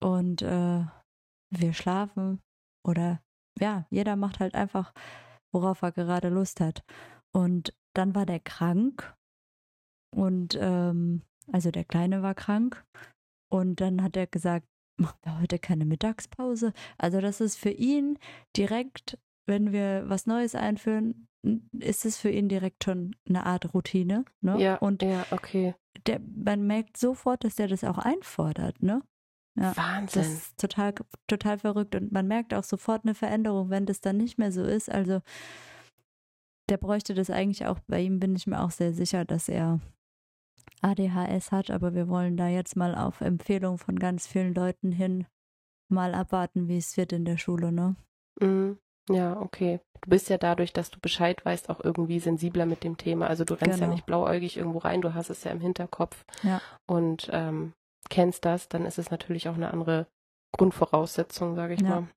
Und 0.00 0.42
äh, 0.42 0.84
wir 1.50 1.72
schlafen 1.72 2.40
oder 2.86 3.22
ja, 3.60 3.86
jeder 3.90 4.16
macht 4.16 4.40
halt 4.40 4.54
einfach, 4.54 4.92
worauf 5.52 5.82
er 5.82 5.92
gerade 5.92 6.28
Lust 6.28 6.60
hat. 6.60 6.84
Und 7.32 7.74
dann 7.94 8.14
war 8.14 8.26
der 8.26 8.40
krank 8.40 9.14
und 10.14 10.56
ähm, 10.60 11.22
also 11.50 11.70
der 11.70 11.84
Kleine 11.84 12.22
war 12.22 12.34
krank. 12.34 12.84
Und 13.50 13.80
dann 13.80 14.02
hat 14.02 14.16
er 14.16 14.26
gesagt, 14.26 14.66
machen 14.96 15.18
wir 15.22 15.40
heute 15.40 15.58
keine 15.58 15.84
Mittagspause. 15.84 16.72
Also 16.98 17.20
das 17.20 17.40
ist 17.40 17.56
für 17.56 17.70
ihn 17.70 18.18
direkt, 18.56 19.18
wenn 19.46 19.72
wir 19.72 20.04
was 20.08 20.26
Neues 20.26 20.54
einführen, 20.54 21.28
ist 21.78 22.04
es 22.04 22.18
für 22.18 22.30
ihn 22.30 22.48
direkt 22.48 22.84
schon 22.84 23.16
eine 23.28 23.46
Art 23.46 23.74
Routine. 23.74 24.24
Ne? 24.40 24.60
Ja, 24.60 24.76
und 24.76 25.02
ja, 25.02 25.26
okay. 25.30 25.74
der, 26.06 26.20
man 26.20 26.66
merkt 26.66 26.96
sofort, 26.96 27.44
dass 27.44 27.56
der 27.56 27.68
das 27.68 27.84
auch 27.84 27.98
einfordert, 27.98 28.82
ne? 28.82 29.02
Ja, 29.58 29.76
Wahnsinn. 29.76 30.22
Das 30.22 30.32
ist 30.32 30.58
total, 30.58 30.94
total 31.26 31.58
verrückt. 31.58 31.94
Und 31.94 32.10
man 32.10 32.26
merkt 32.26 32.54
auch 32.54 32.64
sofort 32.64 33.04
eine 33.04 33.14
Veränderung, 33.14 33.68
wenn 33.70 33.84
das 33.84 34.00
dann 34.00 34.16
nicht 34.16 34.38
mehr 34.38 34.50
so 34.50 34.62
ist. 34.62 34.90
Also 34.90 35.20
der 36.70 36.78
bräuchte 36.78 37.12
das 37.12 37.28
eigentlich 37.28 37.66
auch. 37.66 37.78
Bei 37.86 38.00
ihm 38.00 38.18
bin 38.18 38.34
ich 38.34 38.46
mir 38.46 38.62
auch 38.62 38.70
sehr 38.70 38.94
sicher, 38.94 39.24
dass 39.24 39.48
er 39.48 39.80
ADHS 40.80 41.52
hat, 41.52 41.70
aber 41.70 41.94
wir 41.94 42.08
wollen 42.08 42.36
da 42.36 42.48
jetzt 42.48 42.76
mal 42.76 42.94
auf 42.94 43.20
Empfehlung 43.20 43.78
von 43.78 43.98
ganz 43.98 44.26
vielen 44.26 44.54
Leuten 44.54 44.90
hin 44.90 45.26
mal 45.88 46.14
abwarten, 46.14 46.68
wie 46.68 46.78
es 46.78 46.96
wird 46.96 47.12
in 47.12 47.24
der 47.24 47.36
Schule, 47.36 47.72
ne? 47.72 47.96
Mhm. 48.40 48.78
Ja, 49.10 49.40
okay. 49.40 49.80
Du 50.00 50.10
bist 50.10 50.28
ja 50.30 50.38
dadurch, 50.38 50.72
dass 50.72 50.90
du 50.90 50.98
Bescheid 51.00 51.44
weißt, 51.44 51.70
auch 51.70 51.80
irgendwie 51.82 52.18
sensibler 52.20 52.66
mit 52.66 52.82
dem 52.84 52.96
Thema. 52.96 53.26
Also 53.26 53.44
du 53.44 53.54
rennst 53.54 53.78
Genau. 53.78 53.88
ja 53.90 53.94
nicht 53.94 54.06
blauäugig 54.06 54.56
irgendwo 54.56 54.78
rein, 54.78 55.00
du 55.02 55.14
hast 55.14 55.30
es 55.30 55.44
ja 55.44 55.50
im 55.50 55.60
Hinterkopf 55.60 56.24
Ja. 56.42 56.60
und 56.86 57.28
ähm, 57.32 57.72
kennst 58.10 58.44
das, 58.44 58.68
dann 58.68 58.84
ist 58.84 58.98
es 58.98 59.10
natürlich 59.10 59.48
auch 59.48 59.54
eine 59.54 59.70
andere 59.72 60.06
Grundvoraussetzung, 60.56 61.54
sage 61.54 61.74
ich 61.74 61.80
Ja. 61.80 61.88
mal. 61.88 62.08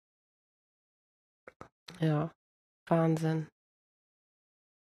Ja, 1.99 2.31
Wahnsinn. 2.87 3.47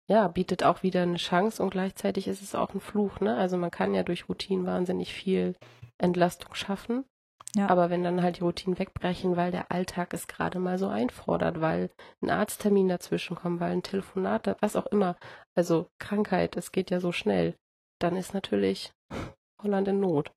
Ja, 0.09 0.27
bietet 0.27 0.63
auch 0.63 0.83
wieder 0.83 1.03
eine 1.03 1.17
Chance 1.17 1.61
und 1.61 1.69
gleichzeitig 1.69 2.27
ist 2.27 2.41
es 2.41 2.55
auch 2.55 2.73
ein 2.73 2.79
Fluch, 2.81 3.19
ne? 3.19 3.37
Also 3.37 3.57
man 3.57 3.71
kann 3.71 3.93
ja 3.93 4.03
durch 4.03 4.27
Routinen 4.27 4.65
wahnsinnig 4.65 5.13
viel 5.13 5.55
Entlastung 5.99 6.55
schaffen. 6.55 7.05
Ja. 7.55 7.67
Aber 7.69 7.89
wenn 7.89 8.03
dann 8.03 8.21
halt 8.21 8.37
die 8.37 8.43
Routinen 8.43 8.77
wegbrechen, 8.77 9.35
weil 9.35 9.51
der 9.51 9.71
Alltag 9.71 10.13
es 10.13 10.27
gerade 10.27 10.59
mal 10.59 10.77
so 10.77 10.87
einfordert, 10.87 11.59
weil 11.61 11.89
ein 12.21 12.29
Arzttermin 12.29 12.87
dazwischen 12.87 13.35
kommt, 13.35 13.59
weil 13.59 13.71
ein 13.71 13.81
Telefonat, 13.83 14.55
was 14.61 14.75
auch 14.75 14.85
immer, 14.87 15.15
also 15.55 15.87
Krankheit, 15.99 16.55
es 16.57 16.71
geht 16.71 16.91
ja 16.91 16.99
so 16.99 17.11
schnell, 17.11 17.55
dann 17.99 18.15
ist 18.15 18.33
natürlich 18.35 18.91
Holland 19.63 19.87
in 19.87 19.99
Not. 19.99 20.31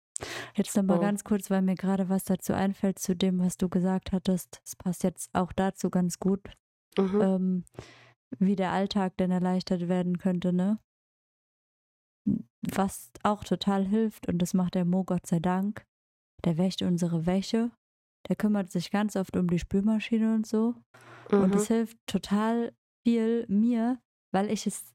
Jetzt 0.54 0.74
noch 0.76 0.84
mal 0.84 0.98
Oh. 0.98 1.00
ganz 1.00 1.22
kurz, 1.24 1.50
weil 1.50 1.60
mir 1.62 1.74
gerade 1.74 2.08
was 2.08 2.24
dazu 2.24 2.54
einfällt 2.54 2.98
zu 2.98 3.14
dem, 3.14 3.40
was 3.40 3.56
du 3.58 3.68
gesagt 3.68 4.12
hattest. 4.12 4.60
Es 4.64 4.74
passt 4.76 5.02
jetzt 5.04 5.28
auch 5.34 5.52
dazu 5.52 5.90
ganz 5.90 6.18
gut, 6.18 6.40
Mhm. 6.98 7.20
ähm, 7.20 7.64
wie 8.38 8.56
der 8.56 8.72
Alltag 8.72 9.16
denn 9.18 9.30
erleichtert 9.30 9.88
werden 9.88 10.16
könnte, 10.16 10.52
ne? 10.54 10.78
Was 12.74 13.10
auch 13.22 13.44
total 13.44 13.84
hilft, 13.84 14.28
und 14.28 14.38
das 14.38 14.54
macht 14.54 14.74
der 14.76 14.84
Mo 14.84 15.04
Gott 15.04 15.26
sei 15.26 15.40
Dank, 15.40 15.84
der 16.45 16.59
wäscht 16.59 16.82
unsere 16.82 17.26
Wäsche, 17.26 17.70
der 18.28 18.36
kümmert 18.36 18.70
sich 18.70 18.90
ganz 18.90 19.16
oft 19.16 19.36
um 19.36 19.49
die 19.49 19.59
Spülmaschine 19.59 20.34
und 20.34 20.47
so. 20.47 20.74
Und 21.30 21.49
Mhm. 21.51 21.55
es 21.55 21.68
hilft 21.68 21.99
total 22.07 22.72
viel 23.07 23.47
mir, 23.49 24.01
weil 24.32 24.51
ich 24.51 24.66
es, 24.66 24.93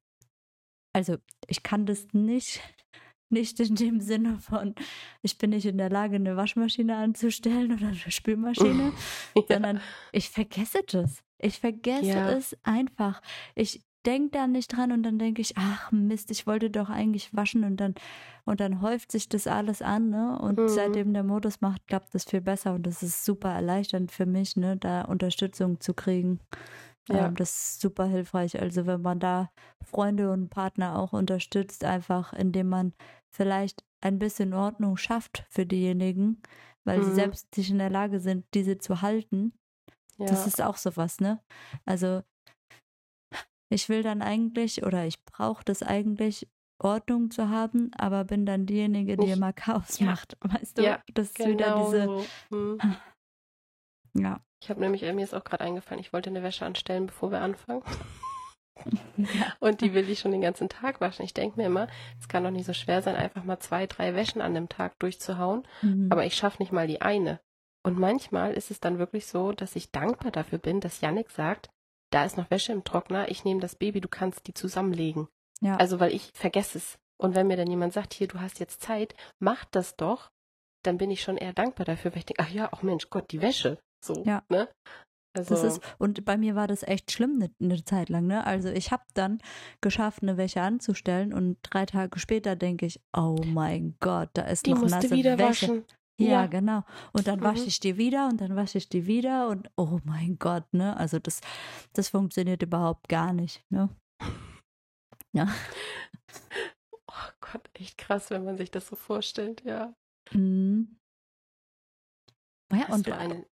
also 0.93 1.17
ich 1.47 1.63
kann 1.63 1.85
das 1.85 2.07
nicht, 2.13 2.61
nicht 3.29 3.59
in 3.59 3.75
dem 3.75 3.99
Sinne 4.01 4.39
von, 4.39 4.75
ich 5.21 5.37
bin 5.37 5.49
nicht 5.49 5.65
in 5.65 5.77
der 5.77 5.89
Lage, 5.89 6.15
eine 6.15 6.37
Waschmaschine 6.37 6.95
anzustellen 6.95 7.73
oder 7.73 7.87
eine 7.87 7.95
Spülmaschine, 8.11 8.93
ja. 9.35 9.43
sondern 9.47 9.81
ich 10.11 10.29
vergesse 10.29 10.81
das. 10.87 11.23
Ich 11.39 11.59
vergesse 11.59 12.05
Ja. 12.07 12.31
es 12.31 12.55
einfach. 12.63 13.21
Ich 13.55 13.83
denke 14.07 14.31
da 14.31 14.47
nicht 14.47 14.75
dran 14.75 14.91
und 14.91 15.03
dann 15.03 15.19
denke 15.19 15.41
ich, 15.41 15.55
ach 15.57 15.91
Mist, 15.91 16.31
ich 16.31 16.47
wollte 16.47 16.71
doch 16.71 16.89
eigentlich 16.89 17.35
waschen 17.35 17.63
und 17.63 17.77
dann 17.77 17.93
und 18.45 18.59
dann 18.61 18.81
häuft 18.81 19.11
sich 19.11 19.29
das 19.29 19.45
alles 19.45 19.81
an, 19.81 20.09
ne? 20.09 20.39
Und 20.39 20.61
Mhm. 20.61 20.67
seitdem 20.69 21.13
der 21.13 21.23
Modus 21.23 21.61
macht, 21.61 21.85
klappt 21.87 22.15
das 22.15 22.23
viel 22.23 22.41
besser 22.41 22.73
und 22.73 22.83
das 22.87 23.03
ist 23.03 23.25
super 23.25 23.49
erleichternd 23.51 24.11
für 24.11 24.25
mich, 24.25 24.55
ne, 24.55 24.77
da 24.77 25.01
Unterstützung 25.03 25.79
zu 25.81 25.93
kriegen. 25.93 26.39
Ja. 27.09 27.27
Ähm, 27.27 27.35
das 27.35 27.49
ist 27.51 27.81
super 27.81 28.05
hilfreich. 28.05 28.59
Also 28.61 28.85
wenn 28.85 29.01
man 29.01 29.19
da 29.19 29.51
Freunde 29.85 30.31
und 30.31 30.49
Partner 30.49 30.97
auch 30.97 31.13
unterstützt, 31.13 31.83
einfach 31.83 32.33
indem 32.33 32.69
man 32.69 32.93
vielleicht 33.31 33.83
ein 34.01 34.19
bisschen 34.19 34.53
Ordnung 34.53 34.97
schafft 34.97 35.45
für 35.49 35.65
diejenigen, 35.65 36.41
weil 36.85 37.03
sie 37.03 37.11
Mhm. 37.11 37.15
selbst 37.15 37.57
nicht 37.57 37.69
in 37.69 37.79
der 37.79 37.89
Lage 37.89 38.19
sind, 38.19 38.45
diese 38.53 38.77
zu 38.77 39.01
halten. 39.01 39.53
ja. 40.17 40.27
Das 40.29 40.47
ist 40.47 40.61
auch 40.61 40.77
sowas, 40.77 41.19
ne? 41.19 41.39
Also 41.85 42.21
ich 43.69 43.89
will 43.89 44.03
dann 44.03 44.21
eigentlich 44.21 44.83
oder 44.85 45.05
ich 45.05 45.23
brauche 45.25 45.63
das 45.65 45.83
eigentlich, 45.83 46.47
Ordnung 46.79 47.31
zu 47.31 47.49
haben, 47.49 47.89
aber 47.97 48.23
bin 48.23 48.45
dann 48.45 48.67
diejenige, 48.67 49.17
die 49.17 49.25
Nicht- 49.25 49.37
immer 49.37 49.51
Chaos 49.51 49.97
Ja. 49.99 50.05
macht. 50.07 50.37
Weißt 50.41 50.77
du? 50.77 50.83
Ja, 50.83 51.01
das 51.13 51.29
ist 51.29 51.39
wieder 51.39 51.55
genau 51.73 51.85
diese. 51.85 52.03
so. 52.05 52.25
Mhm. 52.55 52.79
Ja. 54.13 54.41
Ich 54.63 54.69
habe 54.71 54.79
nämlich, 54.79 55.03
äh, 55.03 55.13
mir 55.13 55.23
ist 55.23 55.35
auch 55.35 55.43
gerade 55.43 55.63
eingefallen, 55.63 55.99
ich 56.01 56.11
wollte 56.11 56.31
eine 56.31 56.41
Wäsche 56.41 56.65
anstellen, 56.65 57.05
bevor 57.05 57.29
wir 57.31 57.41
anfangen. 57.41 57.83
ja. 59.17 59.53
Und 59.59 59.81
die 59.81 59.93
will 59.93 60.09
ich 60.09 60.19
schon 60.19 60.31
den 60.31 60.41
ganzen 60.41 60.69
Tag 60.69 61.01
waschen. 61.01 61.23
Ich 61.23 61.33
denke 61.35 61.57
mir 61.59 61.67
immer, 61.67 61.87
es 62.19 62.27
kann 62.27 62.43
doch 62.43 62.49
nicht 62.51 62.65
so 62.65 62.73
schwer 62.73 63.01
sein, 63.03 63.15
einfach 63.15 63.43
mal 63.43 63.59
zwei, 63.59 63.85
drei 63.85 64.15
Wäschen 64.15 64.41
an 64.41 64.55
dem 64.55 64.69
Tag 64.69 64.97
durchzuhauen. 64.99 65.67
Mhm. 65.83 66.07
Aber 66.11 66.25
ich 66.25 66.35
schaffe 66.35 66.61
nicht 66.61 66.71
mal 66.71 66.87
die 66.87 67.01
eine. 67.01 67.39
Und 67.85 67.99
manchmal 67.99 68.53
ist 68.53 68.71
es 68.71 68.79
dann 68.79 68.97
wirklich 68.97 69.27
so, 69.27 69.51
dass 69.51 69.75
ich 69.75 69.91
dankbar 69.91 70.31
dafür 70.31 70.57
bin, 70.57 70.79
dass 70.79 71.01
Yannick 71.01 71.29
sagt, 71.29 71.69
da 72.11 72.25
ist 72.25 72.37
noch 72.37 72.49
Wäsche 72.49 72.71
im 72.71 72.83
Trockner, 72.83 73.29
ich 73.29 73.43
nehme 73.45 73.59
das 73.61 73.75
Baby, 73.75 74.01
du 74.01 74.07
kannst 74.07 74.47
die 74.47 74.53
zusammenlegen. 74.53 75.27
ja. 75.61 75.75
Also 75.77 75.99
weil 75.99 76.13
ich 76.13 76.31
vergesse 76.33 76.77
es. 76.77 76.97
Und 77.19 77.33
wenn 77.35 77.47
mir 77.47 77.57
dann 77.57 77.69
jemand 77.69 77.93
sagt, 77.93 78.13
hier, 78.13 78.27
du 78.27 78.39
hast 78.39 78.59
jetzt 78.59 78.81
Zeit, 78.81 79.15
mach 79.39 79.65
das 79.65 79.95
doch, 79.95 80.29
dann 80.85 80.97
bin 80.97 81.09
ich 81.11 81.21
schon 81.23 81.35
eher 81.37 81.53
dankbar 81.53 81.85
dafür, 81.85 82.11
weil 82.11 82.19
ich 82.19 82.25
denke, 82.25 82.43
ach 82.43 82.49
ja, 82.49 82.69
ach 82.71 82.83
Mensch, 82.83 83.09
Gott, 83.09 83.31
die 83.31 83.41
Wäsche. 83.41 83.79
So, 84.05 84.23
Ja. 84.23 84.43
ne? 84.49 84.69
Also, 85.35 85.53
Das 85.55 85.63
ist, 85.63 85.81
und 85.99 86.25
bei 86.25 86.37
mir 86.37 86.55
war 86.55 86.67
das 86.67 86.81
echt 86.83 87.11
schlimm 87.11 87.35
eine 87.35 87.51
ne 87.59 87.83
Zeit 87.83 88.09
lang, 88.09 88.25
ne? 88.25 88.45
Also 88.45 88.69
ich 88.69 88.91
habe 88.91 89.03
dann 89.13 89.39
geschafft, 89.81 90.23
eine 90.23 90.37
Wäsche 90.37 90.61
anzustellen 90.61 91.31
und 91.33 91.57
drei 91.61 91.85
Tage 91.85 92.17
später 92.19 92.55
denke 92.55 92.85
ich, 92.87 92.99
oh 93.15 93.35
mein 93.45 93.95
Gott, 93.99 94.29
da 94.33 94.43
ist 94.43 94.65
die 94.65 94.71
noch 94.71 94.81
musste 94.81 94.95
nasse 94.97 95.11
wieder 95.11 95.37
Wäsche. 95.37 95.67
waschen. 95.67 95.85
Ja, 96.19 96.47
genau. 96.47 96.83
Und 97.13 97.27
dann 97.27 97.41
wasche 97.41 97.61
Mhm. 97.61 97.67
ich 97.67 97.79
die 97.79 97.97
wieder 97.97 98.27
und 98.27 98.41
dann 98.41 98.55
wasche 98.55 98.77
ich 98.79 98.89
die 98.89 99.05
wieder 99.05 99.47
und 99.49 99.69
oh 99.77 99.99
mein 100.03 100.37
Gott, 100.39 100.65
ne? 100.73 100.97
Also 100.97 101.19
das, 101.19 101.41
das 101.93 102.09
funktioniert 102.09 102.63
überhaupt 102.63 103.07
gar 103.07 103.33
nicht, 103.33 103.63
ne? 103.69 103.89
Ja. 105.33 105.47
Oh 107.07 107.29
Gott, 107.41 107.69
echt 107.73 107.97
krass, 107.97 108.29
wenn 108.31 108.43
man 108.45 108.57
sich 108.57 108.71
das 108.71 108.87
so 108.87 108.95
vorstellt, 108.95 109.63
ja. 109.63 109.93
Mhm. 110.31 110.97
Ja, 112.73 112.87
und, 112.89 113.09
einen. 113.11 113.45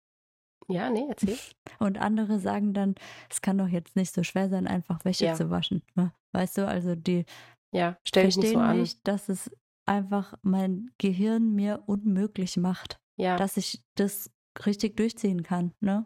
Ja, 0.69 0.89
nee, 0.89 1.05
erzähl. 1.09 1.37
und 1.79 1.97
andere 1.97 2.39
sagen 2.39 2.73
dann, 2.73 2.95
es 3.29 3.41
kann 3.41 3.57
doch 3.57 3.67
jetzt 3.67 3.95
nicht 3.95 4.13
so 4.13 4.23
schwer 4.23 4.49
sein, 4.49 4.67
einfach 4.67 5.03
Wäsche 5.05 5.25
Ja. 5.25 5.33
zu 5.35 5.49
waschen. 5.49 5.83
Ne? 5.95 6.13
Weißt 6.31 6.57
du, 6.57 6.67
also 6.67 6.95
die 6.95 7.25
Ja, 7.73 7.97
stell 8.07 8.27
dich 8.27 8.37
nicht 8.37 8.47
so 8.47 8.53
verstehen 8.53 8.69
an. 8.69 8.79
nicht, 8.79 9.07
dass 9.07 9.29
es 9.29 9.51
einfach 9.85 10.33
mein 10.41 10.91
Gehirn 10.97 11.53
mir 11.53 11.83
unmöglich 11.85 12.57
macht, 12.57 12.97
Ja. 13.17 13.37
dass 13.37 13.57
ich 13.57 13.81
das 13.95 14.31
richtig 14.65 14.95
durchziehen 14.97 15.43
kann, 15.43 15.73
ne? 15.79 16.05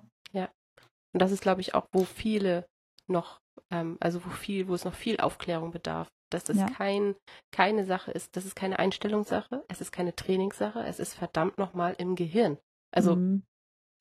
Und 1.13 1.21
das 1.21 1.31
ist, 1.31 1.41
glaube 1.41 1.61
ich, 1.61 1.73
auch, 1.73 1.87
wo 1.93 2.03
viele 2.03 2.67
noch, 3.07 3.39
ähm, 3.71 3.97
also 3.99 4.23
wo 4.23 4.29
viel, 4.29 4.67
wo 4.67 4.75
es 4.75 4.85
noch 4.85 4.93
viel 4.93 5.17
Aufklärung 5.19 5.71
bedarf. 5.71 6.09
Dass 6.29 6.43
das 6.43 6.57
Ja. 6.57 6.65
kein, 6.67 7.15
keine 7.51 7.85
Sache 7.85 8.11
ist, 8.11 8.35
das 8.35 8.45
ist 8.45 8.55
keine 8.55 8.77
Einstellungssache, 8.77 9.63
es 9.67 9.81
ist 9.81 9.91
keine 9.91 10.15
Trainingssache, 10.15 10.81
es 10.83 10.99
ist 10.99 11.15
verdammt 11.15 11.57
nochmal 11.57 11.95
im 11.97 12.15
Gehirn. 12.15 12.59
Also, 12.93 13.15
Mhm. 13.15 13.43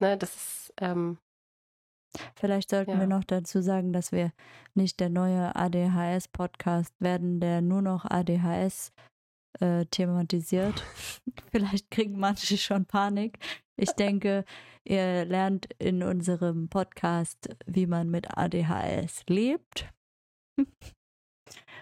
ne, 0.01 0.18
das 0.18 0.35
ist, 0.37 0.74
ähm, 0.79 1.18
Vielleicht 2.35 2.70
sollten 2.70 2.91
Ja. 2.93 2.99
wir 3.01 3.07
noch 3.07 3.24
dazu 3.24 3.62
sagen, 3.62 3.93
dass 3.93 4.11
wir 4.12 4.33
nicht 4.74 5.01
der 5.01 5.09
neue 5.09 5.55
ADHS-Podcast 5.57 6.93
werden, 7.01 7.41
der 7.41 7.62
nur 7.62 7.81
noch 7.83 8.05
ADHS 8.05 8.93
äh, 9.61 9.84
thematisiert. 9.86 10.82
Vielleicht 11.50 11.90
kriegen 11.90 12.18
manche 12.18 12.57
schon 12.57 12.84
Panik. 12.86 13.38
Ich 13.76 13.90
denke, 13.92 14.44
ihr 14.84 15.24
lernt 15.24 15.68
in 15.78 16.02
unserem 16.02 16.68
Podcast, 16.68 17.54
wie 17.66 17.86
man 17.86 18.11
mit 18.11 18.36
ADHS 18.36 19.24
lebt. 19.28 19.90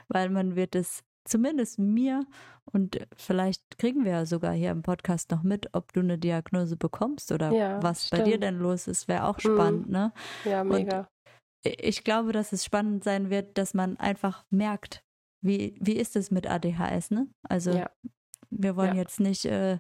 Weil 0.08 0.28
man 0.30 0.56
wird 0.56 0.74
es 0.74 1.02
zumindest 1.26 1.78
mir 1.78 2.26
und 2.70 2.98
vielleicht 3.16 3.78
kriegen 3.78 4.04
wir 4.04 4.12
ja 4.12 4.26
sogar 4.26 4.52
hier 4.52 4.70
im 4.70 4.82
Podcast 4.82 5.30
noch 5.30 5.42
mit, 5.42 5.68
ob 5.72 5.92
du 5.94 6.00
eine 6.00 6.18
Diagnose 6.18 6.76
bekommst 6.76 7.32
oder 7.32 7.50
Ja, 7.50 7.82
was 7.82 8.10
bei 8.10 8.18
dir 8.18 8.24
stimmt. 8.32 8.42
denn 8.44 8.58
los 8.58 8.86
ist, 8.88 9.08
wäre 9.08 9.24
auch 9.24 9.38
Mhm. 9.38 9.40
spannend, 9.54 9.88
ne? 9.88 10.12
ja, 10.44 10.62
mega. 10.64 11.08
ich 11.64 12.04
glaube, 12.04 12.32
dass 12.32 12.52
es 12.52 12.62
spannend 12.64 13.04
sein 13.04 13.30
wird, 13.30 13.56
dass 13.56 13.72
man 13.72 13.96
einfach 13.96 14.44
merkt, 14.50 15.02
wie, 15.45 15.76
wie 15.80 15.95
ist 15.97 16.16
es 16.16 16.30
mit 16.30 16.47
ADHS, 16.49 17.11
ne? 17.11 17.28
Also 17.49 17.72
Ja. 17.72 17.90
wir 18.51 18.76
wollen 18.76 18.95
Ja. 18.95 19.03
jetzt 19.03 19.20
nicht 19.20 19.45
äh, 19.45 19.78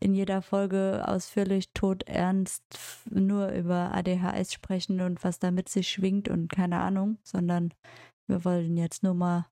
in 0.00 0.14
jeder 0.14 0.42
Folge 0.42 1.04
ausführlich 1.06 1.72
todernst 1.72 2.62
nur 3.10 3.48
über 3.48 3.92
ADHS 3.94 4.52
sprechen 4.52 5.00
und 5.00 5.22
was 5.24 5.38
damit 5.38 5.68
sich 5.68 5.88
schwingt 5.88 6.28
und 6.28 6.48
keine 6.48 6.80
Ahnung, 6.80 7.18
sondern 7.22 7.72
wir 8.26 8.44
wollen 8.44 8.76
jetzt 8.76 9.02
nur 9.02 9.14
mal 9.14 9.46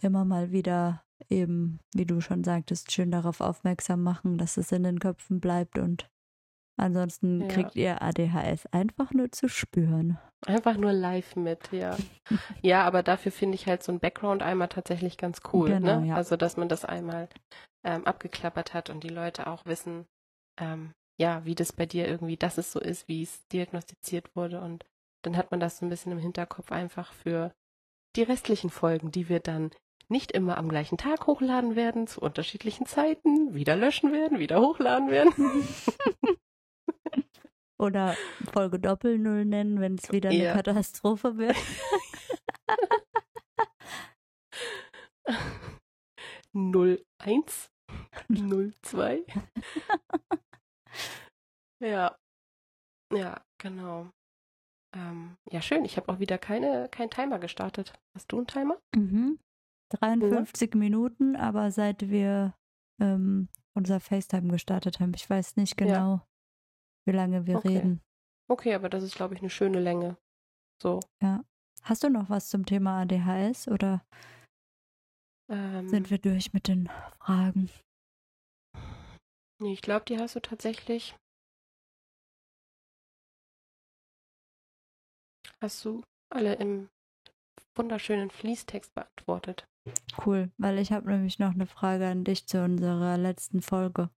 immer 0.00 0.24
mal 0.24 0.52
wieder 0.52 1.02
eben, 1.28 1.80
wie 1.94 2.06
du 2.06 2.20
schon 2.20 2.44
sagtest, 2.44 2.92
schön 2.92 3.10
darauf 3.10 3.40
aufmerksam 3.40 4.02
machen, 4.02 4.38
dass 4.38 4.56
es 4.56 4.72
in 4.72 4.84
den 4.84 4.98
Köpfen 5.00 5.40
bleibt 5.40 5.78
und 5.78 6.08
ansonsten 6.80 7.42
Ja. 7.42 7.48
kriegt 7.48 7.76
ihr 7.76 8.02
ADHS 8.02 8.66
einfach 8.72 9.12
nur 9.12 9.30
zu 9.32 9.48
spüren. 9.48 10.18
Einfach 10.46 10.76
nur 10.76 10.92
live 10.92 11.36
mit, 11.36 11.70
ja. 11.72 11.96
ja, 12.62 12.82
aber 12.84 13.02
dafür 13.02 13.30
finde 13.32 13.54
ich 13.56 13.66
halt 13.66 13.82
so 13.82 13.92
ein 13.92 14.00
Background 14.00 14.42
einmal 14.42 14.68
tatsächlich 14.68 15.16
ganz 15.18 15.40
cool, 15.52 15.68
Genau, 15.68 16.00
ne? 16.00 16.06
ja. 16.08 16.14
Also, 16.16 16.36
dass 16.36 16.56
man 16.56 16.68
das 16.68 16.84
einmal 16.84 17.28
ähm, 17.84 18.06
abgeklappert 18.06 18.74
hat 18.74 18.90
und 18.90 19.04
die 19.04 19.08
Leute 19.08 19.46
auch 19.46 19.66
wissen, 19.66 20.06
ähm, 20.60 20.92
ja, 21.18 21.44
wie 21.44 21.54
das 21.54 21.72
bei 21.72 21.86
dir 21.86 22.08
irgendwie, 22.08 22.36
dass 22.36 22.56
es 22.58 22.72
so 22.72 22.80
ist, 22.80 23.06
wie 23.08 23.22
es 23.22 23.46
diagnostiziert 23.48 24.34
wurde 24.34 24.60
und 24.60 24.84
dann 25.22 25.36
hat 25.36 25.50
man 25.50 25.60
das 25.60 25.76
so 25.78 25.84
ein 25.86 25.90
bisschen 25.90 26.12
im 26.12 26.18
Hinterkopf 26.18 26.72
einfach 26.72 27.12
für 27.12 27.52
die 28.16 28.22
restlichen 28.22 28.70
Folgen, 28.70 29.10
die 29.12 29.28
wir 29.28 29.40
dann 29.40 29.70
nicht 30.08 30.32
immer 30.32 30.56
am 30.58 30.68
gleichen 30.68 30.98
Tag 30.98 31.26
hochladen 31.26 31.76
werden, 31.76 32.06
zu 32.06 32.20
unterschiedlichen 32.20 32.86
Zeiten, 32.86 33.54
wieder 33.54 33.76
löschen 33.76 34.12
werden, 34.12 34.38
wieder 34.38 34.60
hochladen 34.60 35.10
werden. 35.10 35.32
Oder 37.78 38.14
Folge 38.52 38.78
Doppel-Null 38.78 39.44
nennen, 39.46 39.80
wenn 39.80 39.94
es 39.94 40.10
wieder 40.12 40.28
eine 40.30 40.42
Ja. 40.44 40.52
Katastrophe 40.54 41.38
wird. 41.38 41.56
Null 46.52 47.04
eins, 47.18 47.70
null 48.28 48.74
zwei. 48.82 49.24
ja, 51.80 52.16
ja, 53.12 53.44
genau. 53.58 54.10
Ähm, 54.96 55.36
ja, 55.50 55.62
schön. 55.62 55.84
Ich 55.84 55.96
habe 55.96 56.12
auch 56.12 56.18
wieder 56.18 56.38
keine, 56.38 56.88
keinen 56.88 57.10
Timer 57.10 57.38
gestartet. 57.38 57.92
Hast 58.16 58.32
du 58.32 58.38
einen 58.38 58.46
Timer? 58.48 58.80
Mhm. 58.94 59.38
53 59.90 60.74
Minuten, 60.74 61.36
aber 61.36 61.70
seit 61.70 62.08
wir 62.10 62.54
ähm, 63.00 63.48
unser 63.74 64.00
FaceTime 64.00 64.48
gestartet 64.50 64.98
haben, 65.00 65.12
ich 65.14 65.28
weiß 65.30 65.56
nicht 65.56 65.80
Ja. 65.80 66.26
Wie 67.10 67.16
lange 67.16 67.44
wir 67.46 67.56
Okay. 67.56 67.68
reden. 67.78 68.00
Okay, 68.48 68.74
aber 68.74 68.88
das 68.88 69.02
ist, 69.02 69.16
glaube 69.16 69.34
ich, 69.34 69.40
eine 69.40 69.50
schöne 69.50 69.80
Länge. 69.80 70.16
So. 70.80 71.00
Hast 71.82 72.04
du 72.04 72.08
noch 72.08 72.30
was 72.30 72.48
zum 72.48 72.64
Thema 72.66 73.00
ADHS 73.00 73.66
oder 73.66 74.04
Ähm, 75.48 75.88
sind 75.88 76.10
wir 76.10 76.18
durch 76.18 76.52
mit 76.52 76.68
den 76.68 76.88
Fragen? 77.18 77.68
nee, 79.60 79.72
ich 79.72 79.82
glaube, 79.82 80.04
die 80.06 80.18
hast 80.18 80.36
du 80.36 80.40
tatsächlich. 80.40 81.16
Hast 85.60 85.84
du 85.84 86.02
alle 86.32 86.54
im 86.54 86.88
wunderschönen 87.76 88.30
Fließtext 88.30 88.94
beantwortet. 88.94 89.66
Cool, 90.24 90.50
weil 90.58 90.78
ich 90.78 90.92
habe 90.92 91.10
nämlich 91.10 91.38
noch 91.38 91.54
eine 91.54 91.66
Frage 91.66 92.06
an 92.06 92.24
dich 92.24 92.46
zu 92.46 92.62
unserer 92.62 93.16
letzten 93.16 93.62
Folge. 93.62 94.10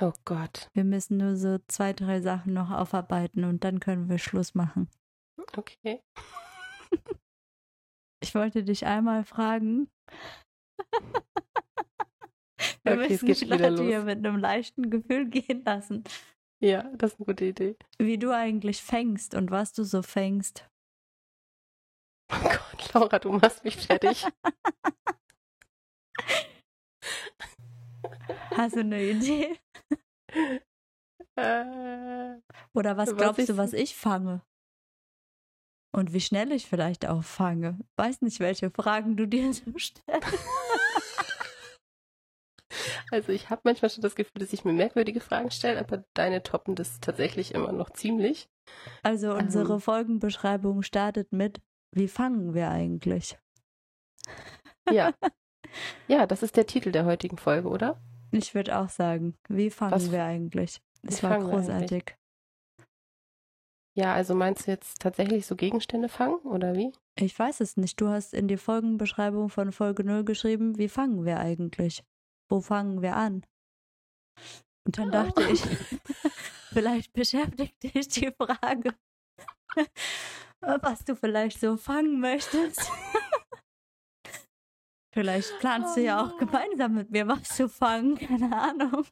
Oh 0.00 0.12
Gott. 0.24 0.70
Wir 0.74 0.84
müssen 0.84 1.16
nur 1.16 1.36
so 1.36 1.58
zwei, 1.68 1.92
drei 1.92 2.20
Sachen 2.20 2.52
noch 2.52 2.70
aufarbeiten 2.70 3.44
und 3.44 3.64
dann 3.64 3.80
können 3.80 4.08
wir 4.08 4.18
Schluss 4.18 4.54
machen. 4.54 4.88
Okay. 5.56 6.02
Ich 8.20 8.34
wollte 8.34 8.64
dich 8.64 8.84
einmal 8.84 9.24
fragen. 9.24 9.88
Wir 12.82 12.92
Okay, 12.94 13.14
es 13.14 13.22
müssen 13.22 13.50
wieder 13.50 13.70
Leute 13.70 13.84
hier 13.84 14.02
mit 14.02 14.18
einem 14.18 14.38
leichten 14.38 14.90
Gefühl 14.90 15.28
gehen 15.30 15.64
lassen. 15.64 16.04
Ja, 16.60 16.82
das 16.96 17.12
ist 17.12 17.20
eine 17.20 17.26
gute 17.26 17.44
Idee. 17.44 17.76
Wie 17.98 18.18
du 18.18 18.34
eigentlich 18.34 18.82
fängst 18.82 19.34
und 19.34 19.50
was 19.50 19.72
du 19.72 19.84
so 19.84 20.02
fängst. 20.02 20.68
Oh 22.32 22.42
Gott, 22.42 22.92
Laura, 22.94 23.18
du 23.20 23.32
machst 23.32 23.62
mich 23.62 23.76
fertig. 23.76 24.26
Hast 28.56 28.74
du 28.76 28.80
eine 28.80 29.02
Idee? 29.02 29.56
Äh, 31.36 32.34
Oder 32.74 32.96
was 32.96 33.16
glaubst 33.16 33.48
du, 33.48 33.56
was 33.56 33.72
ich 33.72 33.94
fange? 33.96 34.42
Und 35.92 36.12
wie 36.12 36.20
schnell 36.20 36.52
ich 36.52 36.66
vielleicht 36.66 37.06
auch 37.06 37.24
fange. 37.24 37.78
Weiß 37.96 38.20
nicht, 38.20 38.40
welche 38.40 38.70
Fragen 38.70 39.16
du 39.16 39.26
dir 39.26 39.52
so 39.52 39.76
stellst. 39.78 40.38
also 43.10 43.32
ich 43.32 43.50
habe 43.50 43.62
manchmal 43.64 43.90
schon 43.90 44.02
das 44.02 44.14
Gefühl, 44.14 44.40
dass 44.40 44.52
ich 44.52 44.64
mir 44.64 44.72
merkwürdige 44.72 45.20
Fragen 45.20 45.50
stelle, 45.50 45.80
aber 45.80 46.04
deine 46.14 46.42
toppen 46.42 46.74
das 46.74 47.00
tatsächlich 47.00 47.54
immer 47.54 47.72
noch 47.72 47.90
ziemlich. 47.90 48.48
Also 49.02 49.32
unsere 49.32 49.74
Ähm. 49.74 49.80
Folgenbeschreibung 49.80 50.82
startet 50.82 51.32
mit, 51.32 51.60
wie 51.92 52.08
fangen 52.08 52.54
wir 52.54 52.70
eigentlich? 52.70 53.38
Ja. 54.90 55.12
ja, 56.08 56.26
das 56.26 56.42
ist 56.42 56.56
der 56.56 56.66
Titel 56.66 56.92
der 56.92 57.06
heutigen 57.06 57.38
Folge, 57.38 57.68
oder? 57.68 58.00
Ich 58.30 58.54
würde 58.54 58.78
auch 58.78 58.88
sagen, 58.88 59.36
wie 59.48 59.70
fangen 59.70 59.92
Was- 59.92 60.12
wir 60.12 60.24
eigentlich? 60.24 60.80
Es 61.02 61.22
war 61.22 61.38
großartig. 61.38 62.16
Ja, 63.94 64.14
also 64.14 64.34
meinst 64.34 64.66
du 64.66 64.70
jetzt 64.70 65.00
tatsächlich 65.00 65.46
so 65.46 65.56
Gegenstände 65.56 66.08
fangen 66.08 66.38
oder 66.40 66.76
wie? 66.76 66.92
Ich 67.16 67.36
weiß 67.36 67.60
es 67.60 67.76
nicht. 67.76 68.00
Du 68.00 68.08
hast 68.08 68.32
in 68.32 68.46
die 68.46 68.56
Folgenbeschreibung 68.56 69.48
von 69.48 69.72
Folge 69.72 70.04
0 70.04 70.24
geschrieben, 70.24 70.78
wie 70.78 70.88
fangen 70.88 71.24
wir 71.24 71.40
eigentlich? 71.40 72.04
Wo 72.48 72.60
fangen 72.60 73.02
wir 73.02 73.16
an? 73.16 73.44
Und 74.84 74.98
dann 74.98 75.10
dachte 75.10 75.42
ich, 75.50 75.60
vielleicht 76.72 77.12
beschäftigt 77.12 77.82
dich 77.82 78.08
die 78.08 78.32
Frage, 78.40 78.94
was 80.60 81.04
du 81.04 81.16
vielleicht 81.16 81.58
so 81.58 81.76
fangen 81.76 82.20
möchtest. 82.20 82.88
Vielleicht 85.12 85.58
planst 85.58 85.96
du 85.96 86.02
ja 86.02 86.22
auch 86.22 86.32
Oh. 86.34 86.36
gemeinsam 86.38 86.94
mit 86.94 87.10
mir 87.10 87.26
was 87.26 87.48
zu 87.48 87.68
fangen, 87.68 88.16
keine 88.18 88.54
Ahnung. 88.56 89.06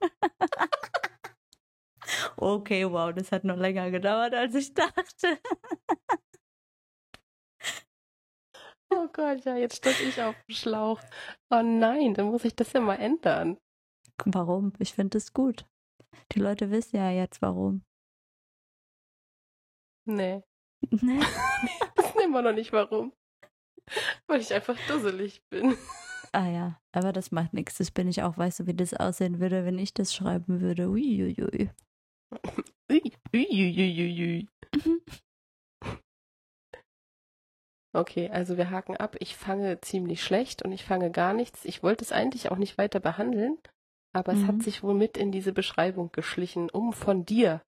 Okay, 2.37 2.85
wow, 2.91 3.13
das 3.13 3.33
hat 3.33 3.45
noch 3.45 3.57
länger 3.57 3.91
gedauert, 3.91 4.35
als 4.35 4.55
ich 4.55 4.73
dachte. 4.75 5.39
Oh 8.91 9.09
Gott, 9.13 9.45
ja, 9.45 9.57
jetzt 9.57 9.77
stand 9.79 10.01
ich 10.01 10.21
auf 10.23 10.37
dem 10.49 10.55
Schlauch. 10.55 11.01
Oh 11.51 11.63
nein, 11.63 12.15
dann 12.15 12.27
muss 12.27 12.45
ich 12.45 12.55
das 12.55 12.73
ja 12.73 12.81
mal 12.81 12.97
ändern. 12.97 13.59
Warum? 14.25 14.73
Ich 14.79 14.95
finde 14.95 15.19
es 15.19 15.33
gut. 15.33 15.67
Die 16.33 16.39
Leute 16.39 16.71
wissen 16.71 16.97
ja 16.97 17.11
jetzt 17.11 17.43
warum. 17.43 17.85
Nee, 20.05 20.43
Ne? 20.91 21.21
wissen 21.97 22.21
immer 22.23 22.43
noch 22.43 22.53
nicht 22.53 22.73
warum. 22.73 23.13
Weil 24.27 24.41
ich 24.41 24.53
einfach 24.53 24.77
dusselig 24.89 25.43
bin. 25.51 25.77
ah 26.33 26.49
ja, 26.49 26.81
aber 26.93 27.13
das 27.13 27.31
macht 27.31 27.53
nichts. 27.55 27.79
Das 27.79 27.91
bin 27.91 28.09
ich 28.09 28.23
auch. 28.23 28.37
Weißt 28.37 28.61
du, 28.61 28.67
wie 28.67 28.75
das 28.75 28.95
aussehen 28.95 29.41
würde, 29.41 29.65
wenn 29.65 29.79
ich 29.79 29.95
das 29.95 30.15
schreiben 30.15 30.61
würde? 30.61 30.89
Uiuiui. 30.91 31.71
Ui, 32.93 33.03
ui, 33.35 33.47
ui, 33.51 34.01
ui, 34.01 34.23
ui. 34.23 34.49
Okay, 37.95 38.29
also 38.29 38.57
wir 38.59 38.71
haken 38.71 38.97
ab. 38.97 39.17
Ich 39.21 39.37
fange 39.37 39.81
ziemlich 39.81 40.23
schlecht 40.23 40.63
und 40.63 40.73
ich 40.73 40.85
fange 40.85 41.11
gar 41.11 41.33
nichts. 41.33 41.65
Ich 41.65 41.83
wollte 41.83 42.05
es 42.05 42.13
eigentlich 42.13 42.51
auch 42.51 42.57
nicht 42.59 42.77
weiter 42.77 43.01
behandeln, 43.01 43.59
aber 44.13 44.33
es 44.33 44.41
Mhm. 44.41 44.47
hat 44.49 44.63
sich 44.63 44.83
wohl 44.83 44.95
mit 44.95 45.17
in 45.17 45.33
diese 45.33 45.53
Beschreibung 45.53 46.13
geschlichen, 46.13 46.69
um 46.71 46.93
von 46.93 47.25
dir 47.25 47.63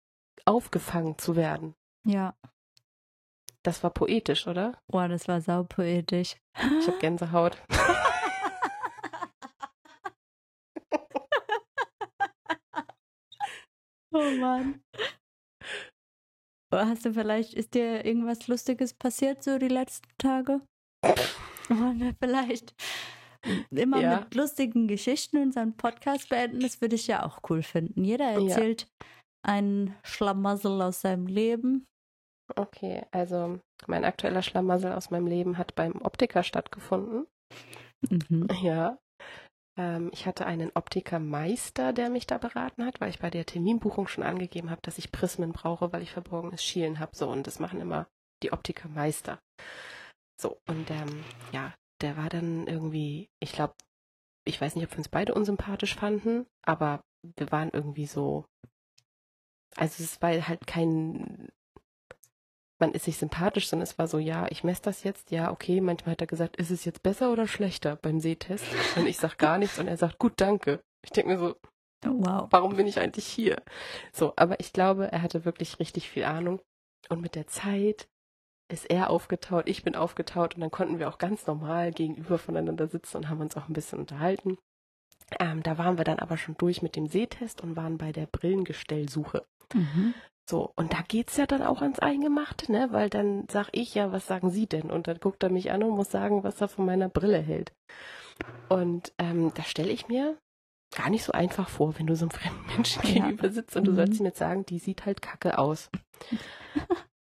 aufgefangen 0.46 1.18
zu 1.18 1.36
werden. 1.36 1.76
Ja. 2.06 2.36
Das 3.64 3.84
war 3.84 3.90
poetisch, 3.92 4.48
oder? 4.48 4.80
Boah, 4.88 5.08
das 5.08 5.28
war 5.28 5.42
saupoetisch. 5.42 6.36
Ich 6.80 6.88
habe 6.88 6.98
Gänsehaut. 7.00 7.58
oh 14.14 14.32
Mann. 14.40 14.82
Hast 16.74 17.06
du 17.06 17.14
vielleicht, 17.14 17.54
ist 17.54 17.74
dir 17.76 18.06
irgendwas 18.06 18.48
Lustiges 18.48 18.94
passiert 18.94 19.44
so 19.44 19.58
die 19.58 19.70
letzten 19.70 20.10
Tage? 20.18 20.62
Wollen 21.70 22.00
wir 22.00 22.14
vielleicht 22.22 22.74
immer 23.72 24.02
Ja. 24.02 24.20
mit 24.20 24.36
lustigen 24.36 24.88
Geschichten 24.88 25.38
unseren 25.38 25.76
Podcast 25.78 26.30
beenden? 26.30 26.60
Das 26.60 26.82
würde 26.82 26.96
ich 26.96 27.08
ja 27.08 27.26
auch 27.26 27.40
cool 27.50 27.64
finden. 27.64 28.04
Jeder 28.04 28.34
Ja. 28.34 28.42
erzählt 28.50 28.88
einen 29.46 29.96
Schlamassel 30.04 30.82
aus 30.82 31.02
seinem 31.02 31.28
Leben. 31.28 31.86
Okay, 32.56 33.06
also 33.12 33.60
mein 33.88 34.06
aktueller 34.06 34.42
Schlamassel 34.42 34.94
aus 34.94 35.10
meinem 35.10 35.28
Leben 35.28 35.58
hat 35.58 35.76
beim 35.76 36.02
Optiker 36.02 36.44
stattgefunden. 36.44 37.28
Mhm. 38.10 38.48
Ja. 38.62 38.98
Ähm, 39.78 40.10
ich 40.12 40.26
hatte 40.26 40.46
einen 40.46 40.72
Optikermeister, 40.74 41.94
der 41.94 42.10
mich 42.10 42.26
da 42.26 42.38
beraten 42.40 42.86
hat, 42.86 43.00
weil 43.00 43.10
ich 43.10 43.20
bei 43.20 43.30
der 43.30 43.46
Terminbuchung 43.46 44.08
schon 44.08 44.24
angegeben 44.24 44.72
habe, 44.72 44.82
dass 44.82 44.98
ich 44.98 45.12
Prismen 45.12 45.52
brauche, 45.54 45.94
weil 45.94 46.02
ich 46.02 46.12
verborgenes 46.12 46.64
Schielen 46.64 47.00
habe. 47.00 47.16
So, 47.16 47.30
und 47.30 47.46
das 47.46 47.60
machen 47.60 47.80
immer 47.80 48.08
die 48.44 48.52
Optikermeister. 48.54 49.40
So, 50.40 50.58
und 50.68 50.90
ähm, 50.90 51.24
ja, 51.52 51.74
der 52.02 52.18
war 52.18 52.30
dann 52.30 52.68
irgendwie, 52.68 53.30
ich 53.40 53.52
glaube, 53.52 53.74
ich 54.46 54.60
weiß 54.60 54.76
nicht, 54.76 54.86
ob 54.86 54.92
wir 54.92 55.00
uns 55.00 55.10
beide 55.10 55.34
unsympathisch 55.34 55.96
fanden, 55.96 56.48
aber 56.66 57.02
wir 57.38 57.52
waren 57.52 57.70
irgendwie 57.72 58.06
so. 58.06 58.46
Also 59.76 60.04
es 60.04 60.22
war 60.22 60.32
halt 60.48 60.66
kein 60.66 61.50
man 62.80 62.92
ist 62.94 63.06
sich 63.06 63.18
sympathisch, 63.18 63.68
sondern 63.70 63.84
es 63.84 63.98
war 63.98 64.08
so, 64.08 64.20
ja, 64.20 64.48
ich 64.50 64.64
messe 64.64 64.82
das 64.84 65.04
jetzt, 65.04 65.32
ja, 65.32 65.52
okay. 65.52 65.82
Manchmal 65.82 66.12
hat 66.14 66.22
er 66.22 66.28
gesagt, 66.28 66.58
ist 66.58 66.70
es 66.72 66.86
jetzt 66.86 67.04
besser 67.04 67.32
oder 67.32 67.48
schlechter 67.48 67.96
beim 67.96 68.20
Sehtest? 68.20 68.66
Und 68.96 69.08
ich 69.08 69.18
sag 69.18 69.38
gar 69.38 69.58
nichts 69.58 69.80
und 69.80 69.88
er 69.88 69.98
sagt, 69.98 70.20
gut, 70.20 70.34
danke. 70.38 70.82
Ich 71.04 71.12
denke 71.12 71.32
mir 71.34 71.40
so, 71.40 71.56
Wow. 72.06 72.48
warum 72.52 72.76
bin 72.76 72.86
ich 72.88 73.00
eigentlich 73.00 73.26
hier? 73.26 73.62
So, 74.14 74.34
aber 74.36 74.60
ich 74.60 74.72
glaube, 74.72 75.12
er 75.12 75.22
hatte 75.24 75.46
wirklich 75.46 75.80
richtig 75.80 76.10
viel 76.10 76.26
Ahnung. 76.26 76.62
Und 77.10 77.22
mit 77.22 77.36
der 77.36 77.48
Zeit 77.48 78.08
ist 78.72 78.90
er 78.90 79.10
aufgetaut, 79.10 79.68
ich 79.68 79.84
bin 79.84 79.96
aufgetaut 79.96 80.56
und 80.56 80.62
dann 80.62 80.72
konnten 80.72 81.00
wir 81.00 81.10
auch 81.10 81.18
ganz 81.18 81.48
normal 81.48 81.92
gegenüber 81.92 82.38
voneinander 82.38 82.88
sitzen 82.88 83.18
und 83.18 83.30
haben 83.30 83.40
uns 83.42 83.56
auch 83.58 83.68
ein 83.68 83.74
bisschen 83.74 84.00
unterhalten. 84.00 84.58
Ähm, 85.40 85.64
da 85.64 85.78
waren 85.78 85.98
wir 85.98 86.04
dann 86.04 86.20
aber 86.20 86.38
schon 86.38 86.56
durch 86.58 86.82
mit 86.82 86.96
dem 86.96 87.08
Sehtest 87.08 87.62
und 87.62 87.76
waren 87.76 87.98
bei 87.98 88.12
der 88.12 88.28
Brillengestellsuche. 88.28 89.46
Mhm. 89.74 90.14
So, 90.50 90.72
und 90.78 90.94
da 90.94 91.02
geht's 91.08 91.36
ja 91.38 91.46
dann 91.46 91.62
auch 91.62 91.82
ans 91.82 92.00
Eingemachte, 92.00 92.72
ne? 92.72 92.88
Weil 92.92 93.10
dann 93.10 93.46
sag 93.52 93.68
ich 93.74 93.94
ja, 93.96 94.12
was 94.14 94.28
sagen 94.28 94.50
Sie 94.50 94.66
denn? 94.66 94.90
Und 94.90 95.08
dann 95.08 95.20
guckt 95.20 95.44
er 95.44 95.50
mich 95.50 95.72
an 95.72 95.84
und 95.84 95.90
muss 95.96 96.10
sagen, 96.10 96.44
was 96.44 96.62
er 96.62 96.70
von 96.70 96.86
meiner 96.86 97.10
Brille 97.10 97.40
hält. 97.40 97.74
Und 98.70 99.14
ähm, 99.18 99.52
da 99.56 99.64
stelle 99.64 99.92
ich 99.92 100.08
mir 100.08 100.38
gar 100.96 101.10
nicht 101.10 101.24
so 101.26 101.34
einfach 101.34 101.68
vor, 101.68 102.00
wenn 102.00 102.08
du 102.08 102.16
so 102.16 102.26
einem 102.26 102.32
fremden 102.40 102.66
Menschen 102.74 103.02
Ja. 103.04 103.14
gegenüber 103.14 103.50
sitzt 103.50 103.76
und 103.76 103.86
du 103.86 103.92
Mhm. 103.92 103.96
sollst 103.98 104.20
ihm 104.22 104.26
jetzt 104.26 104.40
sagen, 104.40 104.66
die 104.66 104.80
sieht 104.80 105.06
halt 105.06 105.22
kacke 105.22 105.58
aus. 105.58 105.90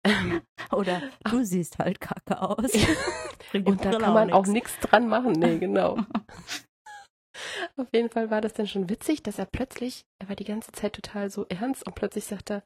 Oder 0.71 1.01
du 1.25 1.43
siehst 1.43 1.77
halt 1.79 1.99
kacke 1.99 2.41
aus. 2.41 2.71
Und 3.65 3.83
da 3.83 3.91
kann 3.91 4.13
man 4.13 4.31
auch 4.31 4.45
nichts 4.45 4.77
dran 4.79 5.07
machen. 5.07 5.33
Nee, 5.33 5.57
genau. 5.57 5.97
Auf 7.77 7.87
jeden 7.93 8.09
Fall 8.09 8.29
war 8.29 8.41
das 8.41 8.53
dann 8.53 8.67
schon 8.67 8.89
witzig, 8.89 9.23
dass 9.23 9.39
er 9.39 9.45
plötzlich, 9.45 10.03
er 10.21 10.29
war 10.29 10.35
die 10.35 10.43
ganze 10.43 10.71
Zeit 10.71 10.93
total 10.93 11.29
so 11.29 11.45
ernst 11.49 11.85
und 11.87 11.95
plötzlich 11.95 12.25
sagt 12.25 12.51
er, 12.51 12.63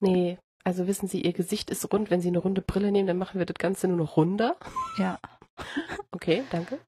nee, 0.00 0.38
also 0.64 0.86
wissen 0.86 1.08
Sie, 1.08 1.22
Ihr 1.22 1.32
Gesicht 1.32 1.70
ist 1.70 1.92
rund, 1.92 2.10
wenn 2.10 2.20
Sie 2.20 2.28
eine 2.28 2.38
runde 2.38 2.62
Brille 2.62 2.90
nehmen, 2.90 3.06
dann 3.06 3.18
machen 3.18 3.38
wir 3.38 3.46
das 3.46 3.56
Ganze 3.56 3.88
nur 3.88 3.98
noch 3.98 4.16
runder. 4.16 4.56
Ja. 4.98 5.18
Okay, 6.12 6.44
danke. 6.50 6.80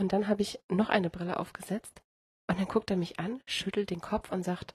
Und 0.00 0.12
dann 0.12 0.28
habe 0.28 0.40
ich 0.42 0.58
noch 0.68 0.88
eine 0.88 1.10
Brille 1.10 1.38
aufgesetzt 1.38 2.02
und 2.48 2.58
dann 2.58 2.68
guckt 2.68 2.90
er 2.90 2.96
mich 2.96 3.18
an, 3.18 3.42
schüttelt 3.46 3.90
den 3.90 4.00
Kopf 4.00 4.32
und 4.32 4.44
sagt, 4.44 4.74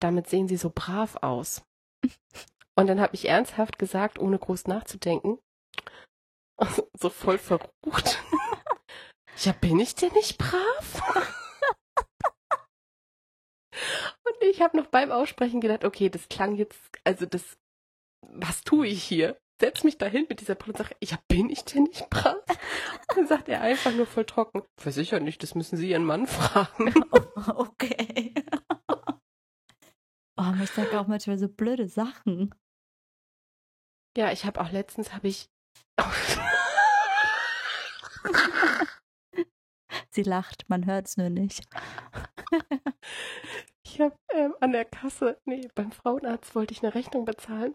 damit 0.00 0.28
sehen 0.28 0.48
Sie 0.48 0.56
so 0.56 0.70
brav 0.74 1.16
aus. 1.22 1.62
Und 2.76 2.88
dann 2.88 3.00
habe 3.00 3.14
ich 3.14 3.28
ernsthaft 3.28 3.78
gesagt, 3.78 4.18
ohne 4.18 4.36
groß 4.36 4.66
nachzudenken, 4.66 5.38
so 6.98 7.08
voll 7.08 7.38
verrucht. 7.38 8.20
Ja, 9.38 9.52
bin 9.52 9.78
ich 9.78 9.94
denn 9.94 10.12
nicht 10.12 10.38
brav? 10.38 11.00
Und 14.24 14.33
ich 14.50 14.62
habe 14.62 14.76
noch 14.76 14.86
beim 14.86 15.10
Aussprechen 15.10 15.60
gedacht, 15.60 15.84
okay, 15.84 16.08
das 16.08 16.28
klang 16.28 16.56
jetzt, 16.56 16.78
also 17.04 17.26
das, 17.26 17.56
was 18.22 18.62
tue 18.62 18.86
ich 18.86 19.02
hier? 19.02 19.38
Setz 19.60 19.84
mich 19.84 19.98
dahin 19.98 20.26
mit 20.28 20.40
dieser 20.40 20.56
Brille 20.56 20.72
und 20.72 20.78
sage, 20.78 20.96
ja, 21.02 21.16
bin 21.28 21.48
ich 21.48 21.64
denn 21.64 21.84
nicht 21.84 22.10
brav? 22.10 22.36
Und 22.48 22.58
dann 23.16 23.26
sagt 23.26 23.48
er 23.48 23.60
einfach 23.60 23.92
nur 23.92 24.06
voll 24.06 24.24
trocken, 24.24 24.62
versichert 24.80 25.22
nicht, 25.22 25.42
das 25.42 25.54
müssen 25.54 25.76
Sie 25.76 25.90
Ihren 25.90 26.04
Mann 26.04 26.26
fragen. 26.26 26.92
Okay. 27.56 28.34
Oh, 30.36 30.52
ich 30.60 30.70
sage 30.70 30.98
auch 30.98 31.06
manchmal 31.06 31.38
so 31.38 31.48
blöde 31.48 31.86
Sachen. 31.86 32.52
Ja, 34.16 34.32
ich 34.32 34.44
habe 34.44 34.60
auch 34.60 34.72
letztens, 34.72 35.12
habe 35.12 35.28
ich, 35.28 35.48
Sie 40.10 40.22
lacht, 40.22 40.68
man 40.68 40.86
hört 40.86 41.06
es 41.06 41.16
nur 41.16 41.30
nicht. 41.30 41.62
Ich 43.84 44.00
habe 44.00 44.16
ähm, 44.32 44.54
an 44.60 44.72
der 44.72 44.84
Kasse, 44.84 45.38
nee, 45.44 45.68
beim 45.74 45.92
Frauenarzt 45.92 46.54
wollte 46.54 46.72
ich 46.72 46.82
eine 46.82 46.94
Rechnung 46.94 47.24
bezahlen 47.24 47.74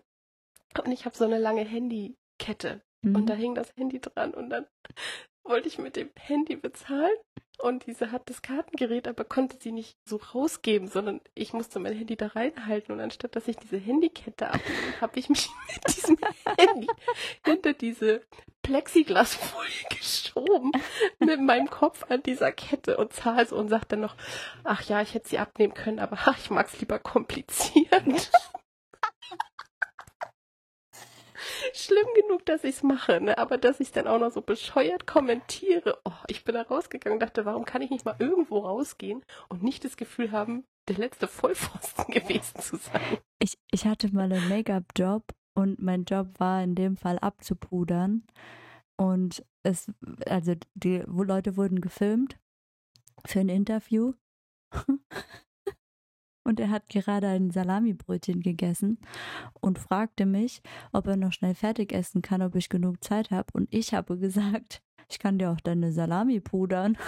und 0.84 0.92
ich 0.92 1.06
habe 1.06 1.16
so 1.16 1.26
eine 1.26 1.40
lange 1.40 1.64
Handykette 1.64 2.82
Mhm. 3.02 3.16
und 3.16 3.26
da 3.28 3.34
hing 3.34 3.56
das 3.56 3.74
Handy 3.78 4.00
dran 4.02 4.34
und 4.34 4.50
dann 4.50 4.66
wollte 5.44 5.68
ich 5.68 5.78
mit 5.78 5.96
dem 5.96 6.10
Handy 6.20 6.56
bezahlen 6.56 7.16
und 7.60 7.86
diese 7.86 8.12
hat 8.12 8.30
das 8.30 8.42
Kartengerät, 8.42 9.08
aber 9.08 9.24
konnte 9.26 9.58
sie 9.60 9.72
nicht 9.72 9.98
so 10.08 10.18
rausgeben, 10.18 10.88
sondern 10.88 11.22
ich 11.34 11.54
musste 11.54 11.80
mein 11.80 11.94
Handy 11.94 12.16
da 12.16 12.28
reinhalten 12.28 12.94
und 12.94 13.00
anstatt 13.00 13.36
dass 13.36 13.48
ich 13.48 13.58
diese 13.58 13.78
Handykette 13.78 14.50
abnehme, 14.50 15.02
habe 15.02 15.20
ich 15.20 15.30
mich 15.30 15.50
mit 15.74 15.96
diesem 15.96 16.18
Handy 16.58 16.88
hinter 17.46 17.74
diese 17.74 18.22
Plexiglasfolie 18.62 19.86
geschoben 19.90 20.72
mit 21.20 21.42
meinem 21.42 21.70
Kopf 21.70 22.06
an 22.10 22.24
dieser 22.24 22.52
Kette 22.52 22.98
und 22.98 23.14
zahl 23.14 23.48
so 23.48 23.56
und 23.56 23.70
sagt 23.70 23.92
dann 23.92 24.02
noch, 24.02 24.16
ach 24.64 24.84
ja, 24.84 25.02
ich 25.02 25.14
hätte 25.14 25.30
sie 25.30 25.40
abnehmen 25.40 25.74
können, 25.74 26.00
aber 26.00 26.18
ach, 26.26 26.38
ich 26.44 26.50
mag's 26.50 26.80
lieber 26.80 27.00
kompliziert. 27.00 28.32
Schlimm 31.74 32.08
genug, 32.16 32.46
dass 32.46 32.64
ich's 32.64 32.84
mache, 32.84 33.22
ne? 33.22 33.38
aber 33.38 33.58
dass 33.58 33.80
ich 33.80 33.92
dann 33.92 34.08
auch 34.08 34.20
noch 34.20 34.32
so 34.32 34.42
bescheuert 34.42 35.06
kommentiere. 35.06 36.00
Oh, 36.04 36.14
ich 36.28 36.44
bin 36.44 36.56
da 36.56 36.64
rausgegangen 36.64 37.18
und 37.18 37.22
dachte, 37.22 37.46
warum 37.46 37.66
kann 37.66 37.82
ich 37.82 37.90
nicht 37.90 38.06
mal 38.06 38.16
irgendwo 38.18 38.60
rausgehen 38.60 39.24
und 39.50 39.62
nicht 39.64 39.86
das 39.86 39.98
Gefühl 39.98 40.32
haben, 40.32 40.66
der 40.88 40.98
letzte 40.98 41.28
Vollpfosten 41.28 42.14
gewesen 42.14 42.60
zu 42.60 42.78
sein. 42.78 43.20
Ich, 43.40 43.58
ich 43.72 43.86
hatte 43.86 44.14
mal 44.14 44.32
einen 44.32 44.50
Make-up-Job 44.50 45.24
und 45.60 45.82
mein 45.82 46.06
Job 46.06 46.40
war 46.40 46.64
in 46.64 46.76
dem 46.76 46.98
Fall 46.98 47.20
abzupudern. 47.20 48.24
Und 48.98 49.46
es, 49.64 49.92
also 50.26 50.56
die 50.74 51.04
Leute 51.06 51.58
wurden 51.58 51.82
gefilmt 51.82 52.38
für 53.26 53.42
ein 53.42 53.50
Interview. 53.50 54.14
Und 56.46 56.60
er 56.60 56.72
hat 56.72 56.90
gerade 56.90 57.28
ein 57.28 57.52
Salamibrötchen 57.52 58.42
gegessen 58.42 58.98
und 59.62 59.78
fragte 59.78 60.26
mich, 60.26 60.64
ob 60.92 61.06
er 61.06 61.16
noch 61.16 61.32
schnell 61.32 61.54
fertig 61.54 61.94
essen 61.94 62.24
kann, 62.24 62.42
ob 62.42 62.56
ich 62.56 62.70
genug 62.70 63.04
Zeit 63.04 63.30
habe. 63.30 63.54
Und 63.54 63.72
ich 63.72 63.94
habe 63.94 64.18
gesagt, 64.18 64.82
ich 65.10 65.20
kann 65.20 65.38
dir 65.38 65.52
auch 65.52 65.60
deine 65.60 65.92
Salami 65.92 66.40
pudern. 66.40 66.98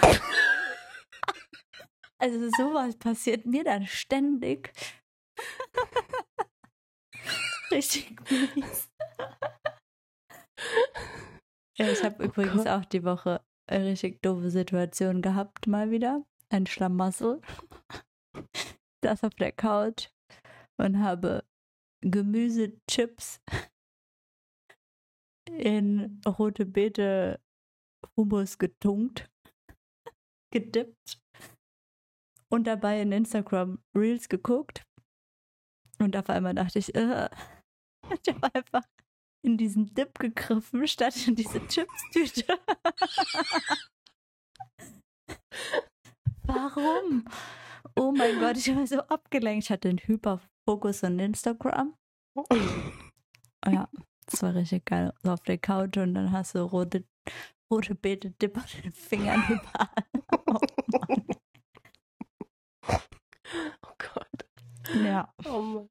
Also 2.18 2.38
sowas 2.56 2.96
passiert 2.98 3.46
mir 3.46 3.64
dann 3.64 3.84
ständig. 3.84 4.72
Richtig 7.72 8.20
mies. 8.54 8.90
Ich 11.78 12.04
habe 12.04 12.16
Oh 12.20 12.24
übrigens 12.26 12.64
Gott. 12.64 12.68
auch 12.68 12.84
die 12.84 13.02
Woche 13.02 13.44
eine 13.66 13.86
richtig 13.86 14.22
doofe 14.22 14.50
Situation 14.50 15.22
gehabt, 15.22 15.66
mal 15.66 15.90
wieder. 15.90 16.24
Ein 16.50 16.66
Schlamassel. 16.66 17.40
Saß 19.04 19.24
auf 19.24 19.34
der 19.34 19.52
Couch 19.52 20.08
und 20.78 21.00
habe 21.00 21.44
Gemüsechips 22.02 23.40
in 25.50 26.20
rote 26.26 26.66
Beete 26.66 27.40
Hummus 28.16 28.58
getunkt, 28.58 29.30
gedippt 30.52 31.20
und 32.48 32.64
dabei 32.66 33.00
in 33.00 33.12
Instagram 33.12 33.82
Reels 33.96 34.28
geguckt. 34.28 34.82
Und 35.98 36.16
auf 36.16 36.28
einmal 36.28 36.54
dachte 36.54 36.78
ich, 36.78 36.94
äh, 36.94 37.28
ich 38.10 38.34
habe 38.34 38.54
einfach 38.54 38.82
in 39.44 39.56
diesen 39.56 39.92
Dip 39.94 40.18
gegriffen, 40.18 40.86
statt 40.86 41.26
in 41.26 41.34
diese 41.34 41.66
Chips-Tüte. 41.66 42.58
Warum? 46.44 47.24
Oh 47.96 48.12
mein 48.12 48.38
Gott, 48.40 48.56
ich 48.56 48.74
war 48.74 48.86
so 48.86 49.00
abgelenkt. 49.00 49.64
Ich 49.64 49.70
hatte 49.70 49.88
einen 49.88 49.98
Hyperfokus 49.98 51.04
an 51.04 51.18
Instagram. 51.18 51.94
Ja, 53.66 53.88
das 54.26 54.42
war 54.42 54.54
richtig 54.54 54.84
geil. 54.86 55.12
So 55.22 55.32
auf 55.32 55.42
der 55.42 55.58
Couch 55.58 55.96
und 55.98 56.14
dann 56.14 56.32
hast 56.32 56.54
du 56.54 56.60
rote, 56.60 57.04
rote 57.72 57.94
Beete 57.94 58.30
Dip 58.30 58.56
an 58.56 58.64
den 58.82 58.92
Fingern 58.92 59.42
überall. 59.48 59.88
Oh 60.46 60.58
Mann. 60.88 61.26
Oh 63.86 63.94
Gott. 63.98 64.46
Ja, 65.04 65.32
Oh 65.46 65.60
Mann. 65.62 65.88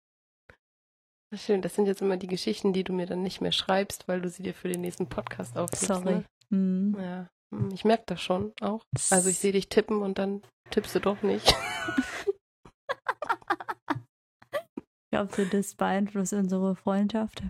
Schön, 1.34 1.62
das 1.62 1.76
sind 1.76 1.86
jetzt 1.86 2.02
immer 2.02 2.18
die 2.18 2.28
Geschichten, 2.28 2.74
die 2.74 2.84
du 2.84 2.92
mir 2.92 3.06
dann 3.06 3.24
nicht 3.24 3.40
mehr 3.40 3.54
schreibst, 3.54 4.10
weil 4.10 4.20
du 4.20 4.30
sie 4.30 4.44
dir 4.44 4.54
für 4.54 4.68
den 4.68 4.82
nächsten 4.82 5.08
Podcast 5.08 5.58
aufhebst. 5.58 5.86
sorry. 5.86 6.26
Mhm. 6.50 6.92
Ne? 6.92 7.04
Ja, 7.04 7.30
hm, 7.56 7.70
ich 7.74 7.86
merke 7.86 8.04
das 8.08 8.22
schon 8.22 8.52
auch. 8.60 8.84
Also 9.10 9.30
ich 9.30 9.40
sehe 9.40 9.54
dich 9.54 9.70
tippen 9.70 10.02
und 10.02 10.18
dann 10.18 10.42
tippst 10.72 10.94
du 10.96 11.00
doch 11.00 11.22
nicht. 11.22 11.56
Glaubst 15.12 15.38
du, 15.38 15.46
das 15.46 15.76
beeinflusst 15.76 16.34
unsere 16.34 16.76
Freundschaft? 16.76 17.44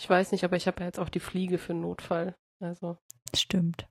Ich 0.00 0.10
weiß 0.10 0.32
nicht, 0.32 0.42
aber 0.42 0.56
ich 0.56 0.66
habe 0.66 0.80
ja 0.80 0.86
jetzt 0.86 0.98
auch 0.98 1.08
die 1.08 1.20
Fliege 1.20 1.58
für 1.58 1.74
Notfall. 1.74 2.34
Also. 2.60 2.98
Stimmt. 3.36 3.86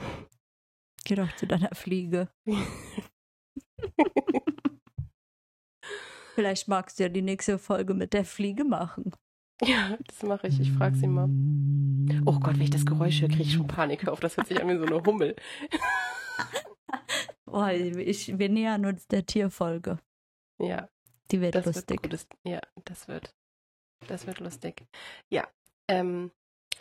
Geh 1.04 1.14
doch 1.14 1.34
zu 1.36 1.46
deiner 1.46 1.74
Fliege. 1.74 2.28
Vielleicht 6.38 6.68
magst 6.68 7.00
du 7.00 7.02
ja 7.02 7.08
die 7.08 7.20
nächste 7.20 7.58
Folge 7.58 7.94
mit 7.94 8.12
der 8.12 8.24
Fliege 8.24 8.62
machen. 8.62 9.10
ja, 9.60 9.98
das 10.06 10.22
mache 10.22 10.46
ich. 10.46 10.60
Ich 10.60 10.70
frage 10.70 10.94
sie 10.94 11.08
mal. 11.08 11.28
Oh 12.26 12.38
Gott, 12.38 12.54
wenn 12.54 12.62
ich 12.62 12.70
das 12.70 12.86
Geräusch 12.86 13.20
höre, 13.20 13.28
kriege 13.28 13.42
ich 13.42 13.54
schon 13.54 13.66
Panik. 13.66 14.06
Auf, 14.06 14.20
das 14.20 14.36
hört 14.36 14.46
sich 14.46 14.62
an 14.62 14.68
wie 14.68 14.78
so 14.78 14.84
eine 14.86 15.02
Hummel. 15.04 15.34
Oh, 17.50 17.66
ich, 17.66 18.38
wir 18.38 18.48
nähern 18.50 18.86
uns 18.86 19.08
der 19.08 19.26
Tierfolge. 19.26 19.98
Ja, 20.60 20.88
Die 21.32 21.40
wird 21.40 21.56
das 21.56 21.64
lustig. 21.66 21.88
wird 21.90 22.02
gutes. 22.02 22.28
Ja, 22.44 22.60
das 22.84 23.08
wird. 23.08 23.34
Das 24.06 24.26
wird 24.28 24.38
lustig. 24.38 24.86
Ja, 25.30 25.48
ähm, 25.88 26.30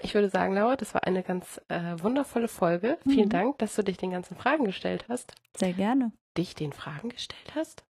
ich 0.01 0.13
würde 0.13 0.29
sagen, 0.29 0.53
Laura, 0.53 0.75
das 0.75 0.93
war 0.93 1.03
eine 1.05 1.23
ganz 1.23 1.59
äh, 1.69 1.95
wundervolle 2.03 2.47
Folge. 2.49 2.99
Mhm. 3.05 3.09
Vielen 3.11 3.29
Dank, 3.29 3.57
dass 3.57 3.75
du 3.75 3.83
dich 3.83 3.97
den 3.97 4.11
ganzen 4.11 4.35
Fragen 4.37 4.65
gestellt 4.65 5.05
hast. 5.09 5.33
Sehr 5.55 5.73
gerne. 5.73 6.11
Dich 6.37 6.53
den 6.53 6.73
Fragen 6.73 7.09
gestellt 7.09 7.55
hast? 7.55 7.85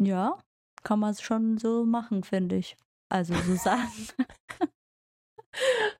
Ja, 0.00 0.38
kann 0.86 1.00
man 1.00 1.10
es 1.10 1.20
schon 1.20 1.58
so 1.58 1.84
machen, 1.84 2.22
finde 2.22 2.54
ich. 2.54 2.76
Also 3.08 3.34
so 3.34 3.56
sagen. 3.56 3.90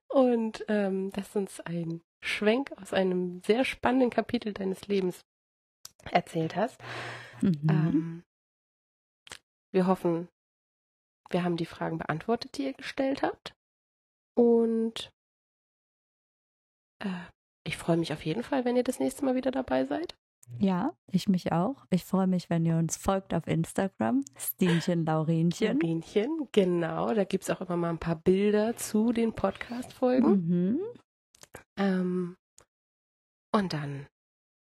Und 0.07 0.63
ähm, 0.69 1.11
dass 1.11 1.35
uns 1.35 1.59
ein 1.59 2.01
Schwenk 2.23 2.71
aus 2.77 2.93
einem 2.93 3.41
sehr 3.43 3.65
spannenden 3.65 4.09
Kapitel 4.09 4.53
deines 4.53 4.87
Lebens 4.87 5.25
erzählt 6.09 6.55
hast. 6.55 6.79
Mhm. 7.41 7.67
Ähm, 7.69 8.23
wir 9.73 9.87
hoffen, 9.87 10.29
wir 11.31 11.43
haben 11.43 11.57
die 11.57 11.65
Fragen 11.65 11.97
beantwortet, 11.97 12.57
die 12.57 12.67
ihr 12.67 12.73
gestellt 12.73 13.23
habt. 13.23 13.53
Und 14.35 15.11
äh, 16.99 17.25
ich 17.65 17.75
freue 17.75 17.97
mich 17.97 18.13
auf 18.13 18.23
jeden 18.23 18.43
Fall, 18.43 18.63
wenn 18.63 18.77
ihr 18.77 18.85
das 18.85 18.99
nächste 18.99 19.25
Mal 19.25 19.35
wieder 19.35 19.51
dabei 19.51 19.83
seid. 19.83 20.15
Ja, 20.59 20.93
ich 21.11 21.27
mich 21.29 21.51
auch. 21.51 21.85
Ich 21.89 22.03
freue 22.03 22.27
mich, 22.27 22.49
wenn 22.49 22.65
ihr 22.65 22.77
uns 22.77 22.97
folgt 22.97 23.33
auf 23.33 23.47
Instagram. 23.47 24.23
Stinchen 24.37 25.05
Laurinchen. 25.05 25.79
Laurinchen, 25.79 26.47
genau. 26.51 27.13
Da 27.13 27.25
gibt 27.25 27.43
es 27.43 27.49
auch 27.49 27.61
immer 27.61 27.77
mal 27.77 27.89
ein 27.89 27.99
paar 27.99 28.15
Bilder 28.15 28.75
zu 28.75 29.11
den 29.13 29.33
Podcast-Folgen. 29.33 30.47
Mhm. 30.47 30.79
Ähm, 31.77 32.37
und 33.53 33.73
dann 33.73 34.07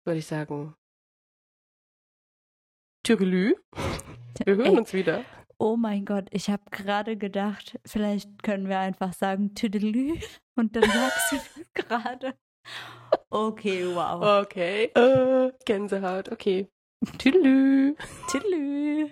würde 0.05 0.19
ich 0.19 0.25
sagen, 0.25 0.75
Türelü. 3.03 3.55
Wir 4.45 4.55
hören 4.55 4.73
Ey, 4.73 4.77
uns 4.77 4.93
wieder. 4.93 5.23
Oh 5.57 5.75
mein 5.75 6.05
Gott, 6.05 6.27
ich 6.31 6.49
habe 6.49 6.63
gerade 6.71 7.17
gedacht, 7.17 7.79
vielleicht 7.85 8.43
können 8.43 8.69
wir 8.69 8.79
einfach 8.79 9.11
sagen 9.11 9.55
Tüdelü 9.55 10.17
und 10.55 10.75
dann 10.75 10.83
sagst 10.89 11.31
du 11.31 11.35
das 11.35 11.73
gerade. 11.73 12.37
Okay, 13.31 13.83
wow. 13.85 14.41
Okay. 14.41 14.91
Äh, 14.95 15.51
Gänsehaut, 15.65 16.31
okay. 16.31 16.67
Tüdelü. 17.19 17.95
Tüdelü. 18.31 19.09